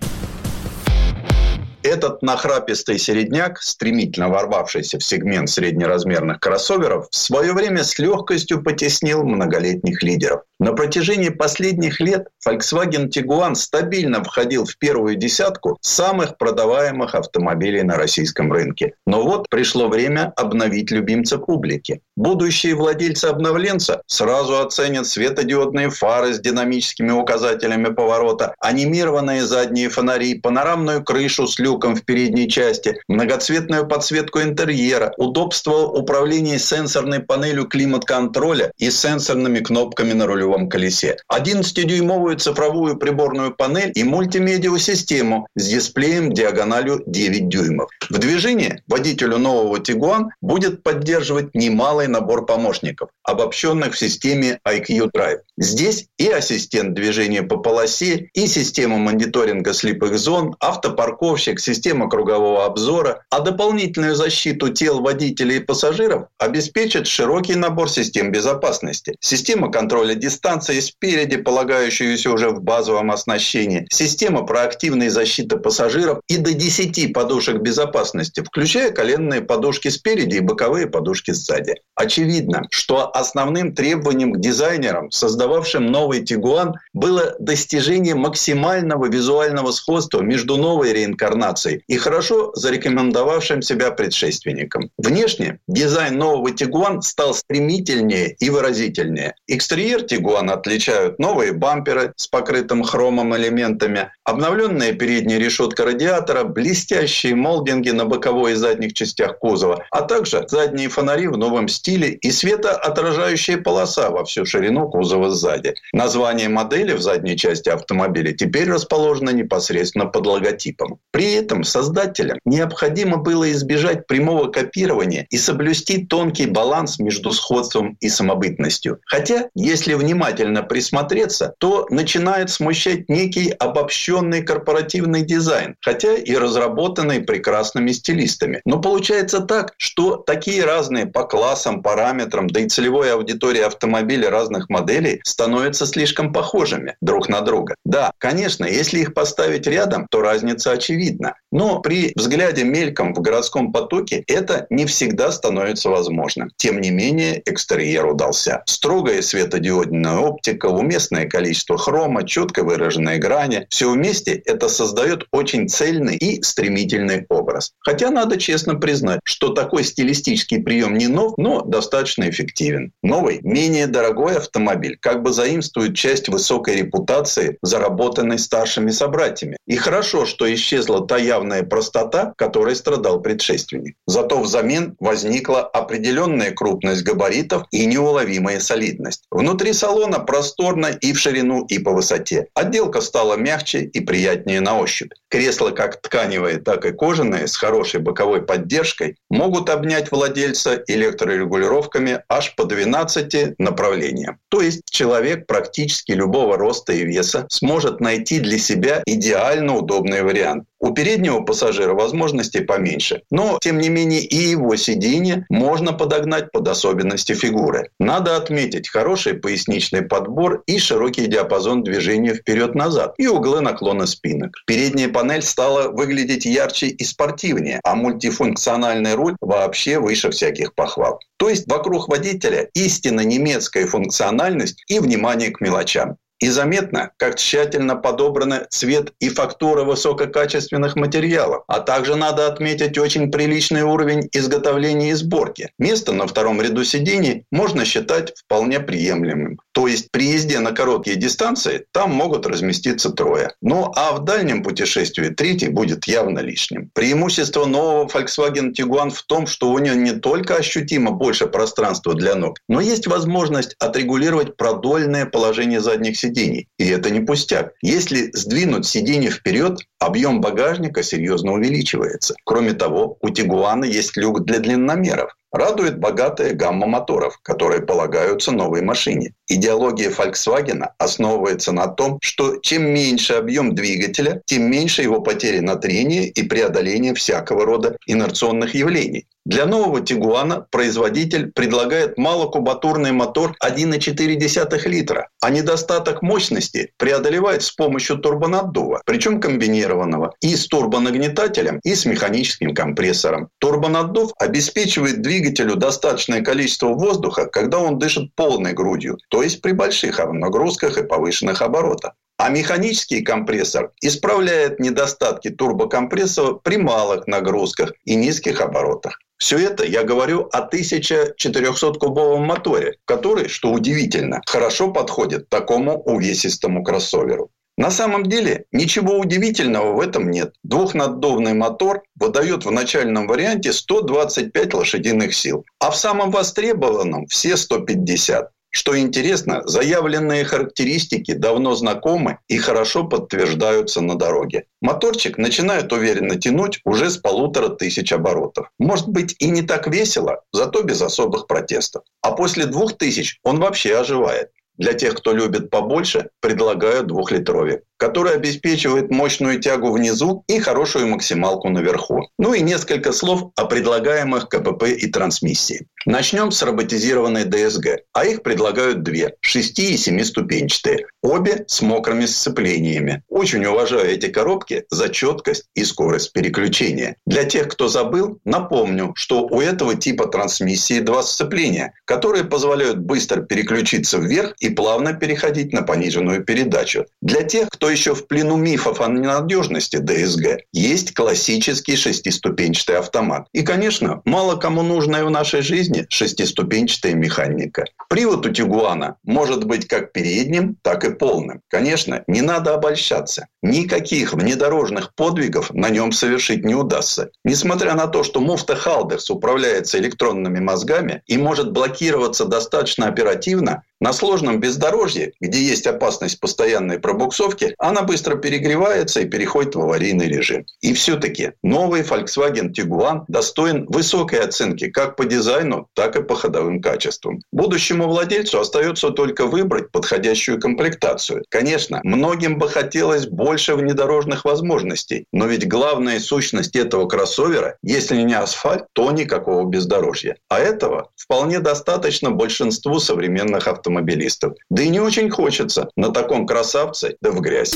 Этот 1.83 2.21
нахрапистый 2.21 2.99
середняк, 2.99 3.59
стремительно 3.59 4.29
ворвавшийся 4.29 4.99
в 4.99 5.03
сегмент 5.03 5.49
среднеразмерных 5.49 6.39
кроссоверов, 6.39 7.07
в 7.09 7.15
свое 7.15 7.53
время 7.53 7.83
с 7.83 7.97
легкостью 7.97 8.61
потеснил 8.61 9.23
многолетних 9.23 10.03
лидеров. 10.03 10.41
На 10.59 10.73
протяжении 10.73 11.29
последних 11.29 11.99
лет 11.99 12.27
Volkswagen 12.47 13.09
Tiguan 13.09 13.55
стабильно 13.55 14.23
входил 14.23 14.65
в 14.65 14.77
первую 14.77 15.15
десятку 15.15 15.79
самых 15.81 16.37
продаваемых 16.37 17.15
автомобилей 17.15 17.81
на 17.81 17.95
российском 17.95 18.53
рынке. 18.53 18.93
Но 19.07 19.23
вот 19.23 19.49
пришло 19.49 19.87
время 19.87 20.31
обновить 20.35 20.91
любимца 20.91 21.39
публики. 21.39 22.01
Будущие 22.15 22.75
владельцы 22.75 23.25
обновленца 23.25 24.03
сразу 24.05 24.59
оценят 24.59 25.07
светодиодные 25.07 25.89
фары 25.89 26.35
с 26.35 26.39
динамическими 26.39 27.11
указателями 27.11 27.91
поворота, 27.91 28.53
анимированные 28.59 29.43
задние 29.43 29.89
фонари, 29.89 30.35
панорамную 30.35 31.03
крышу 31.03 31.47
с 31.47 31.57
люком 31.57 31.70
в 31.79 32.03
передней 32.03 32.49
части, 32.49 32.99
многоцветную 33.07 33.87
подсветку 33.87 34.41
интерьера, 34.41 35.13
удобство 35.17 35.85
управления 35.85 36.59
сенсорной 36.59 37.19
панелью 37.19 37.65
климат-контроля 37.65 38.71
и 38.77 38.89
сенсорными 38.91 39.59
кнопками 39.59 40.13
на 40.13 40.25
рулевом 40.25 40.69
колесе, 40.69 41.17
11-дюймовую 41.31 42.37
цифровую 42.37 42.97
приборную 42.97 43.55
панель 43.55 43.91
и 43.95 44.03
мультимедиа-систему 44.03 45.47
с 45.55 45.67
дисплеем 45.67 46.33
диагональю 46.33 47.03
9 47.05 47.47
дюймов. 47.47 47.89
В 48.09 48.17
движении 48.17 48.81
водителю 48.87 49.37
нового 49.37 49.77
Tiguan 49.77 50.29
будет 50.41 50.83
поддерживать 50.83 51.55
немалый 51.55 52.07
набор 52.07 52.45
помощников, 52.45 53.09
обобщенных 53.23 53.93
в 53.93 53.97
системе 53.97 54.59
IQ 54.67 55.11
Drive. 55.15 55.39
Здесь 55.57 56.07
и 56.17 56.27
ассистент 56.27 56.93
движения 56.93 57.43
по 57.43 57.57
полосе, 57.57 58.29
и 58.33 58.47
система 58.47 58.97
мониторинга 58.97 59.73
слепых 59.73 60.17
зон, 60.17 60.55
автопарковщик, 60.59 61.59
система 61.61 62.09
кругового 62.09 62.65
обзора, 62.65 63.23
а 63.29 63.39
дополнительную 63.39 64.15
защиту 64.15 64.69
тел 64.69 65.01
водителей 65.01 65.57
и 65.57 65.59
пассажиров 65.59 66.27
обеспечит 66.37 67.07
широкий 67.07 67.55
набор 67.55 67.89
систем 67.89 68.31
безопасности. 68.31 69.15
Система 69.19 69.71
контроля 69.71 70.15
дистанции 70.15 70.79
спереди, 70.79 71.37
полагающуюся 71.37 72.31
уже 72.31 72.49
в 72.49 72.61
базовом 72.61 73.11
оснащении, 73.11 73.87
система 73.91 74.43
проактивной 74.43 75.09
защиты 75.09 75.57
пассажиров 75.57 76.19
и 76.27 76.37
до 76.37 76.53
10 76.53 77.13
подушек 77.13 77.57
безопасности, 77.57 78.41
включая 78.41 78.91
коленные 78.91 79.41
подушки 79.41 79.89
спереди 79.89 80.35
и 80.37 80.39
боковые 80.39 80.87
подушки 80.87 81.31
сзади. 81.31 81.75
Очевидно, 81.95 82.67
что 82.71 83.15
основным 83.15 83.75
требованием 83.75 84.33
к 84.33 84.39
дизайнерам, 84.39 85.11
создававшим 85.11 85.85
новый 85.85 86.23
Тигуан, 86.23 86.75
было 86.93 87.35
достижение 87.39 88.15
максимального 88.15 89.05
визуального 89.05 89.71
сходства 89.71 90.21
между 90.21 90.57
новой 90.57 90.93
реинкарнацией 90.93 91.50
и 91.87 91.97
хорошо 91.97 92.51
зарекомендовавшим 92.55 93.61
себя 93.61 93.91
предшественником. 93.91 94.89
Внешне 94.97 95.59
дизайн 95.67 96.17
нового 96.17 96.51
Тигуан 96.51 97.01
стал 97.01 97.33
стремительнее 97.33 98.35
и 98.39 98.49
выразительнее. 98.49 99.35
Экстерьер 99.47 100.03
Тигуан 100.03 100.49
отличают 100.49 101.19
новые 101.19 101.53
бамперы 101.53 102.13
с 102.15 102.27
покрытым 102.27 102.83
хромом 102.83 103.35
элементами, 103.35 104.11
обновленная 104.31 104.93
передняя 104.93 105.39
решетка 105.39 105.83
радиатора, 105.83 106.45
блестящие 106.45 107.35
молдинги 107.35 107.89
на 107.89 108.05
боковой 108.05 108.53
и 108.53 108.55
задних 108.55 108.93
частях 108.93 109.37
кузова, 109.39 109.83
а 109.91 110.01
также 110.01 110.45
задние 110.47 110.87
фонари 110.87 111.27
в 111.27 111.37
новом 111.37 111.67
стиле 111.67 112.13
и 112.13 112.31
светоотражающая 112.31 113.57
полоса 113.57 114.09
во 114.09 114.23
всю 114.23 114.45
ширину 114.45 114.89
кузова 114.89 115.29
сзади. 115.31 115.73
Название 115.91 116.47
модели 116.47 116.93
в 116.93 117.01
задней 117.01 117.35
части 117.35 117.69
автомобиля 117.69 118.31
теперь 118.31 118.69
расположено 118.69 119.31
непосредственно 119.31 120.05
под 120.05 120.25
логотипом. 120.25 120.99
При 121.11 121.33
этом 121.33 121.65
создателям 121.65 122.39
необходимо 122.45 123.17
было 123.17 123.51
избежать 123.51 124.07
прямого 124.07 124.47
копирования 124.47 125.27
и 125.29 125.37
соблюсти 125.37 126.05
тонкий 126.05 126.45
баланс 126.45 126.99
между 126.99 127.31
сходством 127.31 127.97
и 127.99 128.07
самобытностью. 128.07 128.99
Хотя, 129.05 129.49
если 129.55 129.93
внимательно 129.93 130.63
присмотреться, 130.63 131.53
то 131.57 131.85
начинает 131.89 132.49
смущать 132.49 133.09
некий 133.09 133.49
обобщенный 133.49 134.20
корпоративный 134.21 135.23
дизайн, 135.23 135.75
хотя 135.81 136.15
и 136.15 136.35
разработанный 136.35 137.21
прекрасными 137.21 137.91
стилистами. 137.91 138.61
Но 138.65 138.79
получается 138.79 139.41
так, 139.41 139.73
что 139.77 140.17
такие 140.17 140.63
разные 140.63 141.05
по 141.05 141.23
классам, 141.23 141.81
параметрам, 141.81 142.47
да 142.47 142.61
и 142.61 142.69
целевой 142.69 143.13
аудитории 143.13 143.61
автомобиля 143.61 144.29
разных 144.29 144.69
моделей 144.69 145.21
становятся 145.23 145.85
слишком 145.85 146.33
похожими 146.33 146.95
друг 147.01 147.29
на 147.29 147.41
друга. 147.41 147.75
Да, 147.85 148.11
конечно, 148.17 148.65
если 148.65 148.99
их 148.99 149.13
поставить 149.13 149.67
рядом, 149.67 150.07
то 150.09 150.21
разница 150.21 150.71
очевидна. 150.71 151.35
Но 151.51 151.79
при 151.79 152.13
взгляде 152.15 152.63
мельком 152.63 153.13
в 153.13 153.21
городском 153.21 153.71
потоке 153.71 154.23
это 154.27 154.67
не 154.69 154.85
всегда 154.85 155.31
становится 155.31 155.89
возможным. 155.89 156.51
Тем 156.57 156.79
не 156.79 156.91
менее, 156.91 157.41
экстерьер 157.45 158.05
удался. 158.05 158.63
Строгая 158.65 159.21
светодиодная 159.21 160.17
оптика, 160.17 160.67
уместное 160.67 161.27
количество 161.27 161.77
хрома, 161.77 162.25
четко 162.25 162.63
выраженные 162.63 163.17
грани. 163.17 163.67
Все 163.69 163.89
вместе 164.01 164.41
это 164.45 164.67
создает 164.67 165.27
очень 165.31 165.69
цельный 165.69 166.15
и 166.15 166.41
стремительный 166.41 167.27
образ. 167.29 167.73
Хотя 167.79 168.09
надо 168.09 168.37
честно 168.37 168.73
признать, 168.73 169.19
что 169.23 169.49
такой 169.49 169.83
стилистический 169.83 170.59
прием 170.63 170.97
не 170.97 171.07
нов, 171.07 171.33
но 171.37 171.61
достаточно 171.61 172.27
эффективен. 172.27 172.93
Новый, 173.03 173.39
менее 173.43 173.85
дорогой 173.85 174.37
автомобиль 174.37 174.97
как 174.99 175.21
бы 175.21 175.31
заимствует 175.31 175.95
часть 175.95 176.29
высокой 176.29 176.77
репутации, 176.77 177.59
заработанной 177.61 178.39
старшими 178.39 178.89
собратьями. 178.89 179.57
И 179.67 179.75
хорошо, 179.75 180.25
что 180.25 180.51
исчезла 180.51 181.05
та 181.05 181.17
явная 181.17 181.61
простота, 181.61 182.33
которой 182.37 182.75
страдал 182.75 183.21
предшественник. 183.21 183.95
Зато 184.07 184.41
взамен 184.41 184.95
возникла 184.99 185.61
определенная 185.61 186.51
крупность 186.51 187.03
габаритов 187.03 187.67
и 187.69 187.85
неуловимая 187.85 188.59
солидность. 188.59 189.25
Внутри 189.29 189.73
салона 189.73 190.19
просторно 190.19 190.87
и 190.87 191.13
в 191.13 191.19
ширину, 191.19 191.65
и 191.65 191.77
по 191.77 191.91
высоте. 191.91 192.47
Отделка 192.55 193.01
стала 193.01 193.35
мягче 193.35 193.90
и 193.93 193.99
приятнее 193.99 194.61
на 194.61 194.79
ощупь. 194.79 195.11
Кресла 195.29 195.71
как 195.71 196.01
тканевые, 196.01 196.57
так 196.57 196.85
и 196.85 196.91
кожаные 196.91 197.47
с 197.47 197.55
хорошей 197.55 197.99
боковой 197.99 198.41
поддержкой 198.41 199.15
могут 199.29 199.69
обнять 199.69 200.11
владельца 200.11 200.83
электрорегулировками 200.87 202.23
аж 202.29 202.55
по 202.55 202.65
12 202.65 203.59
направлениям. 203.59 204.39
То 204.49 204.61
есть 204.61 204.81
человек 204.89 205.47
практически 205.47 206.11
любого 206.11 206.57
роста 206.57 206.93
и 206.93 207.05
веса 207.05 207.45
сможет 207.49 207.99
найти 207.99 208.39
для 208.39 208.57
себя 208.57 209.03
идеально 209.05 209.77
удобный 209.77 210.23
вариант. 210.23 210.65
У 210.83 210.93
переднего 210.93 211.41
пассажира 211.41 211.93
возможностей 211.93 212.61
поменьше, 212.61 213.21
но, 213.29 213.59
тем 213.61 213.77
не 213.77 213.89
менее, 213.89 214.21
и 214.21 214.35
его 214.35 214.75
сиденье 214.75 215.45
можно 215.47 215.93
подогнать 215.93 216.51
под 216.51 216.67
особенности 216.67 217.33
фигуры. 217.33 217.91
Надо 217.99 218.35
отметить 218.35 218.89
хороший 218.89 219.35
поясничный 219.35 220.01
подбор 220.01 220.63
и 220.65 220.79
широкий 220.79 221.27
диапазон 221.27 221.83
движения 221.83 222.33
вперед-назад 222.33 223.13
и 223.19 223.27
углы 223.27 223.61
наклона 223.61 224.07
спинок. 224.07 224.55
Передняя 224.65 225.09
панель 225.09 225.43
стала 225.43 225.89
выглядеть 225.89 226.45
ярче 226.45 226.87
и 226.87 227.03
спортивнее, 227.03 227.79
а 227.83 227.93
мультифункциональный 227.93 229.13
руль 229.13 229.35
вообще 229.39 229.99
выше 229.99 230.31
всяких 230.31 230.73
похвал. 230.73 231.19
То 231.37 231.49
есть 231.49 231.67
вокруг 231.67 232.07
водителя 232.07 232.69
истинно 232.73 233.21
немецкая 233.21 233.85
функциональность 233.85 234.83
и 234.87 234.99
внимание 234.99 235.51
к 235.51 235.61
мелочам. 235.61 236.17
И 236.41 236.49
заметно, 236.49 237.11
как 237.17 237.35
тщательно 237.35 237.95
подобраны 237.95 238.65
цвет 238.71 239.13
и 239.19 239.29
фактура 239.29 239.83
высококачественных 239.83 240.95
материалов. 240.95 241.63
А 241.67 241.79
также 241.79 242.15
надо 242.15 242.47
отметить 242.47 242.97
очень 242.97 243.29
приличный 243.31 243.83
уровень 243.83 244.27
изготовления 244.31 245.11
и 245.11 245.13
сборки. 245.13 245.69
Место 245.77 246.13
на 246.13 246.25
втором 246.25 246.59
ряду 246.59 246.83
сидений 246.83 247.45
можно 247.51 247.85
считать 247.85 248.33
вполне 248.35 248.79
приемлемым. 248.79 249.59
То 249.71 249.85
есть 249.85 250.09
при 250.11 250.31
езде 250.31 250.59
на 250.59 250.71
короткие 250.71 251.15
дистанции 251.15 251.85
там 251.91 252.11
могут 252.11 252.47
разместиться 252.47 253.11
трое. 253.11 253.51
Ну 253.61 253.91
а 253.95 254.13
в 254.13 254.23
дальнем 254.23 254.63
путешествии 254.63 255.29
третий 255.29 255.69
будет 255.69 256.07
явно 256.07 256.39
лишним. 256.39 256.89
Преимущество 256.95 257.65
нового 257.65 258.07
Volkswagen 258.07 258.73
Tiguan 258.73 259.11
в 259.11 259.21
том, 259.23 259.45
что 259.45 259.69
у 259.69 259.77
него 259.77 259.95
не 259.95 260.13
только 260.13 260.55
ощутимо 260.55 261.11
больше 261.11 261.45
пространства 261.45 262.15
для 262.15 262.33
ног, 262.33 262.57
но 262.67 262.81
есть 262.81 263.05
возможность 263.05 263.75
отрегулировать 263.77 264.57
продольное 264.57 265.27
положение 265.27 265.81
задних 265.81 266.17
сидений 266.17 266.30
сидений. 266.31 266.67
И 266.77 266.87
это 266.87 267.09
не 267.09 267.19
пустяк. 267.19 267.73
Если 267.81 268.31
сдвинуть 268.33 268.85
сиденье 268.85 269.29
вперед, 269.29 269.79
объем 269.99 270.41
багажника 270.41 271.03
серьезно 271.03 271.53
увеличивается. 271.53 272.35
Кроме 272.45 272.73
того, 272.73 273.17
у 273.21 273.29
Тигуана 273.29 273.85
есть 273.85 274.17
люк 274.17 274.43
для 274.45 274.59
длинномеров. 274.59 275.35
Радует 275.51 275.99
богатая 275.99 276.53
гамма 276.53 276.87
моторов, 276.87 277.37
которые 277.43 277.81
полагаются 277.81 278.51
новой 278.51 278.81
машине. 278.81 279.33
Идеология 279.47 280.09
Volkswagen 280.09 280.85
основывается 280.97 281.73
на 281.73 281.87
том, 281.87 282.19
что 282.21 282.57
чем 282.61 282.85
меньше 282.85 283.33
объем 283.33 283.75
двигателя, 283.75 284.41
тем 284.45 284.71
меньше 284.71 285.01
его 285.01 285.19
потери 285.19 285.59
на 285.59 285.75
трение 285.75 286.27
и 286.29 286.43
преодоление 286.43 287.13
всякого 287.13 287.65
рода 287.65 287.97
инерционных 288.07 288.75
явлений. 288.75 289.27
Для 289.43 289.65
нового 289.65 290.01
Тигуана 290.01 290.67
производитель 290.69 291.51
предлагает 291.51 292.15
малокубатурный 292.15 293.11
мотор 293.11 293.55
1,4 293.63 294.87
литра, 294.87 295.29
а 295.41 295.49
недостаток 295.49 296.21
мощности 296.21 296.91
преодолевает 296.97 297.63
с 297.63 297.71
помощью 297.71 298.19
турбонаддува, 298.19 299.01
причем 299.03 299.41
комбинированного 299.41 300.35
и 300.41 300.55
с 300.55 300.67
турбонагнетателем, 300.67 301.79
и 301.83 301.95
с 301.95 302.05
механическим 302.05 302.75
компрессором. 302.75 303.49
Турбонаддув 303.57 304.31
обеспечивает 304.37 305.21
двигателю 305.41 305.75
достаточное 305.75 306.41
количество 306.41 306.89
воздуха, 306.89 307.45
когда 307.45 307.79
он 307.79 307.97
дышит 307.97 308.33
полной 308.35 308.73
грудью, 308.73 309.17
то 309.29 309.41
есть 309.41 309.61
при 309.61 309.71
больших 309.71 310.19
нагрузках 310.19 310.97
и 310.97 311.03
повышенных 311.03 311.61
оборотах. 311.61 312.13
А 312.37 312.49
механический 312.49 313.21
компрессор 313.21 313.91
исправляет 314.01 314.79
недостатки 314.79 315.49
турбокомпрессора 315.49 316.53
при 316.53 316.77
малых 316.77 317.27
нагрузках 317.27 317.93
и 318.05 318.15
низких 318.15 318.61
оборотах. 318.61 319.19
Все 319.37 319.57
это 319.57 319.83
я 319.83 320.03
говорю 320.03 320.47
о 320.51 320.67
1400-кубовом 320.67 322.45
моторе, 322.45 322.97
который, 323.05 323.47
что 323.47 323.71
удивительно, 323.71 324.41
хорошо 324.45 324.91
подходит 324.91 325.49
такому 325.49 325.99
увесистому 326.03 326.83
кроссоверу. 326.83 327.49
На 327.77 327.89
самом 327.89 328.25
деле 328.25 328.65
ничего 328.71 329.17
удивительного 329.17 329.93
в 329.93 329.99
этом 329.99 330.29
нет. 330.29 330.53
Двухнаддувный 330.63 331.53
мотор 331.53 332.03
выдает 332.15 332.65
в 332.65 332.71
начальном 332.71 333.27
варианте 333.27 333.73
125 333.73 334.73
лошадиных 334.73 335.33
сил, 335.33 335.65
а 335.79 335.91
в 335.91 335.97
самом 335.97 336.31
востребованном 336.31 337.27
все 337.27 337.57
150. 337.57 338.51
Что 338.73 338.97
интересно, 338.97 339.63
заявленные 339.65 340.45
характеристики 340.45 341.33
давно 341.33 341.75
знакомы 341.75 342.37
и 342.47 342.57
хорошо 342.57 343.03
подтверждаются 343.03 343.99
на 343.99 344.15
дороге. 344.15 344.63
Моторчик 344.81 345.37
начинает 345.37 345.91
уверенно 345.91 346.37
тянуть 346.37 346.79
уже 346.85 347.09
с 347.09 347.17
полутора 347.17 347.67
тысяч 347.67 348.13
оборотов. 348.13 348.69
Может 348.79 349.09
быть 349.09 349.35
и 349.39 349.49
не 349.49 349.61
так 349.61 349.87
весело, 349.87 350.43
зато 350.53 350.83
без 350.83 351.01
особых 351.01 351.47
протестов. 351.47 352.03
А 352.21 352.31
после 352.31 352.65
двух 352.65 352.97
тысяч 352.97 353.39
он 353.43 353.59
вообще 353.59 353.97
оживает. 353.97 354.51
Для 354.77 354.93
тех, 354.93 355.15
кто 355.15 355.33
любит 355.33 355.69
побольше, 355.69 356.29
предлагаю 356.39 357.03
двухлитровик 357.03 357.83
который 358.01 358.33
обеспечивает 358.33 359.11
мощную 359.11 359.59
тягу 359.59 359.91
внизу 359.91 360.43
и 360.47 360.57
хорошую 360.57 361.07
максималку 361.07 361.69
наверху. 361.69 362.27
Ну 362.39 362.55
и 362.55 362.61
несколько 362.61 363.11
слов 363.11 363.51
о 363.55 363.65
предлагаемых 363.65 364.49
КПП 364.49 364.85
и 364.85 365.05
трансмиссии. 365.05 365.85
Начнем 366.07 366.49
с 366.49 366.63
роботизированной 366.63 367.43
ДСГ, 367.43 367.99
а 368.13 368.25
их 368.25 368.41
предлагают 368.41 369.03
две– 369.03 369.35
6 369.41 369.77
и 369.77 369.97
7 369.97 370.23
ступенчатые, 370.23 371.05
обе 371.21 371.63
с 371.67 371.83
мокрыми 371.83 372.25
сцеплениями. 372.25 373.21
Очень 373.29 373.65
уважаю 373.65 374.09
эти 374.09 374.29
коробки 374.29 374.85
за 374.89 375.09
четкость 375.09 375.65
и 375.75 375.83
скорость 375.83 376.33
переключения. 376.33 377.17
Для 377.27 377.43
тех, 377.43 377.67
кто 377.67 377.87
забыл, 377.87 378.39
напомню, 378.45 379.13
что 379.15 379.43
у 379.43 379.61
этого 379.61 379.93
типа 379.93 380.25
трансмиссии 380.25 381.01
два 381.01 381.21
сцепления, 381.21 381.93
которые 382.05 382.45
позволяют 382.45 382.97
быстро 382.97 383.43
переключиться 383.43 384.17
вверх 384.17 384.55
и 384.59 384.69
плавно 384.69 385.13
переходить 385.13 385.71
на 385.71 385.83
пониженную 385.83 386.43
передачу. 386.43 387.05
Для 387.21 387.43
тех, 387.43 387.69
кто 387.69 387.90
еще 387.91 388.15
в 388.15 388.27
плену 388.27 388.57
мифов 388.57 389.01
о 389.01 389.07
ненадежности 389.07 389.97
ДСГ, 389.97 390.61
есть 390.71 391.13
классический 391.13 391.95
шестиступенчатый 391.95 392.97
автомат. 392.97 393.47
И, 393.53 393.61
конечно, 393.61 394.21
мало 394.25 394.55
кому 394.55 394.81
нужная 394.81 395.23
в 395.23 395.29
нашей 395.29 395.61
жизни 395.61 396.05
шестиступенчатая 396.09 397.13
механика. 397.13 397.85
Привод 398.09 398.45
у 398.45 398.49
Тигуана 398.49 399.17
может 399.23 399.65
быть 399.65 399.87
как 399.87 400.11
передним, 400.11 400.77
так 400.81 401.05
и 401.05 401.13
полным. 401.13 401.61
Конечно, 401.67 402.23
не 402.27 402.41
надо 402.41 402.73
обольщаться. 402.73 403.47
Никаких 403.61 404.33
внедорожных 404.33 405.13
подвигов 405.15 405.71
на 405.73 405.89
нем 405.89 406.11
совершить 406.11 406.65
не 406.65 406.75
удастся. 406.75 407.29
Несмотря 407.43 407.93
на 407.93 408.07
то, 408.07 408.23
что 408.23 408.41
муфта 408.41 408.75
Халдерс 408.75 409.29
управляется 409.29 409.99
электронными 409.99 410.59
мозгами 410.59 411.21
и 411.27 411.37
может 411.37 411.71
блокироваться 411.71 412.45
достаточно 412.45 413.07
оперативно, 413.07 413.83
на 414.01 414.13
сложном 414.13 414.59
бездорожье, 414.59 415.31
где 415.39 415.61
есть 415.61 415.87
опасность 415.87 416.39
постоянной 416.39 416.99
пробуксовки, 416.99 417.75
она 417.77 418.01
быстро 418.01 418.35
перегревается 418.35 419.21
и 419.21 419.25
переходит 419.25 419.75
в 419.75 419.79
аварийный 419.79 420.27
режим. 420.27 420.65
И 420.81 420.93
все-таки 420.93 421.51
новый 421.61 422.01
Volkswagen 422.01 422.73
Tiguan 422.73 423.23
достоин 423.27 423.85
высокой 423.87 424.39
оценки 424.39 424.89
как 424.89 425.15
по 425.15 425.25
дизайну, 425.25 425.87
так 425.93 426.15
и 426.15 426.23
по 426.23 426.35
ходовым 426.35 426.81
качествам. 426.81 427.41
Будущему 427.51 428.07
владельцу 428.07 428.59
остается 428.59 429.11
только 429.11 429.45
выбрать 429.45 429.91
подходящую 429.91 430.59
комплектацию. 430.59 431.43
Конечно, 431.49 432.01
многим 432.03 432.57
бы 432.57 432.67
хотелось 432.67 433.27
больше 433.27 433.75
внедорожных 433.75 434.45
возможностей, 434.45 435.25
но 435.31 435.45
ведь 435.45 435.67
главная 435.67 436.19
сущность 436.19 436.75
этого 436.75 437.07
кроссовера, 437.07 437.77
если 437.83 438.19
не 438.21 438.33
асфальт, 438.33 438.85
то 438.93 439.11
никакого 439.11 439.69
бездорожья. 439.69 440.37
А 440.49 440.59
этого 440.59 441.11
вполне 441.15 441.59
достаточно 441.59 442.31
большинству 442.31 442.99
современных 442.99 443.67
автомобилей 443.67 443.90
автомобилистов. 443.91 444.53
Да 444.69 444.83
и 444.83 444.89
не 444.89 444.99
очень 444.99 445.29
хочется 445.29 445.89
на 445.95 446.11
таком 446.11 446.47
красавце 446.47 447.15
да 447.21 447.31
в 447.31 447.41
грязь. 447.41 447.75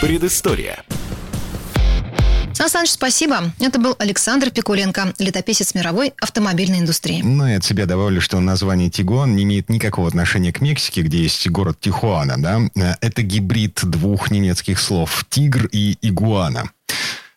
Предыстория. 0.00 0.82
Сан 2.54 2.68
Саныч, 2.68 2.90
спасибо. 2.90 3.52
Это 3.58 3.80
был 3.80 3.96
Александр 3.98 4.50
Пикуленко, 4.50 5.12
летописец 5.18 5.74
мировой 5.74 6.12
автомобильной 6.20 6.78
индустрии. 6.78 7.20
Ну, 7.20 7.48
и 7.48 7.54
от 7.54 7.64
себя 7.64 7.84
добавлю, 7.84 8.20
что 8.20 8.38
название 8.38 8.90
Тигуан 8.90 9.34
не 9.34 9.42
имеет 9.42 9.68
никакого 9.68 10.06
отношения 10.06 10.52
к 10.52 10.60
Мексике, 10.60 11.02
где 11.02 11.18
есть 11.18 11.48
город 11.50 11.78
Тихуана, 11.80 12.36
да? 12.38 12.96
Это 13.00 13.22
гибрид 13.22 13.80
двух 13.82 14.30
немецких 14.30 14.78
слов 14.78 15.26
«тигр» 15.28 15.68
и 15.72 15.98
«игуана». 16.00 16.70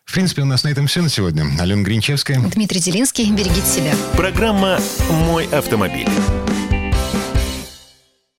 В 0.08 0.12
принципе, 0.14 0.40
у 0.40 0.46
нас 0.46 0.64
на 0.64 0.68
этом 0.68 0.86
все 0.86 1.02
на 1.02 1.10
сегодня. 1.10 1.44
Алена 1.60 1.82
Гринчевская. 1.82 2.40
Дмитрий 2.40 2.80
Делинский. 2.80 3.30
Берегите 3.30 3.66
себя. 3.66 3.92
Программа 4.16 4.80
«Мой 5.10 5.44
автомобиль». 5.48 6.08